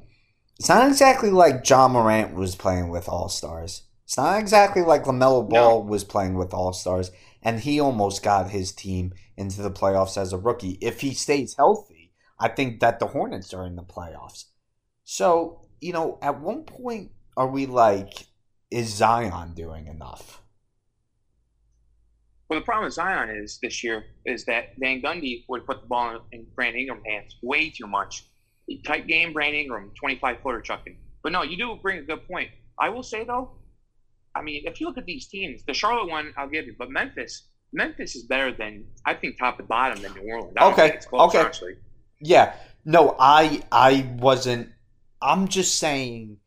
it's 0.64 0.70
not 0.70 0.88
exactly 0.88 1.30
like 1.30 1.70
Ja 1.70 1.89
Morant 1.89 2.36
was 2.36 2.55
playing 2.55 2.88
with 2.88 3.09
All 3.09 3.28
Stars. 3.28 3.82
It's 4.05 4.16
not 4.16 4.39
exactly 4.39 4.82
like 4.82 5.03
LaMelo 5.03 5.49
Ball 5.49 5.84
was 5.84 6.05
playing 6.05 6.36
with 6.36 6.53
All 6.53 6.72
Stars, 6.72 7.11
and 7.41 7.59
he 7.59 7.82
almost 7.82 8.24
got 8.24 8.49
his 8.49 8.72
team 8.72 9.14
into 9.36 9.61
the 9.61 9.70
playoffs 9.70 10.18
as 10.18 10.32
a 10.32 10.38
rookie. 10.38 10.78
If 10.80 11.01
he 11.01 11.14
stays 11.14 11.55
healthy, 11.57 12.14
I 12.39 12.47
think 12.47 12.80
that 12.80 12.99
the 12.99 13.07
Hornets 13.07 13.53
are 13.53 13.68
in 13.68 13.76
the 13.76 13.84
playoffs. 13.84 14.45
So, 15.03 15.66
you 15.82 15.91
know, 15.91 16.18
at 16.22 16.39
one 16.39 16.64
point, 16.64 17.11
are 17.36 17.47
we 17.47 17.66
like, 17.66 18.28
is 18.72 18.88
Zion 18.88 19.55
doing 19.55 19.88
enough? 19.88 20.43
Well, 22.47 22.61
the 22.61 22.64
problem 22.64 22.86
with 22.86 22.93
Zion 22.93 23.30
is 23.32 23.59
this 23.61 23.84
year 23.84 24.05
is 24.26 24.45
that 24.45 24.78
Van 24.78 25.01
Gundy 25.01 25.43
would 25.49 25.66
put 25.66 25.82
the 25.82 25.88
ball 25.88 26.22
in 26.32 26.45
Brand 26.55 26.78
Ingram's 26.78 27.03
hands 27.05 27.36
way 27.41 27.70
too 27.70 27.86
much. 27.86 28.24
Tight 28.86 29.07
game, 29.07 29.34
Brand 29.34 29.55
Ingram, 29.55 29.91
25 29.99 30.39
footer 30.41 30.61
chucking. 30.61 30.97
But 31.24 31.32
no, 31.32 31.43
you 31.43 31.57
do 31.57 31.76
bring 31.82 31.99
a 31.99 32.03
good 32.03 32.28
point. 32.28 32.49
I 32.80 32.89
will 32.89 33.03
say 33.03 33.24
though, 33.24 33.51
I 34.36 34.41
mean, 34.41 34.64
if 34.66 34.80
you 34.82 34.88
look 34.88 34.97
at 34.97 35.05
these 35.05 35.28
teams, 35.28 35.64
the 35.66 35.74
Charlotte 35.74 36.09
one, 36.09 36.34
I'll 36.38 36.49
give 36.49 36.66
you, 36.66 36.76
but 36.78 36.89
Memphis, 36.91 37.47
Memphis 37.74 38.16
is 38.16 38.24
better 38.26 38.51
than 38.51 38.86
I 39.05 39.14
think 39.16 39.38
top 39.38 39.57
to 39.57 39.64
bottom 39.64 40.01
than 40.01 40.14
New 40.14 40.22
Orleans. 40.32 40.57
I 40.57 40.64
Okay, 40.72 40.82
think 40.82 40.95
it's 40.95 41.05
close, 41.05 41.36
okay. 41.36 41.38
honestly. 41.38 41.76
Yeah. 42.20 42.55
No, 42.86 43.16
I 43.20 43.64
I 43.72 44.09
wasn't 44.20 44.70
I'm 45.22 45.47
just 45.47 45.78
saying 45.78 46.38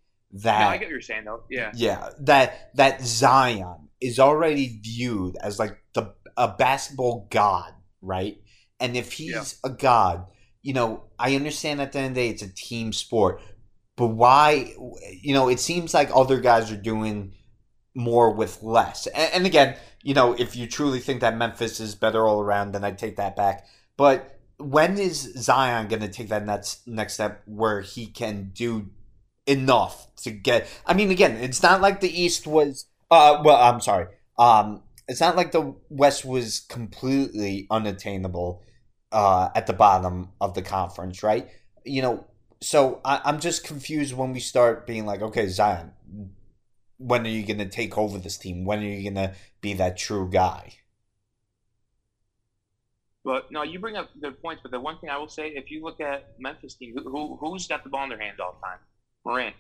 No, 0.57 0.65
that 0.65 0.69
I 0.69 0.79
get 0.79 0.87
what 0.87 0.91
you're 0.93 1.01
saying 1.01 1.25
though. 1.25 1.45
Yeah, 1.51 1.73
yeah, 1.73 2.11
that 2.21 2.71
that 2.75 3.03
Zion 3.03 3.89
is 4.01 4.19
already 4.19 4.81
viewed 4.83 5.37
as 5.43 5.59
like 5.59 5.79
the 5.95 6.15
a 6.37 6.49
basketball 6.49 7.27
god, 7.31 7.73
right? 8.03 8.39
And 8.81 8.97
if 8.97 9.13
he's 9.13 9.59
Yeah. 9.65 9.71
a 9.71 9.75
god, 9.75 10.27
you 10.67 10.73
know, 10.73 11.05
I 11.17 11.37
understand 11.37 11.81
at 11.81 11.93
the 11.93 12.01
end 12.01 12.09
of 12.09 12.15
the 12.17 12.21
day 12.23 12.29
it's 12.31 12.43
a 12.43 12.49
team 12.49 12.93
sport, 12.93 13.41
but 13.95 14.09
why? 14.09 14.75
You 15.23 15.33
know, 15.33 15.49
it 15.49 15.61
seems 15.61 15.95
like 15.95 16.11
other 16.13 16.41
guys 16.41 16.73
are 16.73 16.77
doing 16.77 17.35
more 17.95 18.33
with 18.33 18.65
less. 18.65 19.07
And, 19.07 19.33
and 19.33 19.47
again, 19.47 19.77
you 20.03 20.13
know, 20.13 20.33
if 20.33 20.57
you 20.57 20.67
truly 20.67 20.99
think 20.99 21.21
that 21.21 21.37
Memphis 21.37 21.79
is 21.79 21.95
better 21.95 22.27
all 22.27 22.41
around, 22.41 22.73
then 22.73 22.83
I 22.83 22.91
take 22.91 23.15
that 23.15 23.37
back. 23.37 23.65
But 23.97 24.41
when 24.59 24.99
is 24.99 25.33
Zion 25.37 25.87
going 25.87 26.03
to 26.03 26.09
take 26.09 26.31
that 26.31 26.45
next 26.45 26.85
next 26.89 27.15
step 27.15 27.43
where 27.47 27.81
he 27.81 28.07
can 28.07 28.51
do 28.53 28.91
enough 29.47 30.13
to 30.17 30.33
get? 30.33 30.67
I 30.85 30.95
mean, 30.95 31.13
again, 31.13 31.37
it's 31.37 31.63
not 31.63 31.81
like 31.81 32.01
the 32.01 32.11
East 32.11 32.45
was. 32.45 32.87
Uh, 33.09 33.41
well, 33.45 33.63
I'm 33.63 33.81
sorry. 33.81 34.09
Um, 34.37 34.83
it's 35.07 35.21
not 35.21 35.37
like 35.37 35.53
the 35.53 35.77
West 35.91 36.25
was 36.25 36.59
completely 36.59 37.69
unattainable 37.71 38.65
uh, 39.13 39.51
at 39.55 39.67
the 39.67 39.73
bottom 39.73 40.31
of 40.41 40.55
the 40.55 40.63
conference, 40.63 41.23
right? 41.23 41.49
You 41.85 42.03
know, 42.03 42.27
so 42.61 43.01
I, 43.05 43.21
I'm 43.25 43.41
just 43.41 43.65
confused 43.65 44.15
when 44.15 44.33
we 44.33 44.41
start 44.41 44.87
being 44.87 45.07
like, 45.07 45.23
okay, 45.23 45.49
Zion, 45.49 45.93
when 46.99 47.27
are 47.27 47.31
you 47.31 47.45
going 47.47 47.59
to 47.59 47.69
take 47.69 47.97
over 47.99 48.19
this 48.19 48.37
team? 48.39 48.65
When 48.65 48.81
are 48.81 48.83
you 48.83 49.03
going 49.11 49.29
to 49.29 49.35
be 49.61 49.75
that 49.75 49.97
true 49.97 50.29
guy? 50.31 50.75
but 53.25 53.51
no, 53.51 53.63
you 53.65 53.81
bring 53.81 53.97
up 53.97 54.11
good 54.21 54.41
points. 54.41 54.63
But 54.63 54.71
the 54.71 54.81
one 54.81 54.99
thing 55.01 55.11
I 55.11 55.19
will 55.19 55.29
say, 55.29 55.49
if 55.49 55.71
you 55.71 55.83
look 55.83 56.01
at 56.01 56.39
Memphis 56.39 56.75
team, 56.75 56.95
who, 56.97 57.03
who 57.11 57.37
who's 57.37 57.67
got 57.67 57.83
the 57.83 57.91
ball 57.91 58.05
in 58.05 58.11
their 58.11 58.21
hands 58.21 58.39
all 58.41 58.53
the 58.61 58.67
time? 58.67 58.79
Morant. 59.25 59.57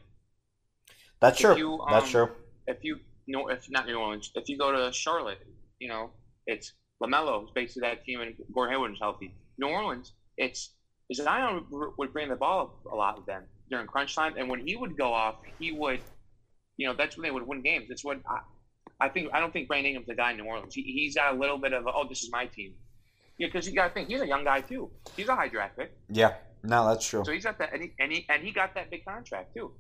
That's 1.20 1.40
If 1.40 1.40
true. 1.40 1.57
you, 1.57 1.80
That's 1.90 2.07
um, 2.07 2.11
true. 2.11 2.30
if 2.68 2.84
you 2.84 3.01
know 3.26 3.49
if 3.49 3.68
not 3.70 3.86
New 3.86 3.97
Orleans, 3.97 4.30
if 4.36 4.49
you 4.49 4.57
go 4.57 4.70
to 4.72 4.92
Charlotte, 4.92 5.44
you 5.80 5.88
know 5.88 6.11
it's 6.47 6.72
Lamelo 7.03 7.40
who's 7.40 7.51
basically 7.55 7.88
that 7.88 8.05
team, 8.05 8.20
and 8.20 8.34
Gordon 8.53 8.74
Hayward 8.74 8.92
is 8.92 8.99
healthy. 9.01 9.34
New 9.59 9.68
Orleans, 9.68 10.12
it's 10.36 10.70
Zion 11.12 11.66
would 11.70 12.12
bring 12.12 12.28
the 12.28 12.36
ball 12.36 12.61
up 12.62 12.92
a 12.92 12.97
lot 12.97 13.16
with 13.16 13.26
them 13.26 13.44
during 13.70 13.86
crunch 13.86 14.14
time, 14.14 14.34
and 14.36 14.49
when 14.49 14.66
he 14.66 14.76
would 14.76 14.97
go 14.97 15.12
off, 15.12 15.36
he 15.59 15.72
would, 15.72 16.01
you 16.76 16.86
know, 16.86 16.94
that's 16.94 17.16
when 17.16 17.24
they 17.24 17.30
would 17.30 17.47
win 17.47 17.62
games. 17.62 17.86
That's 17.88 18.05
what 18.05 18.20
I, 18.28 18.40
I 19.01 19.09
think 19.09 19.30
I 19.32 19.40
don't 19.40 19.53
think 19.53 19.68
Brandon 19.68 19.90
Ingram's 19.90 20.07
the 20.07 20.14
guy 20.14 20.32
in 20.32 20.38
New 20.38 20.44
Orleans. 20.44 20.74
He, 20.74 20.82
he's 20.82 21.14
got 21.14 21.34
a 21.34 21.38
little 21.38 21.59
bit 21.59 21.72
of 21.72 21.86
a, 21.86 21.92
oh, 21.92 22.07
this 22.09 22.22
is 22.22 22.30
my 22.30 22.47
team. 22.47 22.74
Yeah, 23.38 23.49
because 23.49 23.68
you 23.68 23.74
got 23.74 23.88
to 23.88 23.94
think 23.94 24.09
he's 24.09 24.22
a 24.22 24.26
young 24.26 24.44
guy 24.44 24.62
too. 24.62 24.90
He's 25.16 25.28
a 25.28 25.36
high 25.36 25.49
draft 25.49 25.76
pick. 25.76 25.97
Yeah, 26.09 26.34
no, 26.62 26.88
that's 26.88 27.07
true. 27.07 27.22
So 27.24 27.32
he's 27.32 27.44
got 27.44 27.59
that, 27.59 27.72
and 27.72 27.82
he, 27.82 27.92
and 27.99 28.12
he 28.12 28.26
and 28.28 28.42
he 28.42 28.51
got 28.53 28.74
that 28.74 28.90
big 28.90 29.05
contract 29.05 29.55
too. 29.55 29.72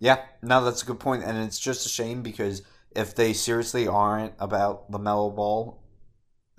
Yeah, 0.00 0.18
no, 0.42 0.64
that's 0.64 0.82
a 0.82 0.86
good 0.86 0.98
point, 0.98 1.22
and 1.22 1.38
it's 1.38 1.60
just 1.60 1.86
a 1.86 1.88
shame 1.88 2.22
because 2.22 2.62
if 2.90 3.14
they 3.14 3.32
seriously 3.32 3.86
aren't 3.86 4.34
about 4.40 4.90
LaMelo 4.90 5.34
Ball, 5.34 5.81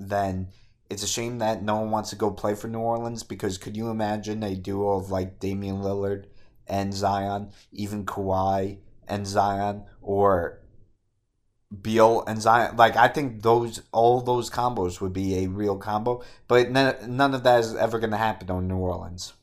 then 0.09 0.49
it's 0.89 1.03
a 1.03 1.07
shame 1.07 1.39
that 1.39 1.63
no 1.63 1.77
one 1.77 1.91
wants 1.91 2.11
to 2.11 2.15
go 2.15 2.31
play 2.31 2.55
for 2.55 2.67
New 2.67 2.79
Orleans 2.79 3.23
because 3.23 3.57
could 3.57 3.75
you 3.75 3.89
imagine 3.89 4.43
a 4.43 4.55
duo 4.55 4.97
of 4.97 5.09
like 5.09 5.39
Damian 5.39 5.77
Lillard 5.77 6.25
and 6.67 6.93
Zion, 6.93 7.49
even 7.71 8.05
Kawhi 8.05 8.77
and 9.07 9.25
Zion, 9.25 9.83
or 10.01 10.59
Beal 11.81 12.23
and 12.27 12.41
Zion? 12.41 12.77
Like 12.77 12.95
I 12.95 13.07
think 13.07 13.41
those 13.41 13.81
all 13.91 14.21
those 14.21 14.49
combos 14.49 15.01
would 15.01 15.13
be 15.13 15.43
a 15.43 15.47
real 15.47 15.77
combo, 15.77 16.23
but 16.47 16.69
none, 16.69 16.95
none 17.15 17.33
of 17.33 17.43
that 17.43 17.61
is 17.61 17.75
ever 17.75 17.99
going 17.99 18.11
to 18.11 18.17
happen 18.17 18.51
on 18.51 18.67
New 18.67 18.77
Orleans. 18.77 19.33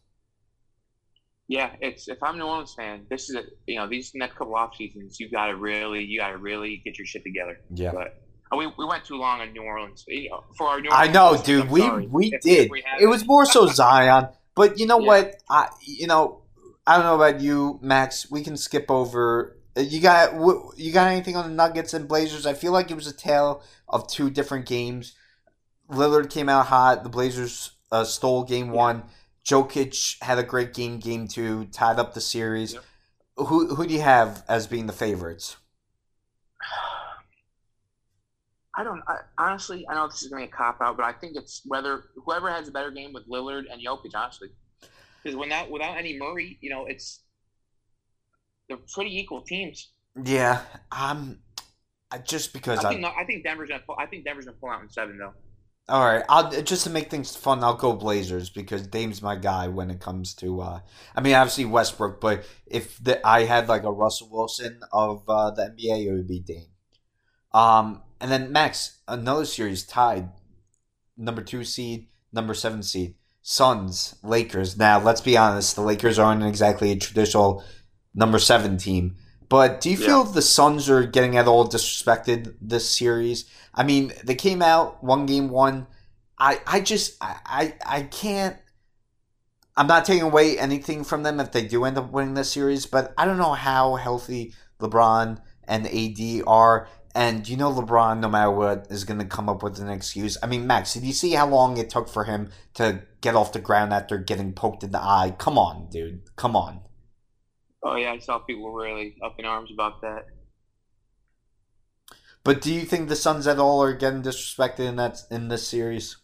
Yeah, 1.48 1.72
it's 1.80 2.06
if 2.06 2.22
I'm 2.22 2.36
a 2.36 2.38
New 2.38 2.44
Orleans 2.44 2.74
fan, 2.74 3.06
this 3.10 3.28
is 3.28 3.34
a, 3.34 3.42
you 3.66 3.74
know 3.76 3.88
these 3.88 4.12
next 4.14 4.36
couple 4.36 4.54
off 4.54 4.76
seasons, 4.76 5.18
you 5.18 5.28
got 5.28 5.48
to 5.48 5.56
really 5.56 6.04
you 6.04 6.20
got 6.20 6.30
to 6.30 6.38
really 6.38 6.80
get 6.84 6.96
your 6.96 7.06
shit 7.06 7.24
together. 7.24 7.58
Yeah. 7.74 7.90
But 7.92 8.22
we, 8.58 8.66
we 8.78 8.84
went 8.84 9.04
too 9.04 9.16
long 9.16 9.40
in 9.40 9.52
New 9.52 9.62
Orleans 9.62 10.04
for 10.56 10.68
our 10.68 10.80
New 10.80 10.90
I 10.90 11.06
know, 11.06 11.32
listeners, 11.32 11.46
dude. 11.46 11.64
I'm 11.66 11.70
We 11.70 11.80
sorry. 11.80 12.06
we 12.06 12.26
If- 12.34 12.40
did. 12.42 12.64
if 12.66 12.70
we 12.70 12.84
it 13.00 13.06
was 13.06 13.26
more 13.26 13.44
so 13.46 13.66
Zion, 13.80 14.28
but 14.54 14.78
you 14.78 14.86
know 14.86 14.98
Yeah. 15.00 15.06
what? 15.06 15.34
I 15.48 15.68
you 15.82 16.06
know 16.06 16.42
I 16.86 16.96
don't 16.96 17.04
know 17.06 17.14
about 17.14 17.40
you, 17.40 17.78
Max. 17.82 18.30
We 18.30 18.42
can 18.42 18.56
skip 18.56 18.90
over. 18.90 19.56
uh, 19.76 19.80
You 19.82 20.00
got 20.00 20.32
you 20.76 20.92
got 20.92 21.08
anything 21.08 21.36
on 21.36 21.48
the 21.48 21.54
Nuggets 21.54 21.94
and 21.94 22.08
Blazers? 22.08 22.46
I 22.46 22.54
feel 22.54 22.72
like 22.72 22.90
it 22.90 22.94
was 22.94 23.06
a 23.06 23.12
tale 23.14 23.62
of 23.88 24.08
two 24.08 24.30
different 24.30 24.66
games. 24.66 25.12
Lillard 25.88 26.30
came 26.30 26.48
out 26.48 26.66
hot. 26.66 27.02
The 27.04 27.08
Blazers 27.08 27.72
uh, 27.92 28.04
stole 28.04 28.44
game 28.44 28.70
one. 28.70 29.04
Jokic 29.44 30.20
had 30.22 30.38
a 30.38 30.42
great 30.42 30.74
game. 30.74 30.98
Game 30.98 31.28
two 31.28 31.66
tied 31.66 31.98
up 31.98 32.14
the 32.14 32.20
series. 32.20 32.74
Yep. 32.74 32.84
Who 33.48 33.74
who 33.74 33.86
do 33.86 33.94
you 33.94 34.00
have 34.02 34.42
as 34.48 34.66
being 34.66 34.86
the 34.86 34.92
favorites? 34.92 35.56
I 38.80 38.82
don't 38.82 39.02
I, 39.06 39.18
honestly. 39.36 39.86
I 39.88 39.94
know 39.94 40.06
this 40.06 40.22
is 40.22 40.28
going 40.28 40.42
to 40.42 40.48
be 40.48 40.52
a 40.52 40.56
cop 40.56 40.80
out, 40.80 40.96
but 40.96 41.04
I 41.04 41.12
think 41.12 41.36
it's 41.36 41.60
whether 41.66 42.04
whoever 42.24 42.50
has 42.50 42.66
a 42.66 42.70
better 42.70 42.90
game 42.90 43.12
with 43.12 43.28
Lillard 43.28 43.64
and 43.70 43.84
Jokic, 43.84 44.12
honestly, 44.14 44.48
because 45.22 45.36
without 45.36 45.70
without 45.70 45.98
any 45.98 46.18
Murray, 46.18 46.56
you 46.62 46.70
know, 46.70 46.86
it's 46.86 47.20
they're 48.68 48.78
pretty 48.94 49.18
equal 49.18 49.42
teams. 49.42 49.90
Yeah, 50.24 50.62
I'm. 50.90 51.40
I 52.10 52.18
just 52.18 52.54
because 52.54 52.82
I 52.82 52.88
I 52.88 52.90
think 52.92 53.02
no, 53.02 53.12
I 53.14 53.24
think 53.24 53.44
Denver's 53.44 53.68
gonna 53.68 53.82
pull, 53.86 53.96
I 53.98 54.06
think 54.06 54.24
Denver's 54.24 54.46
gonna 54.46 54.56
pull 54.56 54.70
out 54.70 54.80
in 54.82 54.88
seven 54.88 55.18
though. 55.18 55.34
All 55.90 56.02
right, 56.02 56.24
I'll 56.30 56.50
just 56.62 56.84
to 56.84 56.90
make 56.90 57.10
things 57.10 57.36
fun. 57.36 57.62
I'll 57.62 57.74
go 57.74 57.92
Blazers 57.92 58.48
because 58.48 58.86
Dame's 58.86 59.20
my 59.20 59.36
guy 59.36 59.68
when 59.68 59.90
it 59.90 60.00
comes 60.00 60.32
to. 60.36 60.62
Uh, 60.62 60.80
I 61.14 61.20
mean, 61.20 61.34
obviously 61.34 61.66
Westbrook, 61.66 62.18
but 62.18 62.44
if 62.66 62.96
the, 63.02 63.26
I 63.26 63.44
had 63.44 63.68
like 63.68 63.82
a 63.82 63.92
Russell 63.92 64.30
Wilson 64.30 64.80
of 64.90 65.28
uh, 65.28 65.50
the 65.50 65.62
NBA, 65.64 66.06
it 66.06 66.12
would 66.12 66.28
be 66.28 66.40
Dame. 66.40 66.70
Um, 67.52 68.02
and 68.20 68.30
then 68.30 68.52
Max, 68.52 68.98
another 69.08 69.44
series 69.44 69.84
tied, 69.84 70.28
number 71.16 71.42
two 71.42 71.64
seed, 71.64 72.08
number 72.32 72.54
seven 72.54 72.82
seed, 72.82 73.14
Suns, 73.42 74.16
Lakers. 74.22 74.76
Now, 74.76 75.00
let's 75.00 75.20
be 75.20 75.36
honest, 75.36 75.74
the 75.74 75.82
Lakers 75.82 76.18
aren't 76.18 76.44
exactly 76.44 76.92
a 76.92 76.96
traditional 76.96 77.64
number 78.14 78.38
seven 78.38 78.76
team. 78.76 79.16
But 79.48 79.80
do 79.80 79.90
you 79.90 79.96
feel 79.96 80.22
the 80.22 80.42
Suns 80.42 80.88
are 80.88 81.04
getting 81.04 81.36
at 81.36 81.48
all 81.48 81.68
disrespected 81.68 82.54
this 82.60 82.88
series? 82.88 83.46
I 83.74 83.82
mean, 83.82 84.12
they 84.22 84.36
came 84.36 84.62
out 84.62 85.02
one 85.02 85.26
game 85.26 85.48
one. 85.48 85.88
I 86.38 86.60
I 86.66 86.80
just 86.80 87.16
I 87.20 87.36
I, 87.44 87.74
I 87.84 88.02
can't. 88.02 88.56
I'm 89.76 89.88
not 89.88 90.04
taking 90.04 90.22
away 90.22 90.56
anything 90.56 91.02
from 91.02 91.24
them 91.24 91.40
if 91.40 91.50
they 91.50 91.66
do 91.66 91.84
end 91.84 91.98
up 91.98 92.12
winning 92.12 92.34
this 92.34 92.52
series, 92.52 92.86
but 92.86 93.12
I 93.18 93.24
don't 93.24 93.38
know 93.38 93.54
how 93.54 93.96
healthy 93.96 94.54
LeBron 94.78 95.40
and 95.64 95.86
AD 95.86 96.44
are. 96.46 96.88
And 97.14 97.48
you 97.48 97.56
know, 97.56 97.72
LeBron, 97.72 98.20
no 98.20 98.28
matter 98.28 98.50
what, 98.50 98.86
is 98.88 99.04
going 99.04 99.18
to 99.18 99.26
come 99.26 99.48
up 99.48 99.62
with 99.62 99.80
an 99.80 99.88
excuse. 99.88 100.38
I 100.42 100.46
mean, 100.46 100.66
Max, 100.66 100.94
did 100.94 101.02
you 101.02 101.12
see 101.12 101.32
how 101.32 101.48
long 101.48 101.76
it 101.76 101.90
took 101.90 102.08
for 102.08 102.24
him 102.24 102.50
to 102.74 103.02
get 103.20 103.34
off 103.34 103.52
the 103.52 103.60
ground 103.60 103.92
after 103.92 104.16
getting 104.16 104.52
poked 104.52 104.84
in 104.84 104.92
the 104.92 105.02
eye? 105.02 105.34
Come 105.36 105.58
on, 105.58 105.88
dude. 105.90 106.22
Come 106.36 106.54
on. 106.54 106.82
Oh 107.82 107.96
yeah, 107.96 108.12
I 108.12 108.18
saw 108.18 108.38
people 108.38 108.72
really 108.72 109.16
up 109.24 109.36
in 109.38 109.44
arms 109.44 109.70
about 109.72 110.00
that. 110.02 110.26
But 112.44 112.60
do 112.60 112.72
you 112.72 112.82
think 112.82 113.08
the 113.08 113.16
Suns 113.16 113.46
at 113.46 113.58
all 113.58 113.82
are 113.82 113.92
getting 113.92 114.22
disrespected 114.22 114.80
in 114.80 114.96
that 114.96 115.22
in 115.30 115.48
this 115.48 115.66
series? 115.66 116.16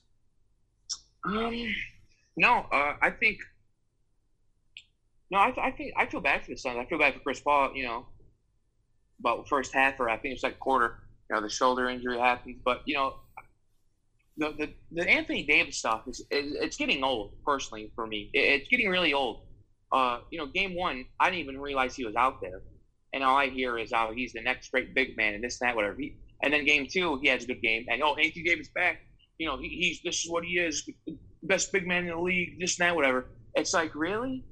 Um, 1.24 1.74
no, 2.36 2.66
uh, 2.72 2.94
I 3.02 3.10
think. 3.10 3.38
No, 5.30 5.38
I, 5.38 5.52
I 5.60 5.70
think 5.72 5.92
I 5.96 6.06
feel 6.06 6.20
bad 6.20 6.44
for 6.44 6.52
the 6.52 6.56
Suns. 6.56 6.78
I 6.78 6.86
feel 6.86 6.98
bad 6.98 7.14
for 7.14 7.20
Chris 7.20 7.40
Paul. 7.40 7.72
You 7.74 7.84
know, 7.84 8.06
about 9.20 9.48
first 9.48 9.72
half 9.72 9.98
or 10.00 10.08
I 10.08 10.16
think 10.16 10.34
it's 10.34 10.42
like 10.42 10.58
quarter. 10.58 10.98
You 11.28 11.36
know, 11.36 11.42
the 11.42 11.48
shoulder 11.48 11.88
injury 11.88 12.18
happens. 12.18 12.60
but 12.64 12.82
you 12.84 12.94
know, 12.94 13.14
the 14.36 14.52
the, 14.58 14.74
the 14.92 15.08
Anthony 15.08 15.44
Davis 15.44 15.78
stuff 15.78 16.02
is 16.06 16.20
it, 16.30 16.44
it's 16.62 16.76
getting 16.76 17.02
old. 17.02 17.32
Personally, 17.44 17.90
for 17.94 18.06
me, 18.06 18.30
it, 18.32 18.60
it's 18.60 18.68
getting 18.68 18.88
really 18.88 19.12
old. 19.12 19.42
Uh, 19.92 20.18
you 20.30 20.38
know, 20.38 20.46
game 20.46 20.74
one, 20.74 21.04
I 21.20 21.30
didn't 21.30 21.42
even 21.42 21.60
realize 21.60 21.94
he 21.94 22.04
was 22.04 22.16
out 22.16 22.40
there, 22.40 22.62
and 23.12 23.24
all 23.24 23.36
I 23.36 23.48
hear 23.48 23.78
is, 23.78 23.92
"Oh, 23.94 24.12
he's 24.14 24.32
the 24.32 24.42
next 24.42 24.70
great 24.70 24.94
big 24.94 25.16
man," 25.16 25.34
and 25.34 25.42
this, 25.42 25.60
and 25.60 25.68
that, 25.68 25.76
whatever. 25.76 25.96
He, 25.98 26.16
and 26.42 26.52
then 26.52 26.64
game 26.64 26.86
two, 26.90 27.18
he 27.22 27.28
has 27.28 27.44
a 27.44 27.46
good 27.46 27.62
game, 27.62 27.86
and 27.88 28.02
oh, 28.02 28.14
Anthony 28.14 28.44
Davis 28.44 28.68
back. 28.74 29.00
You 29.38 29.46
know, 29.46 29.58
he, 29.58 29.68
he's 29.68 30.00
this 30.02 30.24
is 30.24 30.30
what 30.30 30.44
he 30.44 30.58
is, 30.58 30.88
best 31.42 31.72
big 31.72 31.86
man 31.86 32.04
in 32.04 32.10
the 32.10 32.20
league, 32.20 32.60
this 32.60 32.78
and 32.78 32.88
that, 32.88 32.96
whatever. 32.96 33.26
It's 33.54 33.72
like 33.72 33.94
really, 33.94 34.44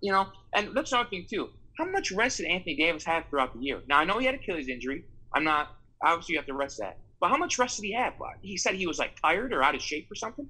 you 0.00 0.12
know. 0.12 0.26
And 0.54 0.74
that's 0.74 0.92
another 0.92 1.08
thing 1.08 1.26
too. 1.28 1.50
How 1.76 1.84
much 1.84 2.12
rest 2.12 2.38
did 2.38 2.46
Anthony 2.46 2.76
Davis 2.76 3.04
have 3.04 3.24
throughout 3.28 3.52
the 3.54 3.60
year? 3.60 3.82
Now 3.88 3.98
I 3.98 4.04
know 4.04 4.18
he 4.18 4.26
had 4.26 4.34
Achilles 4.34 4.68
injury. 4.68 5.04
I'm 5.32 5.44
not 5.44 5.76
obviously 6.02 6.34
you 6.34 6.38
have 6.38 6.46
to 6.46 6.54
rest 6.54 6.78
that, 6.78 6.98
but 7.20 7.30
how 7.30 7.36
much 7.36 7.58
rest 7.58 7.80
did 7.80 7.86
he 7.86 7.94
have? 7.94 8.14
He 8.42 8.56
said 8.56 8.74
he 8.74 8.86
was 8.86 8.98
like 8.98 9.20
tired 9.20 9.52
or 9.52 9.62
out 9.62 9.74
of 9.74 9.82
shape 9.82 10.10
or 10.10 10.14
something. 10.14 10.48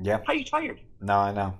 Yeah. 0.00 0.20
How 0.26 0.32
you 0.32 0.44
tired? 0.44 0.80
No, 1.00 1.14
I 1.14 1.32
know. 1.32 1.54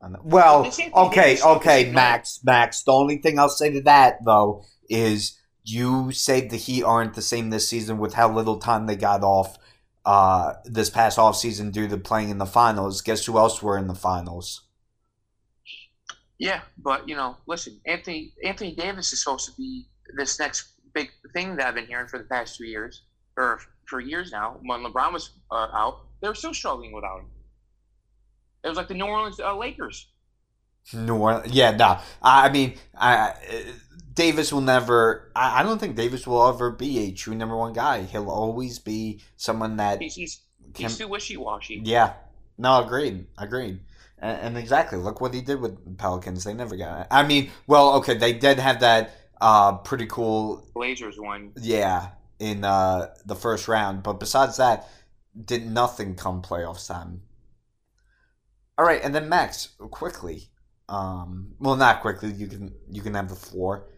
I 0.00 0.08
know. 0.08 0.20
Well, 0.22 0.70
okay, 0.94 1.40
okay. 1.40 1.90
Max, 1.90 2.40
Max. 2.44 2.82
The 2.82 2.92
only 2.92 3.18
thing 3.18 3.38
I'll 3.38 3.48
say 3.48 3.72
to 3.72 3.80
that 3.82 4.24
though 4.24 4.64
is 4.88 5.38
you 5.64 6.12
say 6.12 6.46
the 6.46 6.56
Heat 6.56 6.82
aren't 6.82 7.14
the 7.14 7.22
same 7.22 7.50
this 7.50 7.68
season 7.68 7.98
with 7.98 8.14
how 8.14 8.32
little 8.32 8.58
time 8.58 8.86
they 8.86 8.96
got 8.96 9.22
off 9.22 9.58
uh, 10.04 10.54
this 10.64 10.90
past 10.90 11.18
off 11.18 11.36
season 11.36 11.70
due 11.70 11.88
to 11.88 11.96
playing 11.96 12.28
in 12.28 12.38
the 12.38 12.46
finals. 12.46 13.00
Guess 13.00 13.24
who 13.24 13.38
else 13.38 13.62
were 13.62 13.78
in 13.78 13.86
the 13.86 13.94
finals? 13.94 14.63
Yeah, 16.38 16.62
but 16.78 17.08
you 17.08 17.14
know, 17.16 17.36
listen, 17.46 17.80
Anthony 17.86 18.32
Anthony 18.44 18.74
Davis 18.74 19.12
is 19.12 19.22
supposed 19.22 19.46
to 19.46 19.52
be 19.56 19.86
this 20.16 20.38
next 20.38 20.72
big 20.94 21.10
thing 21.32 21.56
that 21.56 21.66
I've 21.68 21.74
been 21.74 21.86
hearing 21.86 22.08
for 22.08 22.18
the 22.18 22.24
past 22.24 22.56
two 22.56 22.64
years 22.66 23.02
or 23.36 23.60
for 23.86 24.00
years 24.00 24.32
now. 24.32 24.58
When 24.62 24.80
LeBron 24.80 25.12
was 25.12 25.30
uh, 25.50 25.68
out, 25.72 26.00
they 26.20 26.28
were 26.28 26.34
still 26.34 26.54
struggling 26.54 26.92
without 26.92 27.20
him. 27.20 27.26
It 28.64 28.68
was 28.68 28.76
like 28.76 28.88
the 28.88 28.94
New 28.94 29.04
Orleans 29.06 29.38
uh, 29.40 29.56
Lakers. 29.56 30.08
New 30.92 31.16
Orleans. 31.16 31.52
Yeah, 31.52 31.70
no. 31.72 31.98
I 32.22 32.48
I 32.48 32.52
mean, 32.52 32.74
I, 32.96 33.16
I- 33.16 33.36
Davis 34.14 34.52
will 34.52 34.60
never. 34.60 35.30
I, 35.34 35.60
I 35.60 35.62
don't 35.62 35.78
think 35.78 35.96
Davis 35.96 36.26
will 36.26 36.46
ever 36.48 36.70
be 36.70 36.98
a 37.00 37.12
true 37.12 37.34
number 37.34 37.56
one 37.56 37.72
guy. 37.72 38.02
He'll 38.02 38.30
always 38.30 38.78
be 38.78 39.20
someone 39.36 39.76
that 39.78 40.00
He's 40.00 40.14
he's, 40.14 40.40
can. 40.72 40.84
he's 40.84 40.98
too 40.98 41.08
wishy 41.08 41.36
washy. 41.36 41.80
Yeah. 41.84 42.12
No, 42.56 42.84
agreed. 42.84 43.26
Agreed. 43.36 43.80
And, 44.24 44.40
and 44.40 44.58
exactly, 44.58 44.96
look 44.98 45.20
what 45.20 45.34
he 45.34 45.42
did 45.42 45.60
with 45.60 45.84
the 45.84 45.90
Pelicans. 45.90 46.44
They 46.44 46.54
never 46.54 46.76
got 46.76 47.02
it. 47.02 47.06
I 47.10 47.26
mean, 47.26 47.50
well, 47.66 47.92
okay, 47.96 48.14
they 48.14 48.32
did 48.32 48.58
have 48.58 48.80
that 48.80 49.10
uh, 49.38 49.76
pretty 49.76 50.06
cool, 50.06 50.66
Blazers 50.74 51.20
one. 51.20 51.52
yeah, 51.60 52.08
in 52.38 52.64
uh, 52.64 53.14
the 53.26 53.36
first 53.36 53.68
round. 53.68 54.02
But 54.02 54.14
besides 54.14 54.56
that, 54.56 54.88
did 55.44 55.70
nothing 55.70 56.14
come 56.14 56.40
playoffs 56.40 56.88
time. 56.88 57.20
All 58.78 58.86
right, 58.86 59.02
and 59.04 59.14
then 59.14 59.28
Max, 59.28 59.74
quickly. 59.90 60.48
Um, 60.88 61.52
well, 61.60 61.76
not 61.76 62.00
quickly. 62.00 62.32
You 62.32 62.46
can 62.46 62.72
you 62.90 63.02
can 63.02 63.12
have 63.12 63.28
the 63.28 63.36
floor. 63.36 63.88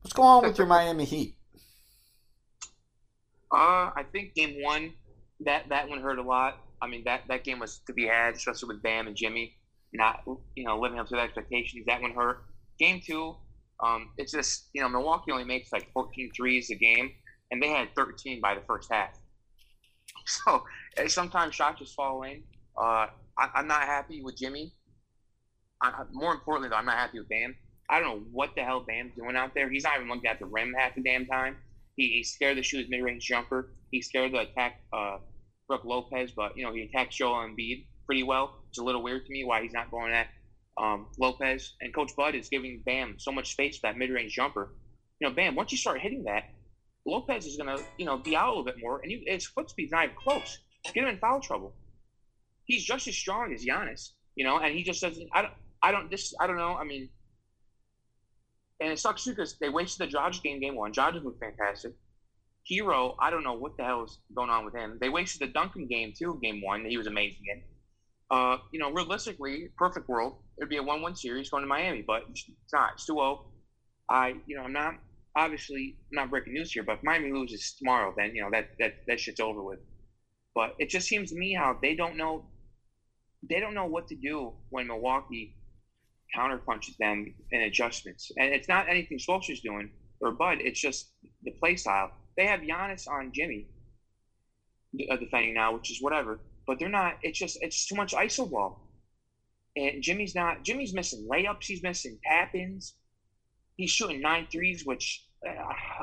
What's 0.00 0.12
going 0.12 0.28
on 0.28 0.42
with 0.42 0.58
your 0.58 0.66
Miami 0.66 1.04
Heat? 1.04 1.36
Uh, 3.52 3.94
I 3.94 4.04
think 4.10 4.34
game 4.34 4.60
one, 4.60 4.92
that 5.44 5.68
that 5.68 5.88
one 5.88 6.00
hurt 6.00 6.18
a 6.18 6.22
lot. 6.22 6.58
I 6.82 6.88
mean, 6.88 7.04
that 7.04 7.22
that 7.28 7.44
game 7.44 7.60
was 7.60 7.78
to 7.86 7.92
be 7.92 8.06
had, 8.08 8.34
especially 8.34 8.74
with 8.74 8.82
Bam 8.82 9.06
and 9.06 9.14
Jimmy 9.14 9.54
not 9.92 10.22
you 10.54 10.64
know 10.64 10.78
living 10.78 10.98
up 10.98 11.08
to 11.08 11.16
the 11.16 11.20
expectations. 11.20 11.84
That 11.86 12.02
one 12.02 12.12
hurt. 12.12 12.44
Game 12.78 13.00
two, 13.04 13.34
um, 13.80 14.10
it's 14.18 14.32
just 14.32 14.68
you 14.72 14.80
know 14.80 14.88
Milwaukee 14.88 15.32
only 15.32 15.44
makes 15.44 15.72
like 15.72 15.90
14 15.92 16.30
threes 16.36 16.70
a 16.70 16.74
game, 16.74 17.10
and 17.50 17.62
they 17.62 17.68
had 17.68 17.88
13 17.96 18.40
by 18.40 18.54
the 18.54 18.62
first 18.66 18.92
half. 18.92 19.10
So 20.26 20.64
eh, 20.98 21.08
sometimes 21.08 21.54
shots 21.54 21.78
just 21.78 21.94
fall 21.94 22.22
in. 22.24 22.42
Uh, 22.76 23.06
I, 23.38 23.48
I'm 23.54 23.66
not 23.66 23.82
happy 23.82 24.22
with 24.22 24.36
Jimmy. 24.36 24.74
I, 25.82 26.02
more 26.12 26.32
importantly, 26.34 26.68
though, 26.68 26.76
I'm 26.76 26.86
not 26.86 26.98
happy 26.98 27.18
with 27.18 27.28
Bam. 27.30 27.54
I 27.88 28.00
don't 28.00 28.08
know 28.08 28.24
what 28.32 28.50
the 28.54 28.62
hell 28.62 28.84
Bam's 28.86 29.14
doing 29.16 29.36
out 29.36 29.54
there. 29.54 29.70
He's 29.70 29.84
not 29.84 29.96
even 29.96 30.08
looking 30.08 30.28
at 30.28 30.38
the 30.38 30.46
rim 30.46 30.74
half 30.76 30.94
the 30.94 31.02
damn 31.02 31.24
time. 31.26 31.56
He, 31.96 32.08
he's 32.08 32.32
scared 32.32 32.56
to 32.56 32.62
shoot 32.62 32.80
his 32.80 32.90
mid-range 32.90 33.24
jumper. 33.24 33.70
He 33.90 34.02
scared 34.02 34.32
to 34.32 34.40
attack 34.40 34.82
uh, 34.92 35.18
Brook 35.66 35.84
Lopez, 35.84 36.32
but 36.32 36.56
you 36.56 36.64
know 36.64 36.72
he 36.72 36.82
attacked 36.82 37.12
Joel 37.12 37.48
Embiid 37.48 37.86
pretty 38.06 38.22
well. 38.22 38.57
It's 38.68 38.78
a 38.78 38.82
little 38.82 39.02
weird 39.02 39.26
to 39.26 39.32
me 39.32 39.44
why 39.44 39.62
he's 39.62 39.72
not 39.72 39.90
going 39.90 40.12
at 40.12 40.28
um, 40.80 41.06
Lopez. 41.18 41.74
And 41.80 41.94
Coach 41.94 42.12
Bud 42.16 42.34
is 42.34 42.48
giving 42.48 42.82
Bam 42.84 43.16
so 43.18 43.32
much 43.32 43.52
space 43.52 43.78
for 43.78 43.88
that 43.88 43.96
mid-range 43.96 44.32
jumper. 44.32 44.74
You 45.20 45.28
know, 45.28 45.34
Bam, 45.34 45.54
once 45.54 45.72
you 45.72 45.78
start 45.78 46.00
hitting 46.00 46.24
that, 46.24 46.44
Lopez 47.06 47.46
is 47.46 47.56
going 47.56 47.76
to 47.76 47.82
you 47.96 48.04
know 48.04 48.18
be 48.18 48.36
out 48.36 48.48
a 48.48 48.50
little 48.50 48.64
bit 48.64 48.76
more, 48.80 49.00
and 49.00 49.10
you, 49.10 49.22
his 49.26 49.46
foot 49.46 49.70
speed's 49.70 49.92
not 49.92 50.04
even 50.04 50.16
close. 50.16 50.58
Get 50.94 51.04
him 51.04 51.08
in 51.08 51.18
foul 51.18 51.40
trouble. 51.40 51.74
He's 52.64 52.84
just 52.84 53.08
as 53.08 53.16
strong 53.16 53.52
as 53.52 53.64
Giannis, 53.64 54.10
you 54.36 54.44
know, 54.44 54.58
and 54.58 54.74
he 54.74 54.82
just 54.82 55.00
doesn't. 55.00 55.28
I 55.32 55.42
don't. 55.42 55.54
I 55.82 55.90
don't. 55.90 56.10
This. 56.10 56.34
I 56.40 56.46
don't 56.46 56.56
know. 56.56 56.74
I 56.74 56.84
mean, 56.84 57.08
and 58.80 58.92
it 58.92 58.98
sucks 58.98 59.24
too 59.24 59.30
because 59.30 59.58
they 59.58 59.70
wasted 59.70 60.08
the 60.08 60.16
Dragic 60.16 60.42
game, 60.42 60.60
game 60.60 60.76
one. 60.76 60.92
Dragic 60.92 61.22
was 61.22 61.34
fantastic. 61.40 61.92
Herro, 62.70 63.14
I 63.18 63.30
don't 63.30 63.44
know 63.44 63.54
what 63.54 63.76
the 63.78 63.84
hell 63.84 64.04
is 64.04 64.18
going 64.34 64.50
on 64.50 64.64
with 64.64 64.74
him. 64.74 64.98
They 65.00 65.08
wasted 65.08 65.48
the 65.48 65.52
Duncan 65.52 65.86
game 65.86 66.12
too, 66.16 66.38
game 66.42 66.60
one. 66.62 66.84
He 66.84 66.98
was 66.98 67.06
amazing 67.06 67.42
in. 67.50 67.62
Uh, 68.30 68.58
you 68.72 68.78
know, 68.78 68.90
realistically, 68.90 69.70
perfect 69.76 70.08
world, 70.08 70.34
it'd 70.58 70.68
be 70.68 70.76
a 70.76 70.82
one-one 70.82 71.16
series 71.16 71.48
going 71.48 71.62
to 71.62 71.66
Miami, 71.66 72.02
but 72.06 72.22
it's 72.30 72.44
not. 72.72 72.92
It's 72.94 73.08
2-0. 73.08 73.40
I, 74.10 74.34
you 74.46 74.56
know, 74.56 74.64
I'm 74.64 74.72
not 74.72 74.94
obviously 75.38 75.96
I'm 76.10 76.16
not 76.16 76.30
breaking 76.30 76.52
news 76.52 76.72
here, 76.72 76.82
but 76.82 76.96
if 76.98 77.04
Miami 77.04 77.32
loses 77.32 77.74
tomorrow, 77.78 78.12
then 78.16 78.34
you 78.34 78.42
know 78.42 78.50
that 78.50 78.70
that 78.78 78.94
that 79.06 79.20
shit's 79.20 79.40
over 79.40 79.62
with. 79.62 79.78
But 80.54 80.74
it 80.78 80.88
just 80.88 81.06
seems 81.06 81.30
to 81.30 81.38
me 81.38 81.54
how 81.54 81.78
they 81.80 81.94
don't 81.94 82.16
know 82.16 82.46
they 83.48 83.60
don't 83.60 83.74
know 83.74 83.86
what 83.86 84.08
to 84.08 84.16
do 84.16 84.52
when 84.70 84.88
Milwaukee 84.88 85.54
counterpunches 86.36 86.96
them 86.98 87.34
in 87.52 87.62
adjustments. 87.62 88.32
And 88.36 88.52
it's 88.52 88.68
not 88.68 88.88
anything 88.88 89.18
Spoelstra's 89.18 89.60
doing 89.60 89.90
or 90.20 90.32
Bud. 90.32 90.58
It's 90.60 90.80
just 90.80 91.12
the 91.42 91.52
play 91.52 91.76
style. 91.76 92.10
They 92.36 92.46
have 92.46 92.60
Giannis 92.60 93.08
on 93.08 93.30
Jimmy 93.32 93.66
uh, 95.08 95.16
defending 95.16 95.54
now, 95.54 95.72
which 95.72 95.90
is 95.90 96.02
whatever. 96.02 96.40
But 96.68 96.78
they're 96.78 96.90
not. 96.90 97.14
It's 97.22 97.38
just 97.38 97.58
it's 97.62 97.86
too 97.86 97.94
much 97.96 98.12
iso 98.12 98.48
ball. 98.48 98.86
And 99.74 100.02
Jimmy's 100.02 100.34
not. 100.34 100.62
Jimmy's 100.64 100.92
missing 100.92 101.26
layups. 101.28 101.64
He's 101.64 101.82
missing 101.82 102.18
tap 102.22 102.54
ins. 102.54 102.94
He's 103.76 103.90
shooting 103.90 104.20
nine 104.20 104.46
threes, 104.52 104.84
which 104.84 105.24
uh, 105.48 105.50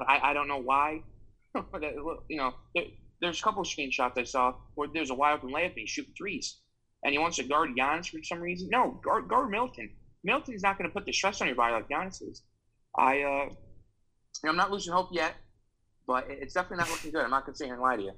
I, 0.07 0.31
I 0.31 0.33
don't 0.33 0.47
know 0.47 0.61
why. 0.61 1.03
you 1.55 2.37
know, 2.37 2.53
there, 2.73 2.85
there's 3.21 3.39
a 3.39 3.43
couple 3.43 3.61
of 3.61 3.67
screenshots 3.67 4.17
I 4.17 4.23
saw 4.23 4.55
where 4.73 4.89
there's 4.91 5.11
a 5.11 5.13
wide 5.13 5.33
open 5.35 5.51
layup 5.51 5.69
and 5.69 5.79
he's 5.79 5.89
shooting 5.91 6.13
threes, 6.17 6.57
and 7.03 7.13
he 7.13 7.19
wants 7.19 7.37
to 7.37 7.43
guard 7.43 7.69
Giannis 7.77 8.09
for 8.09 8.23
some 8.23 8.41
reason. 8.41 8.67
No, 8.71 8.99
guard, 9.03 9.29
guard 9.29 9.51
Middleton. 9.51 9.91
Middleton's 10.23 10.63
not 10.63 10.79
going 10.79 10.89
to 10.89 10.93
put 10.93 11.05
the 11.05 11.13
stress 11.13 11.41
on 11.41 11.47
your 11.47 11.55
body 11.55 11.73
like 11.73 11.87
Giannis 11.87 12.27
is. 12.27 12.41
I, 12.97 13.21
uh, 13.21 13.49
I'm 14.47 14.55
not 14.55 14.71
losing 14.71 14.93
hope 14.93 15.09
yet, 15.11 15.35
but 16.07 16.25
it's 16.27 16.55
definitely 16.55 16.77
not 16.77 16.89
looking 16.89 17.11
good. 17.11 17.23
I'm 17.23 17.29
not 17.29 17.45
going 17.45 17.55
to 17.55 17.81
lie 17.81 17.97
to 17.97 18.01
you. 18.01 18.11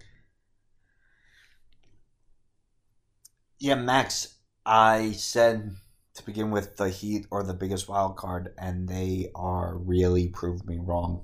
Yeah, 3.60 3.76
Max, 3.76 4.36
I 4.66 5.14
said 5.14 5.76
to 6.16 6.26
begin 6.26 6.52
with 6.52 6.78
the 6.78 6.90
Heat 6.90 7.26
are 7.32 7.44
the 7.44 7.54
biggest 7.54 7.88
wild 7.88 8.18
card, 8.18 8.54
and 8.58 8.88
they 8.88 9.32
are 9.36 9.78
really 9.78 10.28
proved 10.28 10.66
me 10.66 10.78
wrong. 10.80 11.22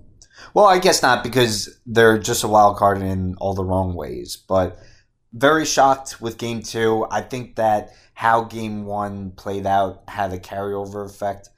Well, 0.53 0.65
I 0.65 0.79
guess 0.79 1.01
not 1.01 1.23
because 1.23 1.79
they're 1.85 2.17
just 2.17 2.43
a 2.43 2.47
wild 2.47 2.77
card 2.77 3.01
in 3.01 3.35
all 3.35 3.53
the 3.53 3.63
wrong 3.63 3.93
ways, 3.93 4.35
but 4.35 4.79
very 5.31 5.65
shocked 5.65 6.21
with 6.21 6.37
game 6.37 6.61
two. 6.61 7.05
I 7.11 7.21
think 7.21 7.55
that 7.55 7.91
how 8.13 8.43
game 8.43 8.85
one 8.85 9.31
played 9.31 9.65
out 9.65 10.03
had 10.07 10.33
a 10.33 10.39
carryover 10.39 11.05
effect. 11.05 11.49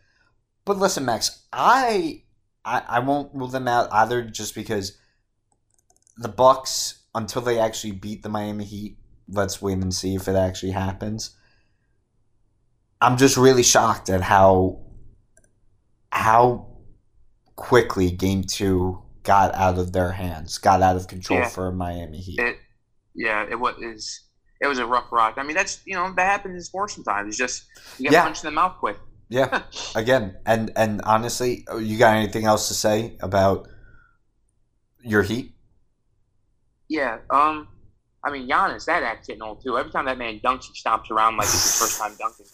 But 0.66 0.78
listen, 0.78 1.06
Max, 1.06 1.46
I 1.54 2.24
I, 2.66 2.82
I 2.88 3.00
won't 3.00 3.34
rule 3.34 3.48
them 3.48 3.68
out 3.68 3.90
either 3.92 4.24
just 4.24 4.56
because 4.56 4.98
the 6.18 6.30
Bucks, 6.30 7.04
until 7.14 7.42
they 7.42 7.60
actually 7.60 7.92
beat 7.92 8.24
the 8.24 8.30
Miami 8.30 8.66
Heat, 8.66 8.98
let's 9.28 9.62
wait 9.62 9.78
and 9.78 9.94
see 9.94 10.16
if 10.16 10.28
it 10.28 10.36
actually 10.36 10.72
happens. 10.72 11.36
I'm 13.02 13.18
just 13.18 13.38
really 13.38 13.64
shocked 13.64 14.10
at 14.10 14.22
how 14.22 14.82
how 16.12 16.68
quickly 17.56 18.12
game 18.12 18.44
two 18.44 19.02
got 19.24 19.54
out 19.56 19.78
of 19.78 19.92
their 19.92 20.12
hands, 20.12 20.58
got 20.58 20.82
out 20.82 20.96
of 20.96 21.08
control 21.08 21.40
yeah. 21.40 21.50
for 21.50 21.72
Miami 21.72 22.20
Heat. 22.20 22.40
It, 22.40 22.58
yeah, 23.14 23.46
it 23.50 23.60
was 23.60 24.22
it 24.62 24.68
was 24.68 24.80
a 24.80 24.86
rough 24.86 25.12
rock. 25.12 25.36
I 25.38 25.44
mean, 25.44 25.56
that's 25.56 25.82
you 25.86 25.96
know 25.96 26.12
that 26.16 26.26
happens 26.26 26.56
in 26.56 26.62
sports 26.62 26.96
sometimes. 26.96 27.30
It's 27.30 27.38
just 27.38 27.66
you 27.98 28.06
get 28.06 28.14
yeah. 28.14 28.24
punched 28.24 28.44
in 28.44 28.48
the 28.48 28.56
mouth 28.56 28.78
quick. 28.78 28.98
Yeah, 29.30 29.64
again, 29.96 30.38
and 30.46 30.72
and 30.76 31.02
honestly, 31.04 31.66
you 31.80 31.98
got 31.98 32.16
anything 32.16 32.46
else 32.46 32.68
to 32.70 32.74
say 32.74 33.18
about 33.22 33.68
your 35.04 35.24
Heat? 35.24 35.54
Yeah, 36.88 37.20
um, 37.30 37.68
I 38.26 38.32
mean 38.32 38.50
Giannis, 38.50 38.86
that 38.86 39.04
act's 39.04 39.28
getting 39.28 39.44
old 39.44 39.62
too. 39.64 39.78
Every 39.78 39.92
time 39.92 40.06
that 40.06 40.18
man 40.18 40.40
dunks, 40.40 40.66
he 40.66 40.74
stomps 40.74 41.12
around 41.12 41.38
like 41.38 41.46
it's 41.46 41.64
his 41.64 41.80
first 41.80 42.00
time 42.00 42.16
dunking. 42.18 42.48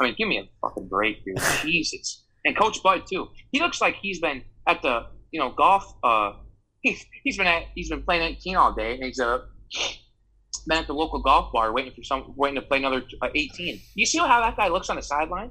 I 0.00 0.04
mean, 0.04 0.14
give 0.16 0.28
me 0.28 0.38
a 0.38 0.44
fucking 0.60 0.88
break, 0.88 1.24
dude. 1.24 1.38
Jesus. 1.62 2.24
And 2.44 2.56
Coach 2.56 2.82
Bud 2.82 3.02
too. 3.08 3.28
He 3.52 3.60
looks 3.60 3.80
like 3.80 3.96
he's 4.00 4.20
been 4.20 4.42
at 4.66 4.82
the 4.82 5.06
you 5.30 5.40
know 5.40 5.50
golf. 5.50 5.94
Uh, 6.02 6.32
he's 6.82 7.04
he's 7.22 7.36
been 7.36 7.46
at 7.46 7.64
he's 7.74 7.90
been 7.90 8.02
playing 8.02 8.22
18 8.22 8.56
all 8.56 8.72
day, 8.72 8.94
and 8.94 9.04
he's 9.04 9.20
uh 9.20 9.40
been 10.66 10.78
at 10.78 10.86
the 10.86 10.94
local 10.94 11.20
golf 11.20 11.52
bar 11.52 11.72
waiting 11.72 11.92
for 11.92 12.02
some 12.02 12.32
waiting 12.36 12.60
to 12.60 12.66
play 12.66 12.78
another 12.78 13.02
uh, 13.20 13.28
18. 13.34 13.80
You 13.94 14.06
see 14.06 14.18
how 14.18 14.40
that 14.40 14.56
guy 14.56 14.68
looks 14.68 14.90
on 14.90 14.96
the 14.96 15.02
sideline? 15.02 15.50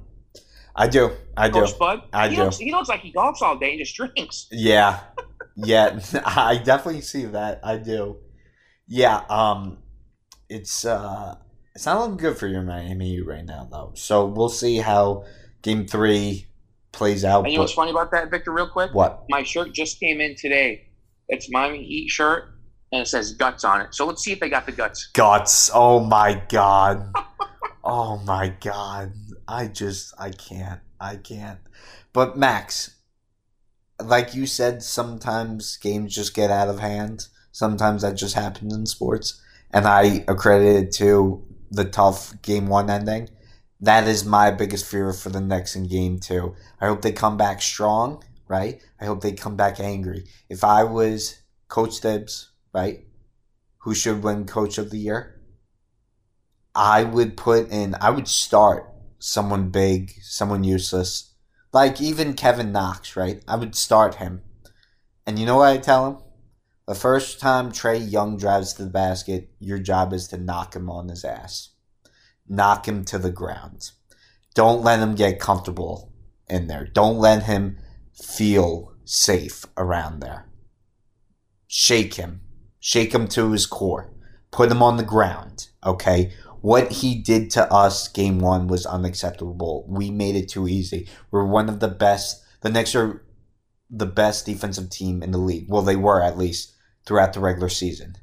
I 0.74 0.88
do. 0.88 1.12
I 1.36 1.50
Coach 1.50 1.72
do. 1.72 1.78
Bud. 1.78 2.02
I 2.12 2.28
he 2.28 2.36
do. 2.36 2.44
Looks, 2.44 2.58
he 2.58 2.72
looks 2.72 2.88
like 2.88 3.00
he 3.00 3.12
golfs 3.12 3.42
all 3.42 3.58
day 3.58 3.70
and 3.70 3.78
just 3.78 3.94
drinks. 3.94 4.48
Yeah. 4.50 5.00
Yeah. 5.54 6.00
I 6.24 6.56
definitely 6.56 7.02
see 7.02 7.26
that. 7.26 7.60
I 7.62 7.76
do. 7.76 8.16
Yeah. 8.86 9.22
Um. 9.28 9.78
It's 10.48 10.84
uh. 10.84 11.36
It's 11.74 11.86
not 11.86 12.00
looking 12.00 12.18
good 12.18 12.36
for 12.36 12.46
your 12.46 12.62
Miami 12.62 13.20
right 13.22 13.44
now, 13.44 13.66
though. 13.70 13.92
So 13.94 14.26
we'll 14.26 14.50
see 14.50 14.76
how 14.76 15.24
Game 15.62 15.86
Three 15.86 16.46
plays 16.92 17.24
out. 17.24 17.44
And 17.44 17.52
you 17.52 17.58
know 17.58 17.62
what's 17.62 17.72
funny 17.72 17.90
about 17.90 18.10
that, 18.10 18.30
Victor? 18.30 18.52
Real 18.52 18.68
quick. 18.68 18.92
What? 18.92 19.24
My 19.28 19.42
shirt 19.42 19.72
just 19.72 19.98
came 19.98 20.20
in 20.20 20.36
today. 20.36 20.88
It's 21.28 21.50
Miami 21.50 21.82
Heat 21.82 22.10
shirt 22.10 22.52
and 22.92 23.02
it 23.02 23.08
says 23.08 23.32
guts 23.32 23.64
on 23.64 23.80
it. 23.80 23.94
So 23.94 24.06
let's 24.06 24.22
see 24.22 24.32
if 24.32 24.40
they 24.40 24.50
got 24.50 24.66
the 24.66 24.72
guts. 24.72 25.06
Guts. 25.14 25.70
Oh 25.74 26.00
my 26.00 26.42
god. 26.48 27.12
oh 27.84 28.18
my 28.18 28.54
god. 28.60 29.14
I 29.48 29.66
just 29.66 30.14
I 30.18 30.30
can't. 30.30 30.80
I 31.00 31.16
can't. 31.16 31.58
But 32.12 32.36
Max, 32.36 32.96
like 34.00 34.34
you 34.34 34.46
said, 34.46 34.82
sometimes 34.82 35.76
games 35.78 36.14
just 36.14 36.34
get 36.34 36.50
out 36.50 36.68
of 36.68 36.80
hand. 36.80 37.26
Sometimes 37.52 38.02
that 38.02 38.16
just 38.16 38.34
happens 38.34 38.74
in 38.74 38.86
sports. 38.86 39.40
And 39.70 39.86
I 39.86 40.24
accredit 40.26 40.84
it 40.84 40.92
to 40.94 41.44
the 41.70 41.84
tough 41.84 42.40
game 42.42 42.66
one 42.66 42.90
ending. 42.90 43.28
That 43.80 44.06
is 44.06 44.24
my 44.24 44.50
biggest 44.50 44.86
fear 44.86 45.12
for 45.12 45.28
the 45.30 45.40
next 45.40 45.76
in 45.76 45.84
game 45.84 46.18
two. 46.18 46.54
I 46.80 46.86
hope 46.86 47.02
they 47.02 47.12
come 47.12 47.36
back 47.36 47.62
strong, 47.62 48.22
right? 48.48 48.82
I 49.00 49.06
hope 49.06 49.20
they 49.20 49.32
come 49.32 49.56
back 49.56 49.80
angry. 49.80 50.24
If 50.48 50.64
I 50.64 50.84
was 50.84 51.42
Coach 51.68 51.98
Thibs, 51.98 52.50
right? 52.72 53.04
Who 53.78 53.94
should 53.94 54.22
win 54.22 54.46
Coach 54.46 54.78
of 54.78 54.90
the 54.90 54.98
Year? 54.98 55.40
I 56.74 57.04
would 57.04 57.36
put 57.36 57.70
in, 57.70 57.96
I 58.00 58.10
would 58.10 58.28
start 58.28 58.88
someone 59.18 59.70
big, 59.70 60.12
someone 60.22 60.64
useless. 60.64 61.34
Like 61.72 62.00
even 62.00 62.34
Kevin 62.34 62.72
Knox, 62.72 63.16
right? 63.16 63.42
I 63.48 63.56
would 63.56 63.74
start 63.74 64.16
him. 64.16 64.42
And 65.26 65.38
you 65.38 65.46
know 65.46 65.56
what 65.56 65.70
I 65.70 65.78
tell 65.78 66.06
him? 66.06 66.18
The 66.86 66.94
first 66.94 67.40
time 67.40 67.70
Trae 67.70 68.10
Young 68.10 68.36
drives 68.36 68.72
to 68.74 68.84
the 68.84 68.90
basket, 68.90 69.50
your 69.58 69.78
job 69.78 70.12
is 70.12 70.28
to 70.28 70.36
knock 70.36 70.74
him 70.74 70.90
on 70.90 71.08
his 71.08 71.24
ass. 71.24 71.70
Knock 72.48 72.86
him 72.86 73.04
to 73.06 73.18
the 73.18 73.30
ground. 73.30 73.90
Don't 74.54 74.82
let 74.82 74.98
him 74.98 75.14
get 75.14 75.40
comfortable 75.40 76.12
in 76.48 76.66
there. 76.66 76.86
Don't 76.86 77.18
let 77.18 77.44
him 77.44 77.78
feel 78.12 78.92
safe 79.04 79.64
around 79.76 80.20
there. 80.20 80.48
Shake 81.68 82.14
him 82.14 82.42
shake 82.82 83.14
him 83.14 83.28
to 83.28 83.52
his 83.52 83.64
core, 83.64 84.12
put 84.50 84.70
him 84.70 84.82
on 84.82 84.96
the 84.96 85.04
ground, 85.04 85.68
okay? 85.86 86.32
What 86.60 86.90
he 86.90 87.14
did 87.14 87.48
to 87.52 87.72
us 87.72 88.08
game 88.08 88.40
one 88.40 88.66
was 88.66 88.84
unacceptable. 88.84 89.86
We 89.88 90.10
made 90.10 90.34
it 90.34 90.48
too 90.48 90.66
easy. 90.66 91.08
We're 91.30 91.44
one 91.44 91.68
of 91.68 91.78
the 91.78 91.88
best. 91.88 92.42
The 92.60 92.70
Knicks 92.70 92.94
are 92.96 93.24
the 93.92 94.06
best 94.06 94.46
defensive 94.46 94.90
team 94.90 95.22
in 95.22 95.30
the 95.30 95.38
league. 95.38 95.66
Well, 95.68 95.82
they 95.82 95.96
were 95.96 96.22
at 96.22 96.38
least 96.38 96.72
throughout 97.04 97.34
the 97.34 97.40
regular 97.40 97.68
season. 97.68 98.16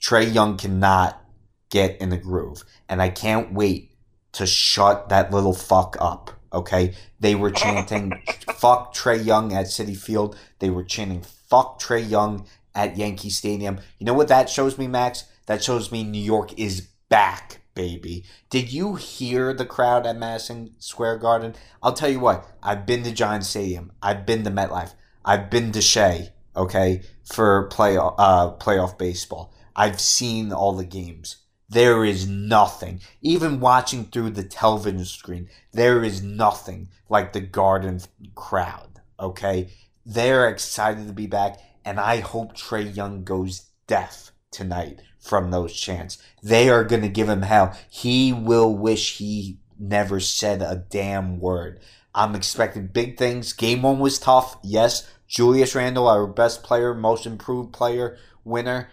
Trae 0.00 0.32
Young 0.32 0.58
cannot 0.58 1.24
get 1.70 2.00
in 2.00 2.10
the 2.10 2.18
groove. 2.18 2.62
And 2.88 3.00
I 3.00 3.08
can't 3.08 3.52
wait 3.52 3.96
to 4.32 4.46
shut 4.46 5.08
that 5.08 5.32
little 5.32 5.54
fuck 5.54 5.96
up. 5.98 6.30
Okay? 6.52 6.94
They 7.18 7.34
were 7.34 7.50
chanting 7.50 8.12
fuck 8.54 8.94
Trae 8.94 9.24
Young 9.24 9.52
at 9.52 9.66
Citi 9.66 9.96
Field. 9.96 10.36
They 10.58 10.70
were 10.70 10.84
chanting 10.84 11.22
fuck 11.22 11.80
Trae 11.80 12.08
Young 12.08 12.46
at 12.74 12.96
Yankee 12.96 13.30
Stadium. 13.30 13.80
You 13.98 14.06
know 14.06 14.14
what 14.14 14.28
that 14.28 14.50
shows 14.50 14.78
me, 14.78 14.86
Max? 14.86 15.24
That 15.46 15.64
shows 15.64 15.90
me 15.90 16.04
New 16.04 16.22
York 16.22 16.58
is 16.58 16.82
back, 17.08 17.60
baby. 17.74 18.24
Did 18.50 18.72
you 18.72 18.94
hear 18.96 19.52
the 19.52 19.66
crowd 19.66 20.06
at 20.06 20.16
Madison 20.16 20.74
Square 20.78 21.18
Garden? 21.18 21.54
I'll 21.82 21.92
tell 21.92 22.08
you 22.08 22.20
what, 22.20 22.46
I've 22.62 22.86
been 22.86 23.02
to 23.04 23.12
Giant 23.12 23.44
Stadium. 23.44 23.92
I've 24.02 24.26
been 24.26 24.44
to 24.44 24.50
MetLife. 24.50 24.94
I've 25.24 25.50
been 25.50 25.72
to 25.72 25.80
Shea. 25.80 26.30
okay, 26.56 27.02
for 27.24 27.64
play 27.68 27.96
uh 27.96 28.52
playoff 28.52 28.98
baseball. 28.98 29.52
I've 29.74 30.00
seen 30.00 30.52
all 30.52 30.72
the 30.72 30.84
games. 30.84 31.36
There 31.68 32.04
is 32.04 32.28
nothing. 32.28 33.00
Even 33.22 33.58
watching 33.58 34.04
through 34.04 34.30
the 34.30 34.44
television 34.44 35.04
screen, 35.04 35.48
there 35.72 36.04
is 36.04 36.22
nothing 36.22 36.88
like 37.08 37.32
the 37.32 37.40
Garden 37.40 38.00
crowd. 38.34 39.00
Okay, 39.18 39.70
they're 40.06 40.48
excited 40.48 41.06
to 41.06 41.12
be 41.12 41.26
back, 41.26 41.58
and 41.84 41.98
I 41.98 42.20
hope 42.20 42.56
Trae 42.56 42.94
Young 42.94 43.24
goes 43.24 43.70
deaf 43.86 44.30
tonight 44.54 45.00
from 45.18 45.50
those 45.50 45.74
chants. 45.74 46.18
They 46.42 46.68
are 46.68 46.84
going 46.84 47.02
to 47.02 47.08
give 47.08 47.28
him 47.28 47.42
hell. 47.42 47.76
He 47.90 48.32
will 48.32 48.74
wish 48.74 49.18
he 49.18 49.58
never 49.78 50.20
said 50.20 50.62
a 50.62 50.84
damn 50.88 51.40
word. 51.40 51.80
I'm 52.14 52.34
expecting 52.34 52.86
big 52.86 53.18
things. 53.18 53.52
Game 53.52 53.82
one 53.82 53.98
was 53.98 54.18
tough. 54.18 54.56
Yes, 54.62 55.10
Julius 55.26 55.74
Randle, 55.74 56.08
our 56.08 56.26
best 56.26 56.62
player, 56.62 56.94
most 56.94 57.26
improved 57.26 57.72
player, 57.72 58.16
winner, 58.44 58.88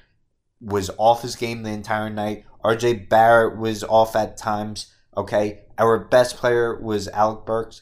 was 0.59 0.89
off 0.97 1.21
his 1.21 1.35
game 1.35 1.63
the 1.63 1.69
entire 1.69 2.09
night. 2.09 2.45
RJ 2.63 3.09
Barrett 3.09 3.57
was 3.57 3.83
off 3.83 4.15
at 4.15 4.37
times. 4.37 4.93
Okay. 5.15 5.61
Our 5.77 5.99
best 5.99 6.37
player 6.37 6.79
was 6.79 7.07
Alec 7.09 7.45
Burks. 7.45 7.81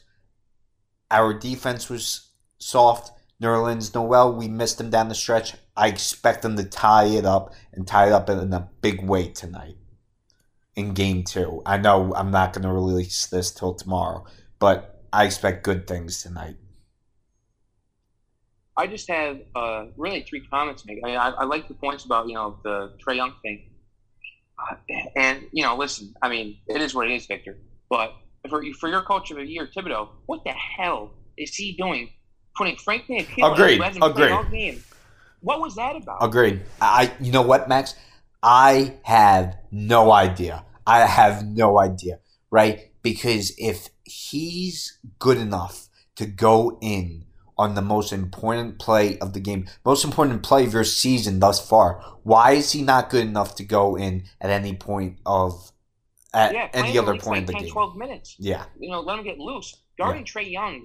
Our 1.10 1.34
defense 1.34 1.90
was 1.90 2.30
soft. 2.58 3.10
Nerlens 3.40 3.94
Noel, 3.94 4.34
we 4.34 4.48
missed 4.48 4.80
him 4.80 4.90
down 4.90 5.08
the 5.08 5.14
stretch. 5.14 5.54
I 5.76 5.88
expect 5.88 6.42
them 6.42 6.56
to 6.56 6.64
tie 6.64 7.06
it 7.06 7.24
up 7.24 7.54
and 7.72 7.86
tie 7.86 8.08
it 8.08 8.12
up 8.12 8.28
in 8.28 8.52
a 8.52 8.68
big 8.82 9.02
way 9.02 9.28
tonight 9.28 9.76
in 10.76 10.94
game 10.94 11.24
two. 11.24 11.62
I 11.64 11.78
know 11.78 12.12
I'm 12.14 12.30
not 12.30 12.52
going 12.52 12.64
to 12.64 12.72
release 12.72 13.26
this 13.26 13.50
till 13.50 13.74
tomorrow, 13.74 14.24
but 14.58 15.02
I 15.12 15.24
expect 15.24 15.64
good 15.64 15.86
things 15.86 16.22
tonight. 16.22 16.56
I 18.76 18.86
just 18.86 19.08
have 19.10 19.40
uh, 19.54 19.86
really 19.96 20.22
three 20.22 20.46
comments 20.46 20.82
to 20.82 20.88
make. 20.88 21.04
I 21.04 21.14
I, 21.14 21.28
I 21.30 21.44
like 21.44 21.68
the 21.68 21.74
points 21.74 22.04
about 22.04 22.28
you 22.28 22.34
know 22.34 22.58
the 22.62 22.94
Trae 23.04 23.16
Young 23.16 23.34
thing, 23.42 23.68
uh, 24.58 24.76
and 25.16 25.44
you 25.52 25.62
know, 25.62 25.76
listen. 25.76 26.14
I 26.22 26.28
mean, 26.28 26.58
it 26.66 26.80
is 26.80 26.94
what 26.94 27.10
it 27.10 27.14
is, 27.14 27.26
Victor. 27.26 27.58
But 27.90 28.14
for 28.48 28.62
for 28.78 28.88
your 28.88 29.02
coach 29.02 29.30
of 29.30 29.36
the 29.36 29.44
year, 29.44 29.68
Thibodeau, 29.74 30.08
what 30.26 30.44
the 30.44 30.52
hell 30.52 31.12
is 31.36 31.54
he 31.54 31.76
doing? 31.76 32.10
Putting 32.60 32.76
Frank 32.76 33.06
Ntilikina 33.06 33.52
Agreed. 33.54 33.82
who 33.82 34.04
Agreed. 34.04 34.30
all 34.32 34.44
game. 34.44 34.84
What 35.40 35.62
was 35.62 35.76
that 35.76 35.96
about? 35.96 36.18
Agreed. 36.22 36.60
I. 36.78 37.10
You 37.18 37.32
know 37.32 37.40
what, 37.40 37.70
Max? 37.70 37.94
I 38.42 38.98
have 39.04 39.56
no 39.70 40.12
idea. 40.12 40.66
I 40.86 41.06
have 41.06 41.46
no 41.46 41.78
idea, 41.78 42.18
right? 42.50 42.90
Because 43.00 43.54
if 43.56 43.88
he's 44.04 44.98
good 45.18 45.38
enough 45.38 45.88
to 46.16 46.26
go 46.26 46.78
in 46.82 47.24
on 47.56 47.76
the 47.76 47.80
most 47.80 48.12
important 48.12 48.78
play 48.78 49.18
of 49.20 49.32
the 49.32 49.40
game, 49.40 49.66
most 49.82 50.04
important 50.04 50.42
play 50.42 50.66
of 50.66 50.74
your 50.74 50.84
season 50.84 51.40
thus 51.40 51.66
far, 51.66 52.02
why 52.24 52.52
is 52.52 52.72
he 52.72 52.82
not 52.82 53.08
good 53.08 53.26
enough 53.26 53.54
to 53.54 53.64
go 53.64 53.96
in 53.96 54.24
at 54.38 54.50
any 54.50 54.76
point 54.76 55.16
of 55.24 55.72
at 56.34 56.52
yeah, 56.52 56.68
any 56.74 56.98
other 56.98 57.16
point 57.16 57.24
like 57.26 57.38
in 57.38 57.46
the 57.46 57.52
10, 57.54 57.62
game? 57.62 57.72
12 57.72 57.96
minutes. 57.96 58.36
Yeah, 58.38 58.66
You 58.78 58.90
know, 58.90 59.00
let 59.00 59.18
him 59.18 59.24
get 59.24 59.38
loose. 59.38 59.78
Guarding 59.96 60.24
Trae 60.26 60.50
Young, 60.50 60.84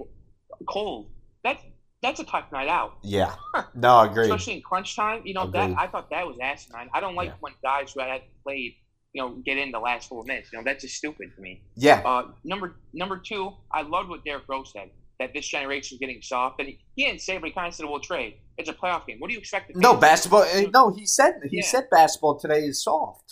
cold. 0.70 1.10
That's 1.46 1.64
that's 2.02 2.20
a 2.20 2.24
tough 2.26 2.52
night 2.52 2.68
out. 2.68 2.98
yeah. 3.04 3.34
No, 3.74 3.92
I 3.98 4.06
agree. 4.08 4.24
especially 4.26 4.56
in 4.56 4.62
crunch 4.62 4.96
time. 4.96 5.22
You 5.26 5.34
know 5.36 5.44
Agreed. 5.44 5.72
that 5.72 5.80
I 5.80 5.88
thought 5.88 6.10
that 6.10 6.28
was 6.28 6.38
asinine. 6.42 6.90
I 6.94 7.00
don't 7.00 7.16
like 7.16 7.30
Yeah. 7.30 7.36
when 7.40 7.54
guys 7.64 7.94
who 7.94 8.02
had 8.02 8.22
played, 8.44 8.74
you 9.14 9.22
know, 9.22 9.30
get 9.48 9.58
in 9.58 9.72
the 9.72 9.80
last 9.80 10.10
four 10.10 10.24
minutes. 10.26 10.50
You 10.52 10.58
know, 10.60 10.64
that's 10.66 10.82
just 10.84 10.96
stupid 10.96 11.28
to 11.36 11.42
me. 11.42 11.62
Yeah, 11.76 12.02
Uh, 12.06 12.24
number 12.44 12.76
number 12.94 13.18
two, 13.18 13.44
I 13.72 13.82
loved 13.84 14.10
what 14.10 14.26
Derrick 14.26 14.44
Rose 14.50 14.72
said 14.74 14.90
that 15.20 15.34
this 15.34 15.48
generation 15.48 15.96
is 15.96 16.00
getting 16.00 16.22
soft, 16.22 16.60
and 16.60 16.68
he, 16.70 16.80
he 16.96 17.06
didn't 17.06 17.22
say, 17.22 17.38
but 17.38 17.48
he 17.48 17.54
kind 17.54 17.68
of 17.70 17.74
said, 17.74 17.86
"Well, 17.90 18.02
trade. 18.02 18.34
it's 18.58 18.70
a 18.70 18.74
playoff 18.74 19.06
game. 19.08 19.18
What 19.20 19.28
do 19.30 19.34
you 19.34 19.40
expect?" 19.40 19.72
no 19.76 19.96
basketball. 19.96 20.42
uh, 20.44 20.62
No, 20.74 20.84
he 20.92 21.06
said 21.06 21.34
he 21.50 21.58
Yeah. 21.58 21.64
said 21.74 21.84
basketball 21.90 22.36
today 22.40 22.62
is 22.72 22.84
soft. 22.84 23.28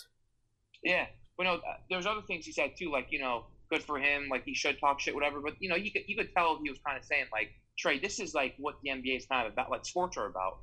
Yeah, 0.82 1.06
but 1.36 1.44
no, 1.44 1.54
uh, 1.54 1.60
there's 1.90 2.06
other 2.06 2.22
things 2.28 2.46
he 2.46 2.52
said 2.52 2.70
too, 2.78 2.90
like 2.90 3.08
you 3.10 3.20
know, 3.20 3.46
good 3.70 3.82
for 3.82 3.98
him, 3.98 4.28
like 4.30 4.44
he 4.44 4.54
should 4.54 4.78
talk 4.80 5.00
shit, 5.00 5.14
whatever. 5.14 5.40
But 5.40 5.54
you 5.60 5.68
know, 5.68 5.76
you 5.76 5.90
could 5.92 6.02
you 6.08 6.16
could 6.16 6.30
tell 6.36 6.58
he 6.62 6.70
was 6.70 6.78
kind 6.86 6.96
of 6.98 7.04
saying 7.04 7.26
like, 7.32 7.50
Trae, 7.82 8.00
this 8.00 8.20
is 8.20 8.34
like 8.34 8.54
what 8.58 8.76
the 8.82 8.90
NBA 8.90 9.16
is 9.16 9.26
kind 9.26 9.46
of 9.46 9.52
about, 9.52 9.70
like 9.70 9.84
sports 9.84 10.16
are 10.16 10.26
about 10.26 10.58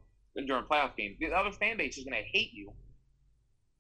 during 0.48 0.64
playoff 0.66 0.96
games. 0.96 1.18
The 1.20 1.28
other 1.32 1.52
fan 1.52 1.78
base 1.78 1.98
is 1.98 2.04
gonna 2.06 2.18
hate 2.32 2.54
you. 2.54 2.72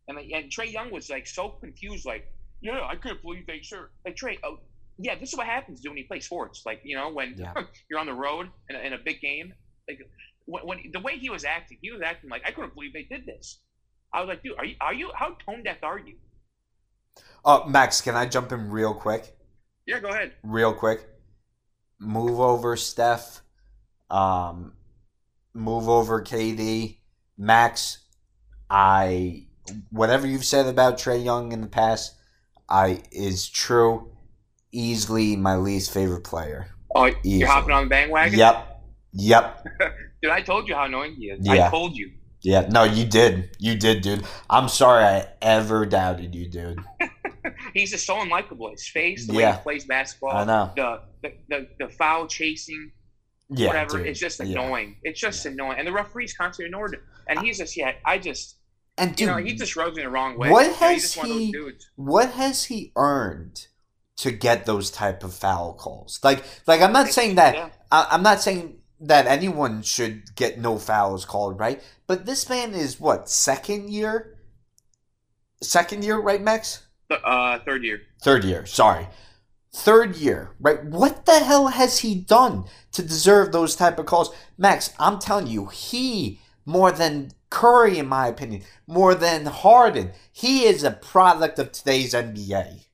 And 0.08 0.18
and 0.18 0.52
Trae 0.52 0.72
Young 0.72 0.92
was 0.92 1.10
like 1.10 1.28
so 1.28 1.50
confused, 1.50 2.06
like, 2.06 2.28
yeah, 2.62 2.86
I 2.86 2.96
couldn't 2.96 3.22
believe 3.22 3.48
they 3.48 3.60
sure 3.62 3.92
like 4.06 4.16
Trae. 4.16 4.38
Oh, 4.44 4.60
yeah, 4.98 5.16
this 5.18 5.30
is 5.30 5.38
what 5.38 5.48
happens 5.48 5.82
when 5.88 5.98
you 5.98 6.06
play 6.08 6.20
sports. 6.20 6.64
Like 6.66 6.82
you 6.84 6.96
know, 6.96 7.10
when 7.12 7.36
Yeah. 7.38 7.54
you're 7.90 8.00
on 8.00 8.06
the 8.08 8.14
road 8.14 8.50
in 8.70 8.76
a, 8.76 8.80
in 8.80 8.94
a 8.94 8.98
big 8.98 9.22
game, 9.22 9.54
like 9.88 10.00
when, 10.46 10.64
when 10.68 10.80
the 10.92 11.00
way 11.00 11.18
he 11.18 11.30
was 11.30 11.46
acting, 11.46 11.78
he 11.82 11.92
was 11.92 12.02
acting 12.02 12.30
like 12.30 12.44
I 12.46 12.52
couldn't 12.52 12.74
believe 12.74 12.94
they 12.94 13.04
did 13.04 13.26
this. 13.26 13.60
I 14.14 14.20
was 14.20 14.28
like, 14.28 14.44
dude, 14.44 14.58
are 14.58 14.66
you 14.66 14.76
are 14.82 14.94
you 14.94 15.12
how 15.16 15.38
tone 15.46 15.64
deaf 15.64 15.78
are 15.84 16.00
you? 16.00 16.16
Uh, 17.46 17.62
Max, 17.68 18.02
can 18.02 18.16
I 18.16 18.26
jump 18.26 18.52
in 18.52 18.70
real 18.70 18.94
quick? 18.94 19.36
Yeah, 19.88 20.00
go 20.00 20.10
ahead. 20.10 20.34
real 20.44 20.74
quick. 20.74 21.08
Move 22.02 22.39
over 22.39 22.76
Steph. 22.76 23.41
Um, 24.10 24.74
move 25.54 25.88
over 25.88 26.22
KD. 26.22 26.97
Max, 27.38 27.99
I 28.70 29.45
whatever 29.89 30.28
you've 30.28 30.45
said 30.45 30.66
about 30.66 30.97
Trae 30.97 31.24
Young 31.24 31.52
in 31.52 31.62
the 31.62 31.68
past, 31.68 32.16
I 32.68 33.04
is 33.12 33.47
true. 33.47 34.10
Easily 34.72 35.36
my 35.36 35.56
least 35.58 35.93
favorite 35.93 36.24
player. 36.24 36.68
Oh, 36.95 37.08
Easily. 37.08 37.39
you're 37.39 37.47
hopping 37.47 37.72
on 37.72 37.84
the 37.84 37.89
bandwagon. 37.89 38.39
Yep. 38.39 38.84
Yep. 39.14 39.68
Dude, 40.22 40.32
I 40.32 40.41
told 40.41 40.68
you 40.68 40.76
how 40.76 40.86
annoying 40.86 41.16
he 41.16 41.26
is. 41.26 41.39
Yeah. 41.41 41.68
I 41.68 41.70
told 41.70 41.95
you. 41.95 42.12
Yeah. 42.42 42.68
No, 42.72 42.84
you 42.84 43.06
did. 43.06 43.56
You 43.60 43.76
did, 43.76 44.02
dude. 44.02 44.26
I'm 44.50 44.68
sorry 44.68 45.04
I 45.04 45.28
ever 45.42 45.86
doubted 45.86 46.34
you, 46.36 46.48
dude. 46.50 46.80
He's 47.74 47.92
just 47.92 48.06
so 48.06 48.16
unlikable. 48.16 48.72
His 48.72 48.88
face, 48.88 49.28
the 49.28 49.34
way 49.34 49.46
he 49.52 49.58
plays 49.60 49.86
basketball, 49.86 50.32
I 50.36 50.44
know. 50.46 50.72
the, 50.76 51.02
the 51.24 51.34
the 51.50 51.68
the 51.80 51.89
foul 51.89 52.28
chasing, 52.28 52.92
Yeah. 53.50 53.68
whatever. 53.68 53.98
dude. 54.00 54.08
It's 54.08 54.20
just 54.20 54.39
Yeah. 54.39 54.46
annoying. 54.62 54.98
It's 55.04 55.20
just 55.20 55.46
annoying, 55.46 55.78
and 55.80 55.88
the 55.88 55.92
referees 55.92 56.34
constantly 56.34 56.66
ignored 56.68 56.96
him. 56.96 57.02
And 57.28 57.39
he's 57.39 57.58
just 57.60 57.78
yeah. 57.78 57.94
I 58.06 58.18
just 58.18 58.58
And 58.98 59.12
you 59.12 59.28
dude, 59.28 59.28
know 59.28 59.38
he 59.38 59.54
just 59.54 59.76
rubs 59.76 59.96
me 59.96 60.04
the 60.04 60.10
wrong 60.10 60.38
way. 60.38 60.50
what 60.50 60.66
You 60.66 60.72
know, 60.72 60.78
has 60.78 60.92
he's 60.94 61.02
just 61.04 61.18
one 61.18 61.26
of 61.28 61.34
those 61.34 61.39
he- 61.42 61.52
dudes. 61.52 61.89
what 61.96 62.32
has 62.32 62.66
he 62.66 62.92
earned 62.96 63.68
to 64.18 64.32
get 64.32 64.66
those 64.66 64.92
type 64.92 65.24
of 65.24 65.34
foul 65.34 65.74
calls? 65.74 66.20
Like, 66.24 66.44
like 66.68 66.82
I'm 66.82 66.92
not 66.94 67.08
saying 67.10 67.36
that 67.36 67.56
Yeah. 67.56 67.70
I, 67.92 68.08
I'm 68.12 68.24
not 68.24 68.42
saying 68.42 68.78
that 69.02 69.28
anyone 69.28 69.82
should 69.82 70.36
get 70.36 70.60
no 70.60 70.78
fouls 70.78 71.26
called, 71.26 71.60
right? 71.60 71.82
But 72.08 72.26
this 72.26 72.47
man 72.47 72.74
is 72.74 72.99
what 72.99 73.30
second 73.30 73.89
year, 73.89 74.38
second 75.62 76.04
year, 76.04 76.20
right, 76.20 76.41
Max? 76.41 76.88
Uh, 77.10 77.60
third 77.66 77.84
year. 77.84 78.02
Third 78.22 78.43
year, 78.43 78.66
sorry, 78.66 79.08
third 79.74 80.16
year, 80.16 80.52
right? 80.60 80.84
What 80.84 81.26
the 81.26 81.39
hell 81.39 81.68
has 81.68 81.99
he 81.99 82.16
done 82.16 82.66
to 82.93 83.02
deserve 83.02 83.52
those 83.52 83.76
type 83.76 83.99
of 83.99 84.06
calls, 84.06 84.34
Max? 84.58 84.93
I'm 84.99 85.20
telling 85.20 85.47
you, 85.47 85.66
he 85.66 86.39
more 86.66 86.91
than 86.91 87.32
Curry, 87.49 87.97
in 87.97 88.08
my 88.08 88.28
opinion, 88.28 88.64
more 88.88 89.14
than 89.14 89.45
Harden, 89.45 90.12
he 90.32 90.64
is 90.66 90.84
a 90.84 90.91
product 90.91 91.60
of 91.60 91.72
today's 91.72 92.14
NBA. 92.14 92.86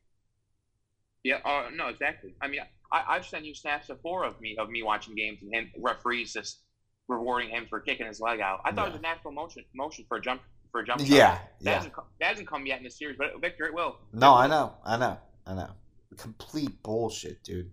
Yeah. 1.23 1.39
Uh, 1.43 1.69
no, 1.75 1.87
exactly. 1.87 2.33
I 2.41 2.47
mean, 2.47 2.61
I, 2.61 2.67
I've 2.91 3.25
sent 3.25 3.45
you 3.45 3.53
snaps 3.53 3.87
before 3.87 4.23
of 4.25 4.39
me 4.41 4.55
of 4.57 4.69
me 4.69 4.83
watching 4.83 5.15
games 5.15 5.39
and 5.41 5.53
him 5.53 5.71
referees 5.79 6.33
just 6.33 6.61
rewarding 7.07 7.49
him 7.49 7.65
for 7.69 7.79
kicking 7.79 8.05
his 8.07 8.19
leg 8.19 8.39
out. 8.41 8.59
I 8.65 8.71
thought 8.71 8.87
it 8.87 8.91
was 8.91 8.99
a 8.99 9.01
natural 9.01 9.33
motion 9.33 9.63
motion 9.75 10.05
for 10.07 10.17
a 10.17 10.21
jump 10.21 10.41
for 10.71 10.81
a 10.81 10.85
jump 10.85 10.99
shot. 11.01 11.09
Yeah, 11.09 11.31
That 11.33 11.41
yeah. 11.61 11.73
hasn't, 11.75 11.93
come, 11.93 12.05
that 12.19 12.25
hasn't 12.27 12.47
come 12.47 12.65
yet 12.65 12.77
in 12.79 12.83
the 12.83 12.89
series, 12.89 13.15
but 13.17 13.39
Victor, 13.41 13.65
it 13.65 13.73
will. 13.73 13.97
No, 14.13 14.33
I 14.33 14.47
know, 14.47 14.73
I 14.85 14.97
know, 14.97 15.17
I 15.45 15.53
know. 15.55 15.69
Complete 16.17 16.83
bullshit, 16.83 17.43
dude. 17.43 17.71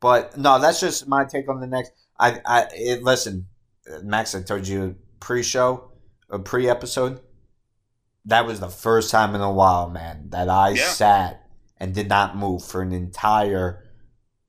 But 0.00 0.38
no, 0.38 0.58
that's 0.58 0.80
just 0.80 1.06
my 1.06 1.24
take 1.26 1.48
on 1.50 1.60
the 1.60 1.66
next. 1.66 1.92
I, 2.18 2.40
I, 2.46 2.66
it, 2.72 3.02
listen, 3.02 3.46
Max. 4.02 4.34
I 4.34 4.40
told 4.42 4.66
you 4.66 4.96
pre-show, 5.20 5.90
a 6.30 6.38
pre-episode. 6.38 7.20
That 8.24 8.46
was 8.46 8.60
the 8.60 8.68
first 8.68 9.10
time 9.10 9.34
in 9.34 9.40
a 9.42 9.52
while, 9.52 9.90
man, 9.90 10.28
that 10.30 10.48
I 10.48 10.70
Yeah. 10.70 10.88
sat 10.88 11.46
and 11.76 11.94
did 11.94 12.08
not 12.08 12.36
move 12.36 12.64
for 12.64 12.80
an 12.82 12.92
entire 12.92 13.89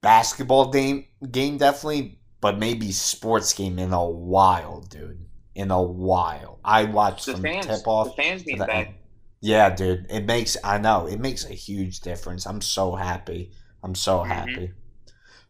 basketball 0.02 0.72
game. 0.72 1.06
Game 1.32 1.58
definitely, 1.58 2.20
but 2.42 2.60
maybe 2.60 2.92
sports 2.92 3.54
game 3.54 3.80
in 3.80 3.94
a 3.94 4.06
while, 4.06 4.82
dude. 4.82 5.26
In 5.56 5.72
a 5.72 5.82
while, 5.82 6.60
I 6.64 6.86
watched 6.86 7.26
The 7.26 7.32
some 7.32 7.42
fans, 7.42 7.66
tip 7.66 7.88
off. 7.88 8.16
the 8.16 8.22
fans 8.24 8.44
the 8.44 8.56
back. 8.58 8.94
Yeah, 9.42 9.70
dude. 9.70 10.06
It 10.10 10.26
makes 10.26 10.58
I 10.64 10.78
know 10.78 11.08
it 11.08 11.20
makes 11.20 11.46
a 11.46 11.54
huge 11.54 12.00
difference. 12.02 12.46
I'm 12.46 12.62
so 12.62 12.96
happy. 12.96 13.52
I'm 13.84 13.96
so 13.96 14.24
Mhm. 14.24 14.28
happy. 14.28 14.72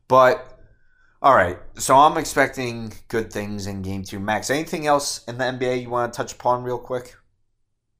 But 0.08 0.60
all 1.22 1.36
right, 1.36 1.60
so 1.78 1.98
I'm 1.98 2.18
expecting 2.18 2.94
good 3.10 3.32
things 3.34 3.68
in 3.68 3.82
game 3.84 4.04
two. 4.04 4.20
Max, 4.20 4.50
anything 4.50 4.88
else 4.88 5.24
in 5.26 5.38
the 5.40 5.46
NBA 5.46 5.76
you 5.78 5.90
want 5.90 6.14
to 6.14 6.18
touch 6.18 6.34
upon 6.34 6.64
real 6.64 6.80
quick? 6.80 7.16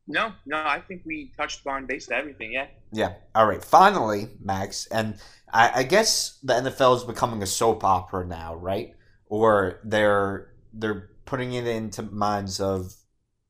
No, 0.08 0.34
no, 0.46 0.58
I 0.58 0.82
think 0.82 1.04
we 1.06 1.32
touched 1.38 1.66
on 1.68 1.86
basically 1.86 2.18
everything. 2.18 2.52
Yeah. 2.54 2.68
Yeah. 2.92 3.14
All 3.36 3.48
right. 3.48 3.64
Finally, 3.64 4.30
Max, 4.44 4.88
and 4.88 5.16
I, 5.54 5.72
I 5.76 5.84
guess 5.84 6.40
the 6.44 6.54
NFL 6.54 6.98
is 6.98 7.04
becoming 7.04 7.42
a 7.42 7.48
soap 7.48 7.84
opera 7.84 8.26
now, 8.26 8.56
right? 8.56 8.94
Or 9.28 9.80
they're 9.84 10.52
they're 10.74 11.10
putting 11.26 11.54
it 11.54 11.68
into 11.68 12.02
minds 12.02 12.60
of 12.60 12.94